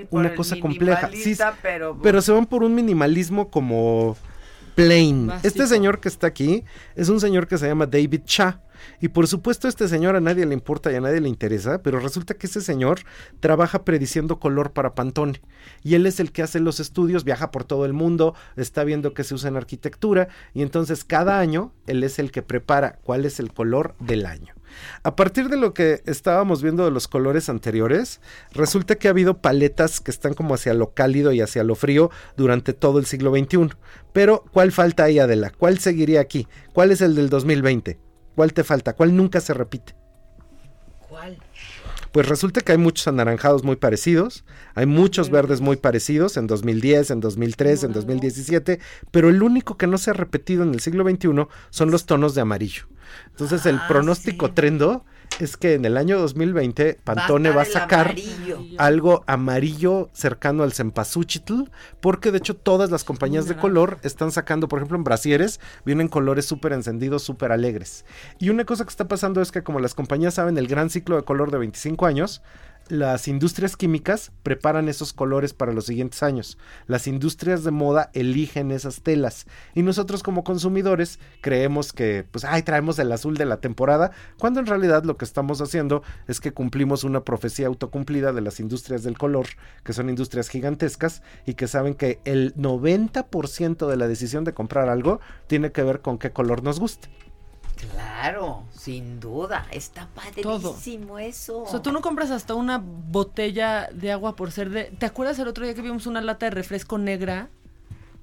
[0.09, 1.09] una cosa compleja.
[1.13, 1.37] Sí,
[2.01, 4.17] pero se van por un minimalismo como
[4.75, 5.27] plain.
[5.27, 5.47] Básico.
[5.47, 6.63] Este señor que está aquí
[6.95, 8.61] es un señor que se llama David Cha.
[9.01, 11.99] Y por supuesto este señor a nadie le importa y a nadie le interesa, pero
[11.99, 12.99] resulta que ese señor
[13.39, 15.41] trabaja prediciendo color para Pantone.
[15.83, 19.13] Y él es el que hace los estudios, viaja por todo el mundo, está viendo
[19.13, 23.25] qué se usa en arquitectura y entonces cada año él es el que prepara cuál
[23.25, 24.53] es el color del año.
[25.03, 28.21] A partir de lo que estábamos viendo de los colores anteriores,
[28.51, 32.11] resulta que ha habido paletas que están como hacia lo cálido y hacia lo frío
[32.37, 33.69] durante todo el siglo XXI.
[34.13, 35.51] Pero, ¿cuál falta ahí, Adela?
[35.57, 36.47] ¿Cuál seguiría aquí?
[36.73, 37.99] ¿Cuál es el del 2020?
[38.35, 38.93] ¿Cuál te falta?
[38.93, 39.95] ¿Cuál nunca se repite?
[42.15, 47.11] Pues resulta que hay muchos anaranjados muy parecidos, hay muchos verdes muy parecidos en 2010,
[47.11, 48.79] en 2003, en 2017,
[49.11, 52.33] pero el único que no se ha repetido en el siglo XXI son los tonos
[52.33, 52.83] de amarillo.
[53.31, 54.53] Entonces el Ah, pronóstico sí.
[54.55, 55.03] trendo
[55.39, 58.59] es que en el año 2020 Pantone va a, estar el sacar amarillo.
[58.77, 61.63] algo amarillo cercano al cempasúchitl,
[61.99, 66.07] porque de hecho todas las compañías de color están sacando, por ejemplo, en brasieres, vienen
[66.07, 68.05] colores súper encendidos, súper alegres.
[68.39, 71.15] Y una cosa que está pasando es que como las compañías saben el gran ciclo
[71.15, 72.41] de color de 25 años,
[72.87, 76.57] las industrias químicas preparan esos colores para los siguientes años.
[76.87, 82.61] Las industrias de moda eligen esas telas y nosotros como consumidores creemos que pues ay
[82.63, 86.53] traemos el azul de la temporada, cuando en realidad lo que estamos haciendo es que
[86.53, 89.47] cumplimos una profecía autocumplida de las industrias del color,
[89.83, 94.89] que son industrias gigantescas y que saben que el 90% de la decisión de comprar
[94.89, 97.09] algo tiene que ver con qué color nos guste.
[97.75, 99.67] Claro, sin duda.
[99.71, 101.63] Está padrísimo eso.
[101.63, 104.85] O sea, tú no compras hasta una botella de agua por ser de...
[104.85, 107.49] ¿Te acuerdas el otro día que vimos una lata de refresco negra?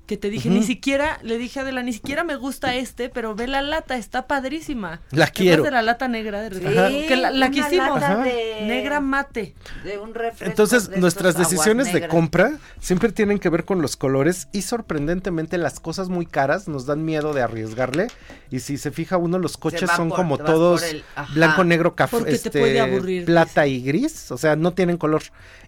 [0.06, 3.36] Que te dije, ni siquiera, le dije a Adela, ni siquiera me gusta este, pero
[3.36, 4.90] ve la lata, está padrísima.
[4.90, 5.62] La ¿Te acuerdas quiero.
[5.62, 6.80] de la lata negra de refresco?
[6.80, 6.88] Ajá.
[6.88, 8.00] Que la, la una quisimos.
[8.00, 9.54] lata de- Negra mate.
[9.84, 10.44] De un refresco.
[10.44, 15.56] Entonces, de nuestras decisiones de compra siempre tienen que ver con los colores y sorprendentemente
[15.56, 18.08] las cosas muy caras nos dan miedo de arriesgarle
[18.50, 22.16] y si se fija uno los coches son por- como todos el- blanco, negro, café,
[22.26, 25.22] este, plata y gris, o sea, no tienen color.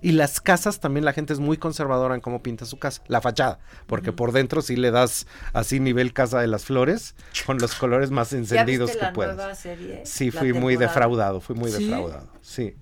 [0.04, 3.22] Y las casas también la gente es muy conservadora en cómo pinta su casa, la
[3.22, 7.14] fachada, porque por dentro sí le das así nivel casa de las flores
[7.46, 9.36] con los colores más ¿Ya encendidos viste que la puedas.
[9.36, 10.02] nueva serie?
[10.04, 11.84] Sí, La fui muy defraudado, fui muy ¿Sí?
[11.84, 12.28] defraudado.
[12.42, 12.74] Sí.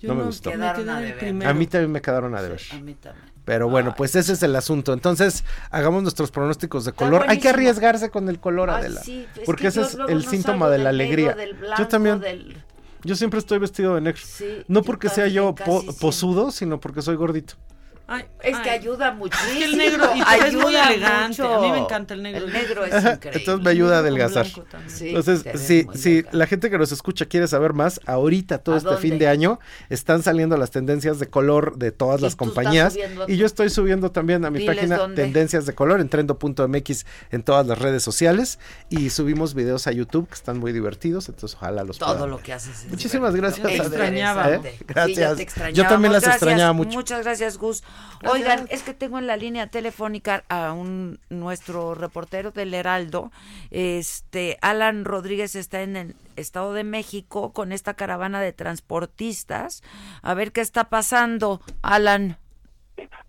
[0.00, 0.50] Yo no me no gustó.
[0.50, 1.50] a.
[1.50, 2.60] A mí también me quedaron a deber.
[2.72, 3.26] A mí también.
[3.44, 4.92] Pero bueno, pues ese es el asunto.
[4.92, 7.26] Entonces, hagamos nuestros pronósticos de color.
[7.28, 9.00] Hay que arriesgarse con el color, Ay, Adela.
[9.02, 11.76] sí, es porque que ese es el no síntoma de la negro, alegría.
[11.78, 12.18] yo también.
[12.20, 12.56] del-
[13.06, 14.20] Yo siempre estoy vestido de negro.
[14.24, 17.54] Sí, no porque sea yo po- posudo, sino porque soy gordito.
[18.08, 18.78] Ay, Es que ay.
[18.78, 19.50] ayuda muchísimo.
[19.50, 21.28] Es que el negro y te ves muy ayuda elegante.
[21.42, 21.54] mucho.
[21.54, 22.44] A mí me encanta el negro.
[22.46, 23.30] El negro es increíble.
[23.34, 24.46] Entonces me ayuda a adelgazar.
[24.86, 28.78] Sí, Entonces, si, si la gente que nos escucha quiere saber más, ahorita todo ¿A
[28.78, 29.58] este fin de año
[29.90, 32.96] están saliendo las tendencias de color de todas las compañías.
[33.26, 35.22] Y yo estoy subiendo también a mi Diles página dónde.
[35.24, 38.58] Tendencias de Color en trendo.mx en todas las redes sociales.
[38.88, 41.28] Y subimos videos a YouTube que están muy divertidos.
[41.28, 42.84] Entonces, ojalá los Todo puedan lo que haces.
[42.84, 43.64] es Muchísimas divertido.
[43.68, 44.50] gracias, Te extrañaba.
[44.54, 44.60] ¿Eh?
[44.62, 45.36] Sí, ya Gracias.
[45.54, 46.90] te yo también las Gracias, extrañaba mucho.
[46.92, 47.82] Muchas gracias, Gus.
[48.24, 53.30] Oigan, es que tengo en la línea telefónica a un nuestro reportero del Heraldo,
[53.70, 59.82] este Alan Rodríguez está en el Estado de México con esta caravana de transportistas.
[60.22, 62.36] A ver qué está pasando, Alan.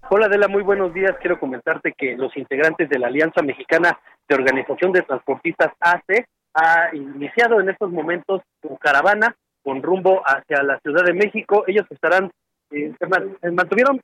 [0.10, 1.16] Hola Adela, muy buenos días.
[1.20, 6.96] Quiero comentarte que los integrantes de la Alianza Mexicana de Organización de Transportistas ACE ha
[6.96, 11.66] iniciado en estos momentos su caravana con rumbo hacia la Ciudad de México.
[11.68, 12.32] Ellos estarán,
[12.72, 14.02] eh, se mantuvieron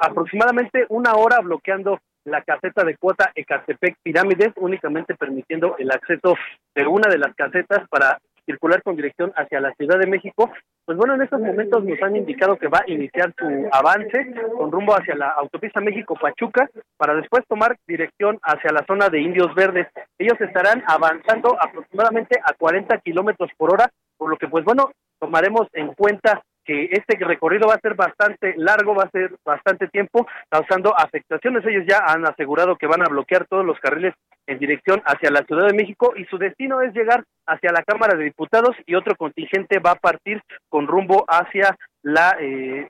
[0.00, 6.36] aproximadamente una hora bloqueando la caseta de cuota Ecatepec Pirámides, únicamente permitiendo el acceso
[6.74, 10.50] de una de las casetas para circular con dirección hacia la Ciudad de México.
[10.84, 14.72] Pues bueno, en estos momentos nos han indicado que va a iniciar su avance con
[14.72, 19.86] rumbo hacia la autopista México-Pachuca para después tomar dirección hacia la zona de Indios Verdes.
[20.18, 24.90] Ellos estarán avanzando aproximadamente a 40 kilómetros por hora, por lo que pues bueno,
[25.20, 29.88] tomaremos en cuenta que este recorrido va a ser bastante largo, va a ser bastante
[29.88, 31.66] tiempo, causando afectaciones.
[31.66, 34.14] Ellos ya han asegurado que van a bloquear todos los carriles
[34.46, 38.16] en dirección hacia la Ciudad de México y su destino es llegar hacia la Cámara
[38.16, 42.86] de Diputados y otro contingente va a partir con rumbo hacia la eh,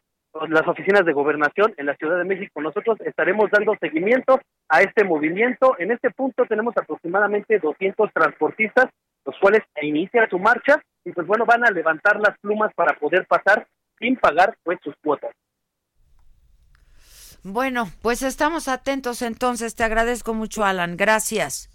[0.48, 2.61] las oficinas de gobernación en la Ciudad de México.
[2.61, 4.39] Nosotros estaremos dando seguimiento
[4.69, 5.74] a este movimiento.
[5.78, 8.86] En este punto tenemos aproximadamente 200 transportistas,
[9.25, 13.27] los cuales inician su marcha y pues bueno, van a levantar las plumas para poder
[13.27, 13.67] pasar
[13.99, 15.33] sin pagar pues sus cuotas.
[17.43, 19.75] Bueno, pues estamos atentos entonces.
[19.75, 20.97] Te agradezco mucho, Alan.
[20.97, 21.71] Gracias.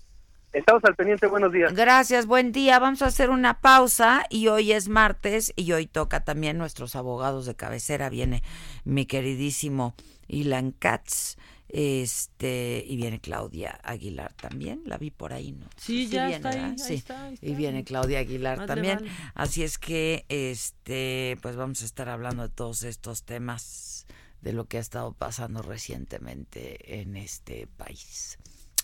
[0.54, 1.74] Estamos al pendiente, buenos días.
[1.74, 2.80] Gracias, buen día.
[2.80, 7.46] Vamos a hacer una pausa y hoy es martes y hoy toca también nuestros abogados
[7.46, 8.10] de cabecera.
[8.10, 8.42] Viene
[8.86, 9.96] mi queridísimo
[10.28, 11.36] Ilan Katz.
[11.78, 15.68] Este, y viene Claudia Aguilar también, la vi por ahí, ¿no?
[15.76, 16.94] Sí, ya está ahí, Sí.
[16.94, 17.46] está, ahí está.
[17.46, 18.96] Y viene Claudia Aguilar Madre también.
[19.00, 19.12] vale.
[19.34, 24.06] Así es que, este, pues vamos a estar hablando de todos estos temas,
[24.42, 28.40] de lo que ha estado pasando recientemente en este país.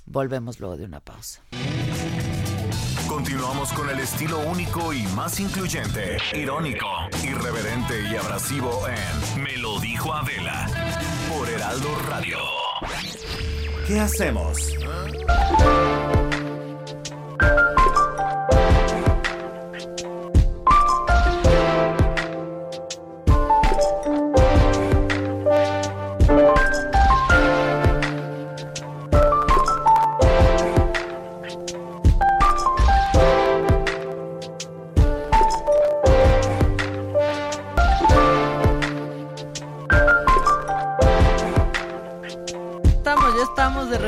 [0.05, 1.41] Volvemos luego de una pausa.
[3.07, 6.87] Continuamos con el estilo único y más incluyente, irónico,
[7.23, 10.67] irreverente y abrasivo en Me lo dijo Adela
[11.29, 12.37] por Heraldo Radio.
[13.87, 14.77] ¿Qué hacemos?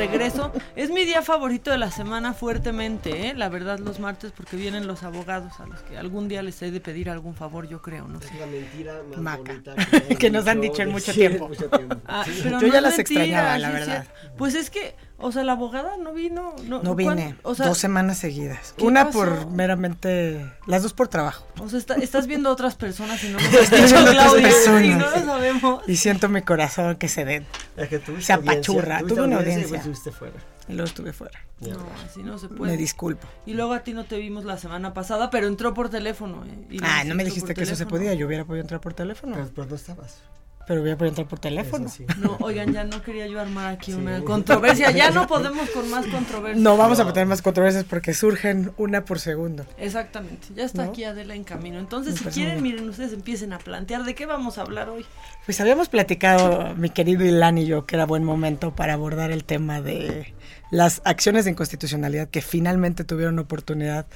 [0.06, 0.52] Regreso.
[0.76, 3.34] Es mi día favorito de la semana fuertemente, ¿eh?
[3.34, 6.70] La verdad, los martes, porque vienen los abogados a los que algún día les he
[6.70, 8.18] de pedir algún favor, yo creo, ¿no?
[8.20, 9.52] Es la mentira más Maca.
[9.52, 9.74] bonita
[10.18, 11.48] Que nos han dicho en mucho tiempo.
[11.48, 11.96] mucho tiempo.
[12.06, 12.40] Ah, Sí.
[12.42, 14.06] pero Yo no ya las mentira, extrañaba, la verdad.
[14.36, 16.54] Pues es que, o sea, la abogada no vino.
[16.64, 18.74] No, No ¿cuán- vine, O sea, dos semanas seguidas.
[18.76, 19.18] ¿qué Una pasó?
[19.18, 21.46] por meramente, las dos por trabajo.
[21.60, 24.84] O sea, está- estás viendo a otras personas y no nos has dicho, Claudia, personas.
[24.84, 25.82] y no lo sabemos.
[25.88, 27.46] Y siento mi corazón que se den.
[27.76, 29.00] Es que tuviste se apachurra.
[29.00, 30.34] Tuve una audiencia y pues estuviste fuera.
[30.66, 31.38] Y luego estuve fuera.
[31.60, 32.72] No, así no se puede.
[32.72, 33.26] Me disculpo.
[33.46, 36.42] Y luego a ti no te vimos la semana pasada, pero entró por teléfono.
[36.44, 36.66] ¿eh?
[36.70, 38.14] Y Ah, no me dijiste que eso se podía.
[38.14, 39.34] Yo hubiera podido entrar por teléfono.
[39.36, 40.22] Pero, pero no estabas.
[40.66, 41.88] Pero hubiera podido entrar por teléfono.
[41.88, 42.06] Sí.
[42.18, 44.90] No, oigan, ya no quería yo armar aquí una controversia.
[44.90, 46.62] Ya no podemos con más controversia.
[46.62, 49.66] No vamos a tener más controversias porque surgen una por segundo.
[49.78, 50.48] Exactamente.
[50.54, 50.90] Ya está ¿No?
[50.90, 51.78] aquí Adela en camino.
[51.78, 55.04] Entonces, Me si quieren, miren, ustedes empiecen a plantear de qué vamos a hablar hoy.
[55.44, 59.44] Pues habíamos platicado, mi querido Ilan y yo, que era buen momento para abordar el
[59.44, 60.33] tema de
[60.74, 64.06] las acciones de inconstitucionalidad que finalmente tuvieron oportunidad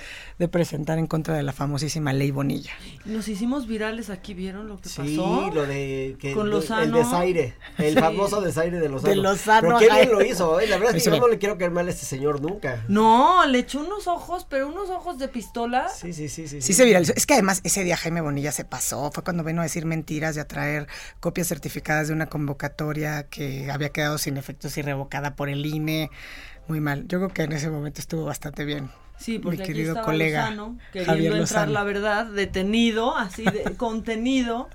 [0.41, 2.73] de presentar en contra de la famosísima ley Bonilla.
[3.05, 5.51] Nos hicimos virales aquí, ¿vieron lo que Sí, pasó?
[5.55, 6.83] lo de que Con el- Lozano.
[6.83, 8.01] el desaire, el Sí.
[8.01, 9.09] famoso desaire de Lozano.
[9.11, 10.67] De Lozano, Pero qué bien lo hizo, ¿eh?
[10.67, 12.85] la verdad es que yo no le quiero caer mal a este señor nunca.
[12.89, 15.89] No, le echó unos ojos, pero unos ojos de pistola.
[15.89, 16.61] Sí, sí, sí, sí.
[16.61, 17.13] Sí se viralizó.
[17.15, 19.13] Es que además ese día Jaime Bonilla se pasó.
[19.13, 20.89] Fue cuando vino a decir mentiras y a traer
[21.21, 26.11] copias certificadas de una convocatoria que había quedado sin efectos y revocada por el INE.
[26.69, 27.09] Muy mal.
[27.09, 28.91] Yo creo que en ese momento estuvo bastante bien.
[29.19, 31.73] Sí, porque mi querido colega Lozano queriendo Javier entrar Lozano.
[31.73, 34.69] la verdad, detenido, así de contenido,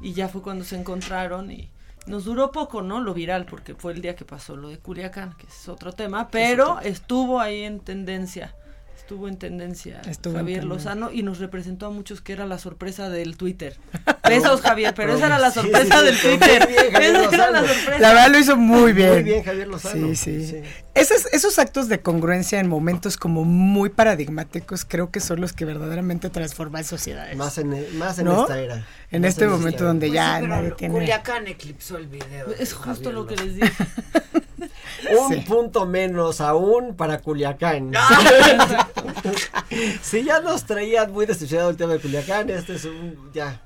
[0.00, 1.70] y ya fue cuando se encontraron y
[2.06, 3.00] nos duró poco, ¿no?
[3.00, 6.28] Lo viral, porque fue el día que pasó lo de Culiacán, que es otro tema,
[6.28, 8.54] pero estuvo ahí en tendencia.
[9.08, 10.90] Estuvo en tendencia Estuvo en Javier tendencia.
[10.92, 13.78] Lozano y nos representó a muchos que era la sorpresa del Twitter.
[14.28, 16.68] Besos, Javier, pero esa era la sorpresa sí, sí, del Twitter.
[16.68, 17.66] bien, Javier Esa era la Lozano.
[17.74, 17.98] sorpresa.
[18.00, 19.12] La verdad lo hizo muy bien.
[19.14, 20.08] Muy bien, Javier Lozano.
[20.08, 20.46] Sí, sí.
[20.46, 20.56] Sí.
[20.94, 25.64] Esos, esos actos de congruencia en momentos como muy paradigmáticos creo que son los que
[25.64, 27.34] verdaderamente transforman sociedades.
[27.34, 28.42] Más en, más en ¿No?
[28.42, 28.84] esta era.
[29.10, 30.92] En Más este momento donde Pues ya nadie tiene...
[30.92, 32.52] Culiacán eclipsó el video.
[32.58, 33.52] Es justo Javier lo que Lozano.
[33.52, 33.86] les dije.
[35.20, 35.40] Un Sí.
[35.40, 37.92] punto menos aún para Culiacán.
[40.02, 43.30] si ya nos traían muy destruido el tema de Culiacán, este es un.
[43.32, 43.60] Ya.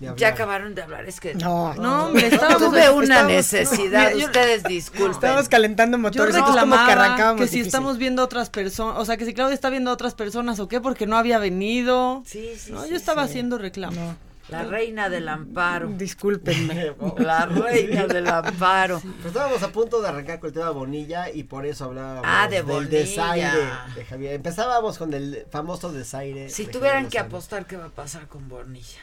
[0.00, 0.32] Ya hablar.
[0.32, 2.62] acabaron de hablar, es que No, No, hombre, estábamos...
[2.62, 5.10] tuve una necesidad, yo- ustedes disculpen.
[5.10, 7.66] Estábamos calentando Yo motores, entonces como que reclamaba arrancábamos que si difícil.
[7.66, 10.60] estamos viendo a otras personas, o sea, que si Claudia está viendo a otras personas
[10.60, 12.22] o qué, porque no había venido.
[12.26, 13.30] Sí, sí, No, sí, yo estaba sí.
[13.30, 14.14] haciendo reclamo.
[14.48, 15.88] La reina del amparo.
[15.88, 16.94] Discúlpenme.
[17.18, 19.00] La reina del amparo.
[19.02, 22.24] Pero estábamos a punto de arrancar con el tema de Bonilla y por eso hablábamos
[22.26, 22.90] Ah, de del Bonilla.
[22.90, 23.60] desaire
[23.94, 24.32] de Javier.
[24.34, 26.48] Empezábamos con el famoso desaire.
[26.48, 28.98] Si de tuvieran Javier que apostar, ¿qué va a pasar con Bonilla?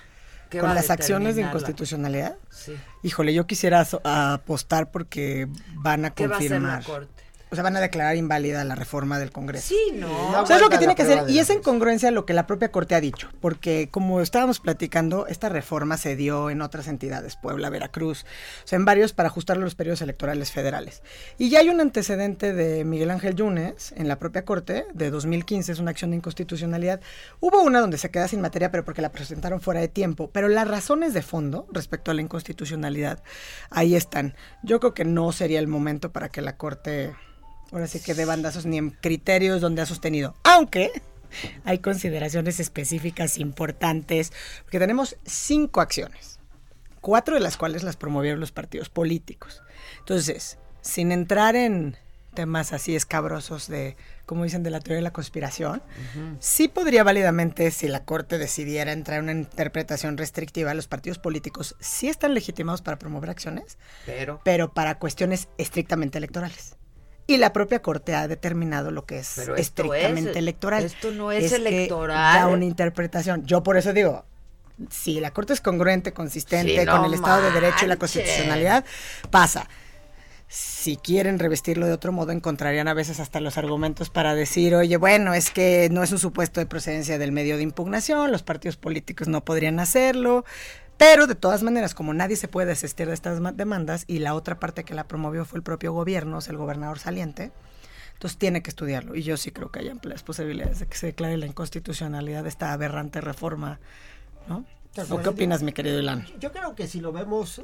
[0.49, 2.37] ¿Qué va Con a las acciones de inconstitucionalidad.
[2.49, 2.75] Sí.
[3.03, 6.79] Híjole, yo quisiera so- apostar porque van a ¿Qué va a hacer confirmar.
[6.81, 7.23] la corte?
[7.51, 9.67] O sea, van a declarar inválida la reforma del Congreso.
[9.69, 10.07] Sí, no.
[10.31, 11.29] No O sea, es lo que tiene que hacer.
[11.29, 13.29] Y es en congruencia a lo que la propia Corte ha dicho.
[13.39, 18.25] Porque como estábamos platicando, esta reforma se dio en otras entidades, Puebla, Veracruz,
[18.63, 21.03] o sea, en varios para ajustar los periodos electorales federales.
[21.37, 25.71] Y ya hay un antecedente de Miguel Ángel Yunes en la propia Corte de 2015,
[25.71, 26.99] es una acción de inconstitucionalidad.
[27.39, 30.29] Hubo una donde se queda sin materia, pero porque la presentaron fuera de tiempo.
[30.31, 33.21] Pero las razones de fondo respecto a la inconstitucionalidad,
[33.69, 34.35] ahí están.
[34.63, 37.15] Yo creo que no sería el momento para que la Corte
[37.71, 40.35] ahora sí que de bandazos ni en criterios donde ha sostenido.
[40.43, 40.91] Aunque
[41.63, 44.31] hay consideraciones específicas importantes,
[44.63, 46.39] porque tenemos cinco acciones,
[47.01, 49.61] cuatro de las cuales las promovieron los partidos políticos.
[49.99, 51.97] Entonces, sin entrar en
[52.35, 55.81] temas así escabrosos de, como dicen, de la teoría de la conspiración,
[56.39, 61.75] sí podría válidamente, si la Corte decidiera entrar en una interpretación restrictiva, los partidos políticos
[61.79, 64.41] sí están legitimados para promover acciones, Pero.
[64.43, 66.75] pero para cuestiones estrictamente electorales.
[67.27, 70.83] Y la propia Corte ha determinado lo que es Pero estrictamente es- electoral.
[70.83, 72.39] esto no es electoral.
[72.41, 73.45] Da una interpretación.
[73.45, 74.25] Yo por eso digo,
[74.91, 78.85] si la Corte es congruente, consistente Sí, con el Estado de Derecho y la constitucionalidad,
[79.31, 79.67] pasa.
[80.47, 84.95] Si quieren revestirlo de otro modo, encontrarían a veces hasta los argumentos para decir, oye,
[84.97, 88.77] bueno, es que no es un supuesto de procedencia del medio de impugnación, los partidos
[88.77, 90.45] políticos no podrían hacerlo,
[90.97, 94.33] pero de todas maneras, como nadie se puede desistir de estas ma- demandas y la
[94.33, 97.51] otra parte que la promovió fue el propio gobierno, sea, el gobernador saliente,
[98.13, 99.15] entonces tiene que estudiarlo.
[99.15, 102.49] Y yo sí creo que hay amplias posibilidades de que se declare la inconstitucionalidad de
[102.49, 103.79] esta aberrante reforma,
[104.47, 104.65] ¿no?
[105.09, 106.25] ¿O qué opinas, mi querido Ilan?
[106.39, 107.61] Yo creo que si lo vemos,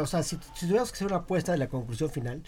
[0.00, 2.42] o sea, si, si tuviéramos que hacer una apuesta de la conclusión final,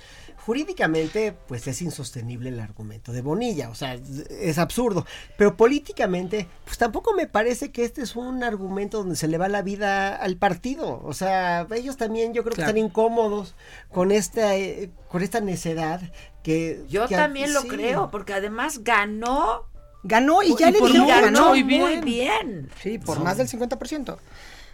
[0.44, 5.06] jurídicamente, pues es insostenible el argumento de Bonilla, o sea, es absurdo.
[5.36, 9.48] Pero políticamente, pues tampoco me parece que este es un argumento donde se le va
[9.48, 11.00] la vida al partido.
[11.04, 13.54] O sea, ellos también yo creo que están incómodos
[13.92, 16.00] con esta, eh, con esta necedad
[16.42, 16.84] que...
[16.88, 17.68] Yo que- también lo sí.
[17.68, 19.66] creo, porque además ganó.
[20.02, 21.48] Ganó y ya Y le mucho, ganó.
[21.50, 21.82] muy bien.
[21.82, 22.70] Muy bien.
[22.82, 23.22] Sí, por Sí.
[23.22, 24.16] más del 50%.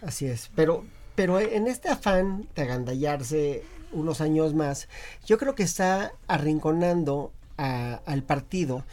[0.01, 0.85] Así es, pero,
[1.17, 4.87] pero en este afán de agandallarse unos años más,
[5.25, 8.83] yo creo que está arrinconando a- al partido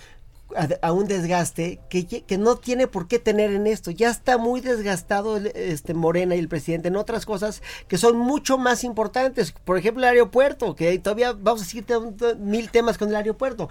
[0.83, 3.91] a, un desgaste que, que no tiene por qué tener en esto.
[3.91, 8.17] Ya está muy desgastado el- este Morena y el presidente en otras cosas que son
[8.17, 9.53] mucho más importantes.
[9.53, 13.69] Por ejemplo, el aeropuerto, que todavía vamos a te- mil temas con el aeropuerto.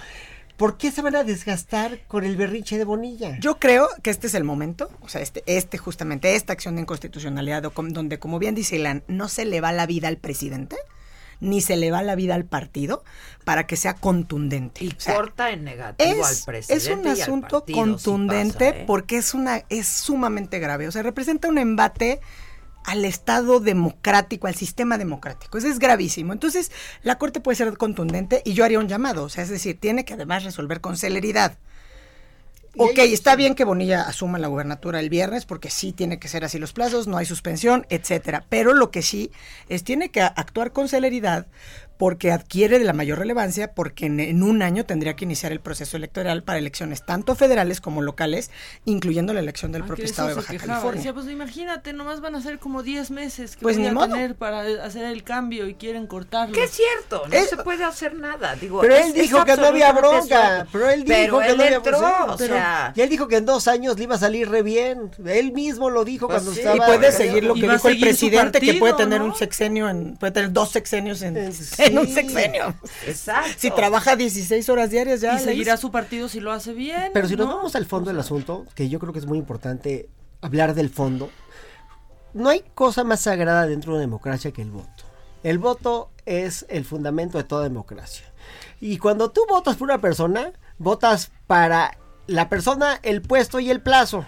[0.58, 3.38] ¿Por qué se van a desgastar con el berrinche de Bonilla?
[3.40, 6.82] Yo creo que este es el momento, o sea, este, este justamente, esta acción de
[6.82, 10.76] inconstitucionalidad, donde, como bien dice Ilan, no se le va la vida al presidente,
[11.40, 13.04] ni se le va la vida al partido,
[13.44, 14.86] para que sea contundente.
[14.86, 16.92] Y O sea, corta en negativo al es, presidente.
[16.92, 18.84] es un y al asunto partido, contundente pasa, ¿eh?
[18.86, 22.22] porque es una es sumamente grave, o sea, representa un embate
[22.84, 25.58] al Estado democrático, al sistema democrático.
[25.58, 26.34] Eso es gravísimo.
[26.34, 29.80] Entonces, la Corte puede ser contundente y yo haría un llamado, o sea, es decir,
[29.80, 31.58] tiene que además resolver con celeridad.
[32.76, 36.44] Ok, está bien que Bonilla asuma la gubernatura el viernes, porque sí tiene que ser
[36.44, 38.46] así los plazos, no hay suspensión, etcétera.
[38.50, 39.32] Pero lo que sí
[39.70, 41.46] es tiene que actuar con celeridad,
[41.98, 45.60] porque adquiere de la mayor relevancia, porque en, en un año tendría que iniciar el
[45.60, 48.52] proceso electoral para elecciones tanto federales como locales,
[48.86, 50.74] incluyendo la elección del Ah, propio estado de Baja quejaba.
[50.74, 50.98] California.
[51.00, 53.94] Decía, pues imagínate, nomás van a ser como 10 meses que Pues voy ni a
[53.94, 54.08] modo.
[54.10, 56.54] tener para hacer el cambio y quieren cortarlo.
[56.54, 58.56] Que es cierto, no se puede hacer nada.
[58.56, 60.68] Digo, Pero es- él es dijo que no había bronca.
[60.72, 62.26] Pero él dijo Pero que él no había entró, bronca.
[62.34, 65.12] o sea, y él dijo que en dos años le iba a salir re bien.
[65.26, 66.60] Él mismo lo dijo Pues cuando sí.
[66.60, 66.76] estaba.
[66.76, 69.26] Y puede seguir lo que dijo el presidente, que puede tener ¿no?
[69.28, 71.54] un sexenio, en, puede tener dos sexenios en,
[71.86, 71.92] sí.
[71.92, 72.76] en un sexenio.
[73.08, 73.52] Exacto.
[73.58, 75.36] Si trabaja 16 horas diarias ya.
[75.36, 77.12] y seguirá su partido si lo hace bien.
[77.14, 77.58] Pero si nos ¿no?
[77.58, 80.10] vamos al fondo del asunto, que yo creo que es muy importante
[80.42, 81.30] hablar del fondo,
[82.34, 85.04] no hay cosa más sagrada dentro de una democracia que el voto.
[85.44, 88.26] El voto es el fundamento de toda democracia.
[88.80, 91.98] Y cuando tú votas por una persona, votas para
[92.28, 94.26] la persona, el puesto y el plazo.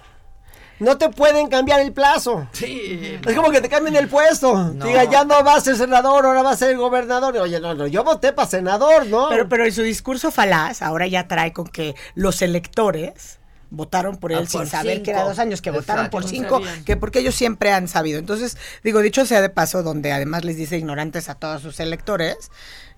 [0.80, 2.48] No te pueden cambiar el plazo.
[2.52, 3.18] Sí.
[3.26, 4.54] Es como que te cambien el puesto.
[4.74, 4.86] No.
[4.86, 7.38] Diga, ya no vas a ser senador, ahora vas a ser gobernador.
[7.38, 9.30] Oye, no, no, yo voté para senador, ¿no?
[9.30, 13.40] Pero, pero en su discurso falaz, ahora ya trae con que los electores
[13.72, 16.60] votaron por él Ah, sin por saber que era dos años, que votaron por cinco,
[16.60, 16.84] sabían.
[16.86, 18.20] que porque ellos siempre han sabido.
[18.20, 22.52] Entonces, digo, dicho sea de paso, donde además les dice ignorantes a todos sus electores,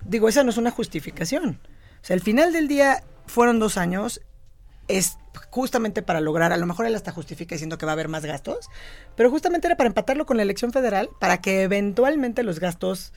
[0.04, 1.60] digo, esa no es una justificación.
[2.02, 4.20] O sea, al final del día fueron dos años,
[4.88, 5.18] es
[5.50, 8.24] justamente para lograr, a lo mejor él hasta justifica diciendo que va a haber más
[8.24, 8.68] gastos,
[9.16, 13.12] pero justamente era para empatarlo con la elección federal, para que eventualmente los gastos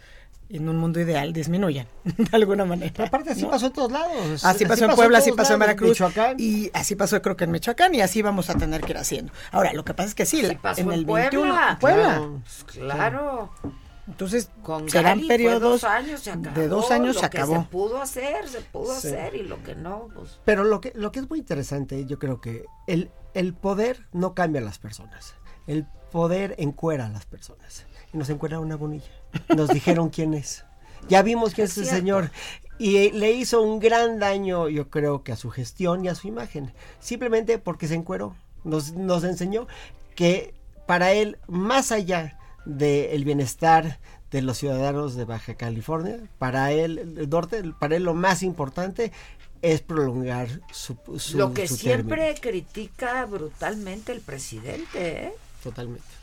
[0.49, 2.91] en un mundo ideal disminuyan, de alguna manera.
[2.93, 3.49] Pero aparte así ¿no?
[3.51, 4.43] pasó en todos lados.
[4.43, 5.91] Así pasó en Puebla, así pasó en Veracruz.
[5.91, 6.35] Michoacán.
[6.37, 9.31] Y así pasó creo que en Michoacán y así vamos a tener que ir haciendo.
[9.51, 11.29] Ahora, lo que pasa es que sí, Sí la- pasó en en el Puebla.
[11.31, 12.03] 21, en Puebla.
[12.05, 12.41] Claro.
[12.67, 13.49] Claro.
[14.07, 16.59] Entonces, Con serán Gali periodos dos años, se acabó.
[16.59, 17.55] de dos años Lo se que acabó.
[17.61, 19.07] se pudo hacer, se pudo Sí.
[19.09, 20.39] hacer y lo que no, pues...
[20.43, 24.33] Pero lo que, lo que es muy interesante, yo creo que el, el poder no
[24.33, 25.35] cambia a las personas.
[25.67, 27.85] El poder encuera a las personas.
[28.13, 29.11] Y nos encuera una bonilla.
[29.55, 30.65] Nos dijeron quién es.
[31.07, 32.31] Ya vimos quién es, Es el señor.
[32.79, 36.27] Y le hizo un gran daño, yo creo que a su gestión y a su
[36.27, 36.73] imagen.
[36.99, 38.35] Simplemente porque se encueró.
[38.63, 39.67] Nos, nos enseñó
[40.15, 40.53] que
[40.87, 43.99] para él, más allá del bienestar
[44.31, 49.11] de los ciudadanos de Baja California, para él, el norte, para él lo más importante
[49.61, 52.41] es prolongar su, su lo que su siempre término.
[52.41, 55.33] critica brutalmente el presidente, ¿eh?
[55.63, 56.20] Totalmente.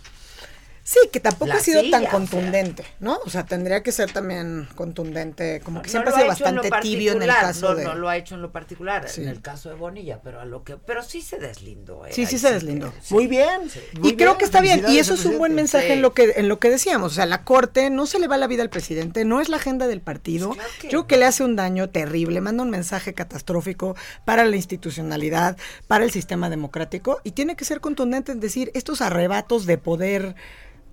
[0.88, 3.18] Sí, que tampoco ha sido tan o contundente, ¿no?
[3.26, 6.70] O sea, tendría que ser también contundente, como que No siempre ha sido en bastante
[6.80, 7.84] tibio en el caso no, de...
[7.84, 9.20] no lo ha hecho en lo particular, Sí.
[9.20, 12.12] en el caso de Bonilla, pero a lo que, pero sí se deslindó, ¿eh?
[12.14, 12.90] Sí, sí se deslindó.
[13.02, 13.12] sí.
[13.12, 13.70] Muy bien.
[14.00, 16.32] muy y creo que está bien, y eso es un buen mensaje en lo que
[16.36, 18.70] en lo que decíamos, o sea, la corte no se le va la vida al
[18.70, 20.54] presidente, no es la agenda del partido.
[20.54, 23.94] Pues claro que Yo creo que le hace un daño terrible, manda un mensaje catastrófico
[24.24, 29.02] para la institucionalidad, para el sistema democrático y tiene que ser contundente en decir estos
[29.02, 30.34] arrebatos de poder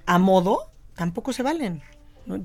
[0.05, 1.81] a modo tampoco se valen.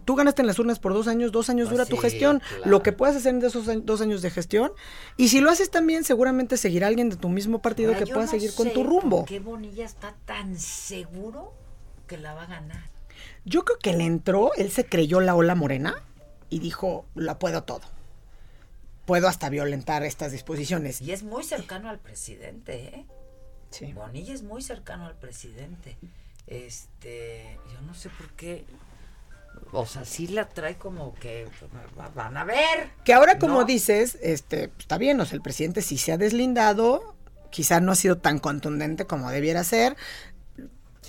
[0.05, 2.63] Tú ganaste en las urnas por dos años, dos años Pues dura tu gestión, claro.
[2.67, 4.73] lo que puedas hacer en esos dos años de gestión,
[5.17, 8.27] y si lo haces también, seguramente seguirá alguien de tu mismo partido Ahora, que pueda
[8.27, 9.25] no seguir con tu por rumbo.
[9.25, 11.55] qué Bonilla está tan seguro
[12.07, 12.91] que la va a ganar?
[13.47, 15.95] Yo creo que le entró, él se creyó la ola morena
[16.51, 17.83] y dijo, la puedo todo.
[19.07, 21.01] Puedo hasta violentar estas disposiciones.
[21.01, 23.07] Y es muy cercano al presidente, ¿eh?
[23.71, 23.93] Sí.
[23.95, 25.97] Bonilla es muy cercano al presidente.
[26.51, 28.67] Este, yo no sé por qué,
[29.73, 31.47] o sea, sí la trae como que
[32.15, 32.91] van a ver.
[33.05, 33.65] Que ahora, como ¿no?
[33.65, 37.15] dices, este, está bien, o sea, el presidente sí se ha deslindado,
[37.51, 39.97] quizá no ha sido tan contundente como debiera ser.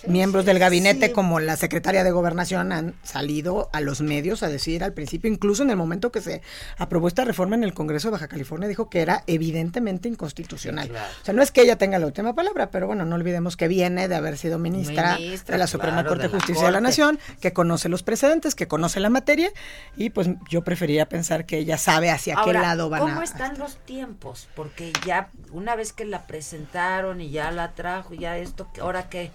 [0.07, 1.14] Miembros del gabinete sí.
[1.14, 5.64] como la secretaria de gobernación han salido a los medios a decir al principio, incluso
[5.64, 6.41] en el momento que se
[6.78, 10.86] aprobó esta reforma en el Congreso de Baja California, dijo que era evidentemente inconstitucional.
[10.86, 11.14] Sí, claro.
[11.22, 13.68] O sea, no es que ella tenga la última palabra, pero bueno, no olvidemos que
[13.68, 16.82] viene de haber sido ministra, Ministra, de la Suprema claro, Corte de Justicia de la.
[16.82, 19.52] Nación, que conoce los precedentes, que conoce la materia,
[19.95, 23.23] y pues yo preferiría pensar que ella sabe hacia qué lado van ¿cómo a...
[23.23, 24.49] están los tiempos?
[24.56, 29.32] Porque ya una vez que la presentaron y ya la trajo, ya esto, ¿ahora qué?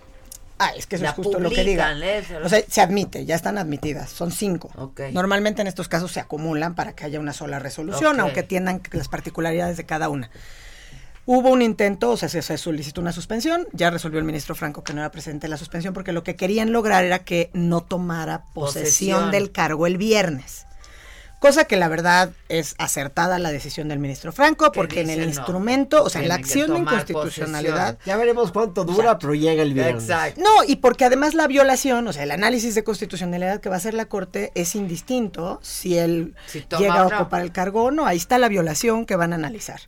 [0.59, 1.91] Ah, es que eso La es justo lo que diga.
[1.93, 2.25] publican.
[2.25, 4.71] Se lo- O sea, se admite, ya están admitidas, son cinco.
[4.77, 5.01] Ok.
[5.13, 9.09] Normalmente en estos casos se acumulan para que haya una sola resolución, aunque tiendan las
[9.09, 10.31] particularidades de cada una.
[11.29, 14.85] Hubo un intento, o sea, se, se solicitó una suspensión, ya resolvió el ministro Franco
[14.85, 18.45] que no era presidente la suspensión porque lo que querían lograr era que no tomara
[18.55, 19.31] posesión, Posesión.
[19.33, 20.66] del cargo el viernes.
[21.39, 25.27] Cosa que la verdad es acertada la decisión del ministro Franco, porque en el no,
[25.27, 29.75] instrumento, o sea, en la acción de inconstitucionalidad, Ya veremos cuánto dura, pero llega el
[29.75, 30.05] viernes.
[30.05, 30.41] Exacto.
[30.41, 33.79] no, y porque además la violación, o sea, el análisis de constitucionalidad que va a
[33.79, 37.17] hacer la Corte es indistinto si él Si llega a no.
[37.21, 38.07] ocupar el cargo o no.
[38.07, 39.81] Ahí está la violación que van a analizar.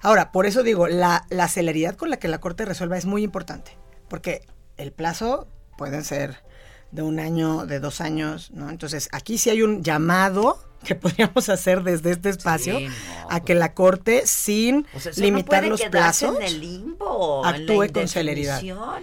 [0.00, 3.22] Ahora, por eso digo, la, la celeridad con la que la Corte resuelva es muy
[3.22, 3.72] importante,
[4.08, 4.46] porque
[4.78, 6.42] el plazo pueden ser
[6.90, 8.70] de un año, de dos años, ¿no?
[8.70, 13.40] Entonces, aquí sí hay un llamado que podríamos hacer desde este espacio Sí, no, a
[13.40, 17.50] que la Corte, sin O sea, eso limitar no los plazos, en el limbo, en
[17.50, 18.62] la actúe con celeridad.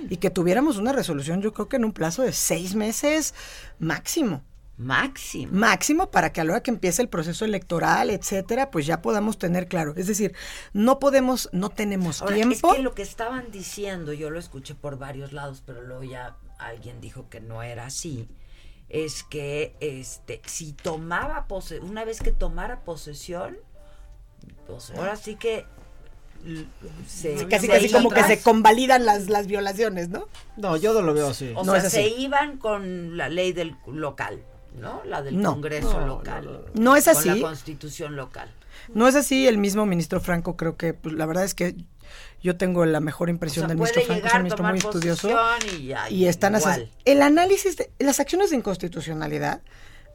[0.09, 3.33] Y que tuviéramos una resolución, yo creo que en un plazo de seis meses
[3.79, 4.41] máximo.
[4.77, 5.53] Máximo.
[5.53, 9.37] Máximo para que a la hora que empiece el proceso electoral, etcétera, pues ya podamos
[9.37, 9.93] tener claro.
[9.95, 10.33] Es decir,
[10.73, 12.71] no podemos, no tenemos Ahora, tiempo.
[12.71, 16.35] es que lo que estaban diciendo, yo lo escuché por varios lados, pero luego ya
[16.57, 18.27] alguien dijo que no era así,
[18.89, 23.57] es que este si tomaba pose una vez que tomara posesión,
[24.67, 25.65] pues ahora sí que
[27.07, 30.27] se, Sí, casi se casi como que se convalidan las, las violaciones, ¿no?
[30.57, 31.51] No, yo no lo veo así.
[31.55, 31.95] O No sea, es así.
[31.95, 34.43] se iban con la ley del local,
[34.79, 35.01] ¿no?
[35.05, 35.53] La del No.
[35.53, 36.65] Congreso No, local.
[36.75, 37.29] No es Con así.
[37.29, 38.51] la constitución local.
[38.93, 41.75] No es así, el mismo ministro Franco creo que, pues, la verdad es que
[42.45, 45.35] yo tengo la mejor impresión O sea, del ministro Franco, es un ministro muy estudioso.
[45.75, 46.91] y ya, y están igual.
[47.03, 49.63] El análisis de las acciones de inconstitucionalidad,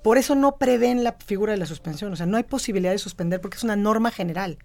[0.04, 2.98] por eso no prevén la figura de la suspensión, o sea, no hay posibilidad de
[2.98, 4.58] suspender porque es una norma general.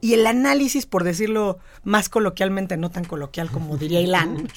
[0.00, 4.48] Y el análisis, por decirlo más coloquialmente, no tan coloquial como diría Ilan,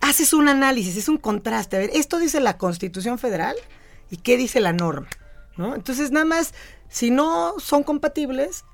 [0.00, 1.76] haces un análisis, es un contraste.
[1.76, 3.54] A ver, esto dice la Constitución Federal
[4.10, 5.08] y qué dice la norma,
[5.58, 5.74] ¿no?
[5.74, 6.54] Entonces, nada más,
[6.88, 8.64] si no son compatibles,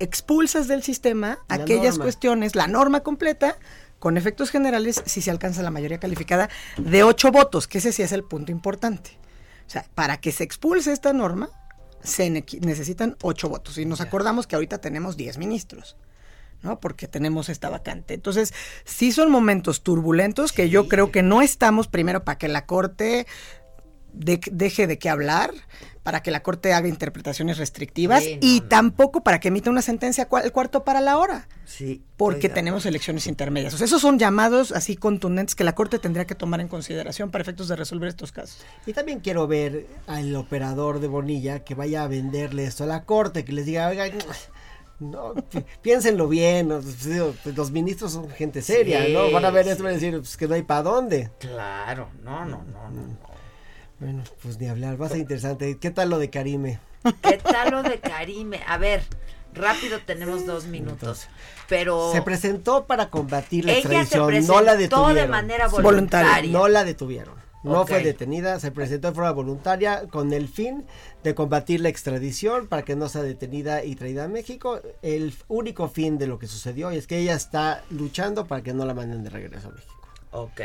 [0.00, 2.04] expulsas del sistema La aquellas norma.
[2.04, 3.56] cuestiones, la norma completa,
[3.98, 6.48] con efectos generales, si se alcanza la mayoría calificada
[6.78, 9.18] de ocho votos, que ese sí es el punto importante.
[9.66, 11.48] O sea, para que se expulse esta norma,
[12.02, 13.76] se necesitan ocho votos.
[13.78, 15.96] Y nos acordamos que ahorita tenemos diez ministros.
[16.62, 16.78] ¿no?
[16.78, 18.12] Porque tenemos esta vacante.
[18.12, 18.52] Entonces,
[18.84, 23.26] sí son momentos turbulentos que yo creo que no estamos primero para que la Corte
[24.12, 25.52] de- deje de qué hablar,
[26.02, 28.68] para que la Corte haga interpretaciones restrictivas Sí, no, y no.
[28.68, 32.02] tampoco para que emita una sentencia cua- el cuarto para la hora, Sí.
[32.16, 33.74] porque tenemos elecciones intermedias.
[33.74, 37.30] O sea, esos son llamados así contundentes que la Corte tendría que tomar en consideración
[37.30, 38.62] para efectos de resolver estos casos.
[38.86, 43.04] Y también quiero ver al operador de Bonilla que vaya a venderle esto a la
[43.04, 44.06] corte, que les diga, oiga,
[45.00, 49.30] no, pi- piénsenlo bien, pues, los ministros son gente seria, Sí, ¿no?
[49.30, 51.30] Van a ver esto y van a decir, pues que no hay para dónde.
[51.38, 53.30] Claro, no, no, no, no.
[54.00, 55.78] Bueno, pues ni hablar, va a ser interesante.
[55.78, 56.80] ¿Qué tal lo de Karime?
[57.22, 58.60] ¿Qué tal lo de Karime?
[58.66, 59.02] A ver,
[59.54, 61.28] rápido tenemos dos minutos.
[61.68, 65.30] Pero Se presentó para combatir la extradición, no la de detuvieron.
[65.30, 66.50] manera voluntaria.
[66.50, 67.34] No la detuvieron.
[67.62, 70.86] No fue detenida, se presentó de forma voluntaria con el fin
[71.22, 74.80] de combatir la extradición para que no sea detenida y traída a México.
[75.02, 78.86] El único fin de lo que sucedió es que ella está luchando para que no
[78.86, 79.94] la manden de regreso a México.
[80.30, 80.60] Ok.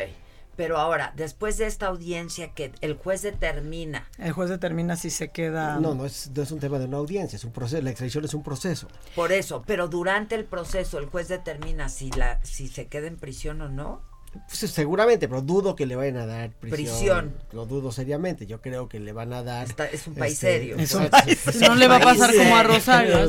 [0.56, 5.30] Pero ahora, después de esta audiencia que el juez determina, El juez determina si se
[5.30, 5.80] queda...
[5.80, 8.26] No, no es, no es un tema de una audiencia, es un proceso, la extradición
[8.26, 8.88] es un proceso.
[9.16, 13.18] por eso, pero durante el proceso el juez determina si la si se queda en
[13.18, 14.02] prisión o no.
[14.48, 16.76] Pues, seguramente, pero dudo que le vayan a dar prisión.
[16.88, 17.34] Prisión.
[17.52, 18.46] Lo dudo seriamente.
[18.48, 19.68] Yo creo que le van a dar.
[19.68, 20.76] Está- es un país este, serio.
[20.78, 21.40] Es un país.
[21.62, 23.28] No le va a pasar como a Rosario.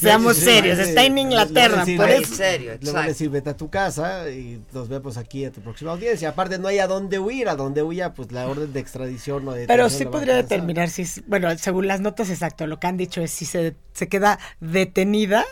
[0.00, 2.34] Seamos serios, está en Inglaterra, le van a decir, por "Ve- eso.
[2.34, 5.60] serio, Le van a decir, vete a tu casa y nos vemos aquí a tu
[5.60, 6.28] próxima audiencia.
[6.30, 9.52] Aparte, no hay a dónde huir, a dónde huya, pues la orden de extradición o
[9.52, 12.96] de Pero sí podría determinar si, es- bueno, según las notas exacto, lo que han
[12.96, 15.44] dicho es si se, se queda detenida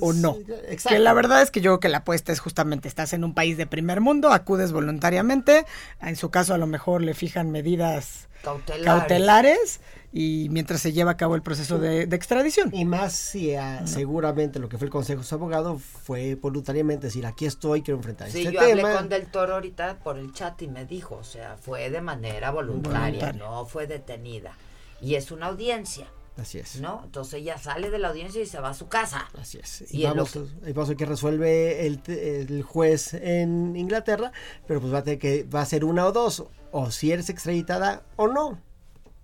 [0.00, 0.36] o no.
[0.68, 0.88] exacto.
[0.96, 3.34] Que la verdad es que yo creo que la apuesta es justamente, estás en un
[3.34, 5.64] país de primer mundo, acudes voluntariamente,
[6.00, 8.84] en su caso a lo mejor le fijan medidas Cautelares.
[8.84, 9.80] cautelares
[10.12, 12.72] y mientras se lleva a cabo el proceso de, de extradición.
[12.74, 17.08] Y más si ah, seguramente lo que fue el consejo de su abogado fue voluntariamente
[17.08, 18.70] decir, aquí estoy, quiero enfrentar Sí, este yo tema.
[18.88, 22.00] hablé con Del Toro ahorita por el chat y me dijo, o sea, fue de
[22.00, 23.00] manera voluntaria,
[23.32, 23.32] Voluntaria.
[23.32, 24.52] no fue detenida.
[25.00, 26.06] Y es una audiencia,
[26.36, 26.80] Así es.
[26.80, 27.02] ¿no?
[27.04, 29.28] Entonces ella sale de la audiencia y se va a su casa.
[29.40, 29.84] Así es.
[29.90, 34.32] Y, Y, vamos, y vamos a ver qué resuelve el, te- el juez en Inglaterra,
[34.66, 37.30] pero pues va a tener que, va a ser una o dos, o si eres
[37.30, 38.60] extraditada o no.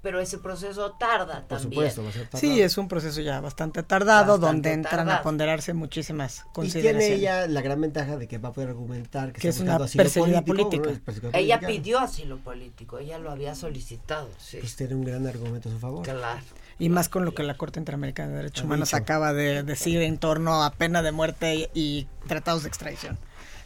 [0.00, 1.70] pero ese proceso tarda Por también.
[1.92, 2.40] supuesto, va a ser tardado.
[2.40, 5.18] Sí, es un proceso ya bastante tardado, Bastante donde entran tardado.
[5.20, 7.06] a ponderarse muchísimas Y consideraciones.
[7.06, 9.68] tiene ella la gran ventaja de que va a poder argumentar que, Que está es
[9.68, 11.38] una perseguida político, política.
[11.38, 14.56] Ella pidió asilo político, ella lo había solicitado, sí.
[14.58, 16.02] Pues tiene un gran argumento a su favor.
[16.02, 16.40] Claro.
[16.82, 20.18] Y más con lo que la Corte Interamericana de Derechos Humanos acaba de decir en
[20.18, 23.18] torno a pena de muerte y, y tratados de extradición.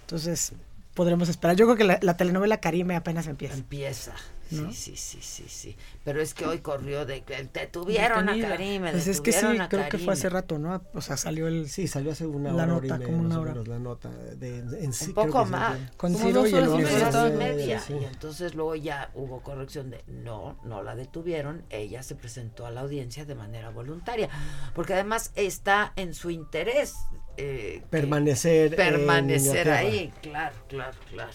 [0.02, 0.52] Entonces,
[0.93, 1.56] podremos esperar.
[1.56, 3.55] Yo creo que la, la telenovela Karime apenas empieza.
[3.55, 4.12] Empieza.
[4.51, 4.70] ¿No?
[4.73, 5.77] Sí, sí, sí, sí, sí.
[6.05, 8.48] Pero es que hoy corrió de que detuvieron a Detenida.
[8.48, 10.82] Karim, Pues es que sí, creo que fue hace rato, ¿no?
[10.94, 11.68] O sea, salió el...
[11.68, 13.51] Sí, salió hace una la hora, nota, hora y media, como una más o hora.
[13.52, 15.78] menos, la nota de, en sí, Un poco más.
[15.97, 17.81] Con Ciro y el media, y Sí, media.
[17.81, 17.94] sí.
[18.01, 22.70] Y entonces luego ya hubo corrección de no, no la detuvieron, ella se presentó a
[22.70, 24.28] la audiencia de manera voluntaria,
[24.74, 26.94] porque además está en su interés
[27.36, 31.32] eh, Permanecer en permanecer ahí, claro, claro, claro,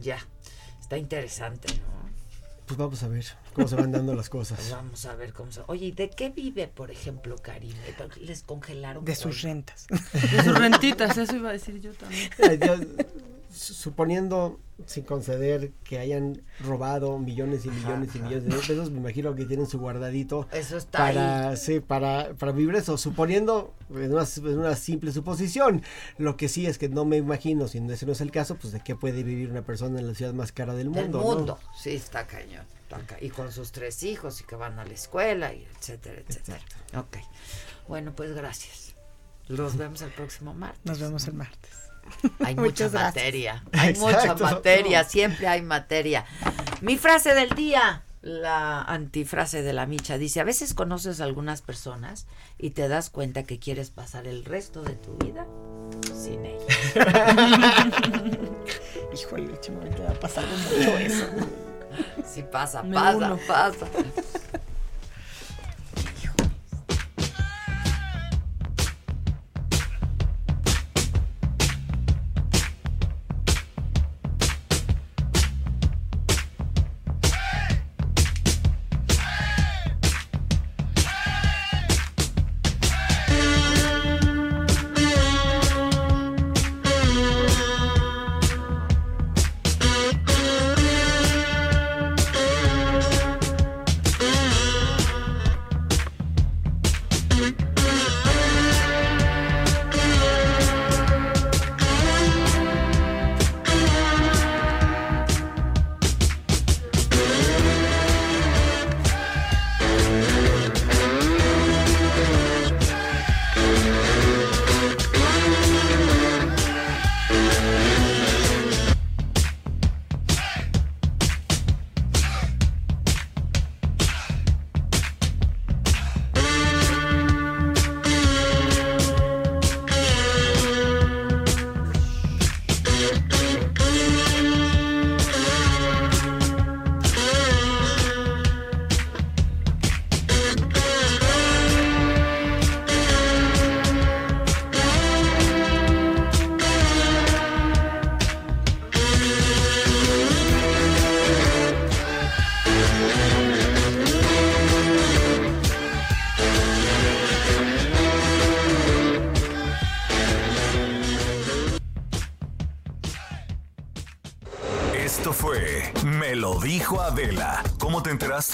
[0.00, 0.18] ya,
[0.80, 2.03] está interesante, ¿no?
[2.66, 4.70] Pues vamos a ver cómo se van dando las cosas.
[4.72, 5.60] vamos a ver cómo se...
[5.66, 7.74] Oye, ¿y de qué vive, por ejemplo, Karime?
[8.20, 9.04] ¿Les congelaron?
[9.04, 9.86] De sus rentas.
[9.88, 12.30] De sus rentitas, eso iba a decir yo también.
[12.38, 12.76] Eh, yo,
[13.54, 19.34] suponiendo, sin conceder, que hayan robado millones y millones y millones de pesos, me imagino
[19.34, 21.56] que tienen su guardadito Eso está para, ahí.
[21.56, 22.98] sí, para, para vivir eso.
[22.98, 25.82] Suponiendo, en una, en una simple suposición,
[26.18, 28.72] lo que sí es que no me imagino, si ese no es el caso, pues
[28.72, 31.20] de qué puede vivir una persona en la ciudad más cara del Del mundo.
[31.20, 31.74] mundo, ¿no?
[31.78, 32.64] sí, está cañón.
[32.82, 36.20] está ca- Y con sus tres hijos y que van a la escuela, y etcétera,
[36.26, 36.60] etcétera.
[36.96, 37.18] Ok.
[37.88, 38.94] Bueno, pues gracias.
[39.46, 40.80] Los vemos el próximo martes.
[40.84, 41.70] Nos vemos el martes.
[42.44, 42.92] Hay mucha gracias.
[43.14, 43.64] materia.
[43.72, 45.04] Hay mucha materia.
[45.08, 46.24] Siempre hay materia.
[46.80, 48.02] Mi frase del día.
[48.22, 52.26] La antifrase de la micha dice, a veces conoces a algunas personas
[52.56, 55.46] y te das cuenta que quieres pasar el resto de tu vida
[56.14, 56.64] sin ellas.
[59.14, 61.26] Híjole, últimamente me ha pasado mucho eso.
[62.26, 63.38] Sí pasa, Me pasa, uno.
[63.46, 63.86] pasa.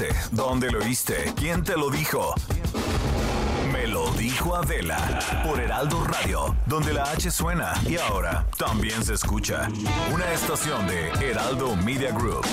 [0.01, 0.37] Te enteraste?
[0.37, 1.33] ¿Dónde lo oíste?
[1.37, 2.35] ¿Quién te lo dijo?
[3.73, 9.15] Me lo dijo Adela por Heraldo Radio, donde la H suena y ahora también se
[9.15, 9.69] escucha.
[10.13, 12.47] Una estación de Heraldo Media Group.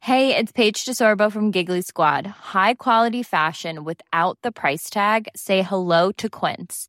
[0.00, 2.26] Hey, it's Paige DeSorbo from Giggly Squad.
[2.54, 5.28] High quality fashion without the price tag.
[5.34, 6.88] Say hello to Quince.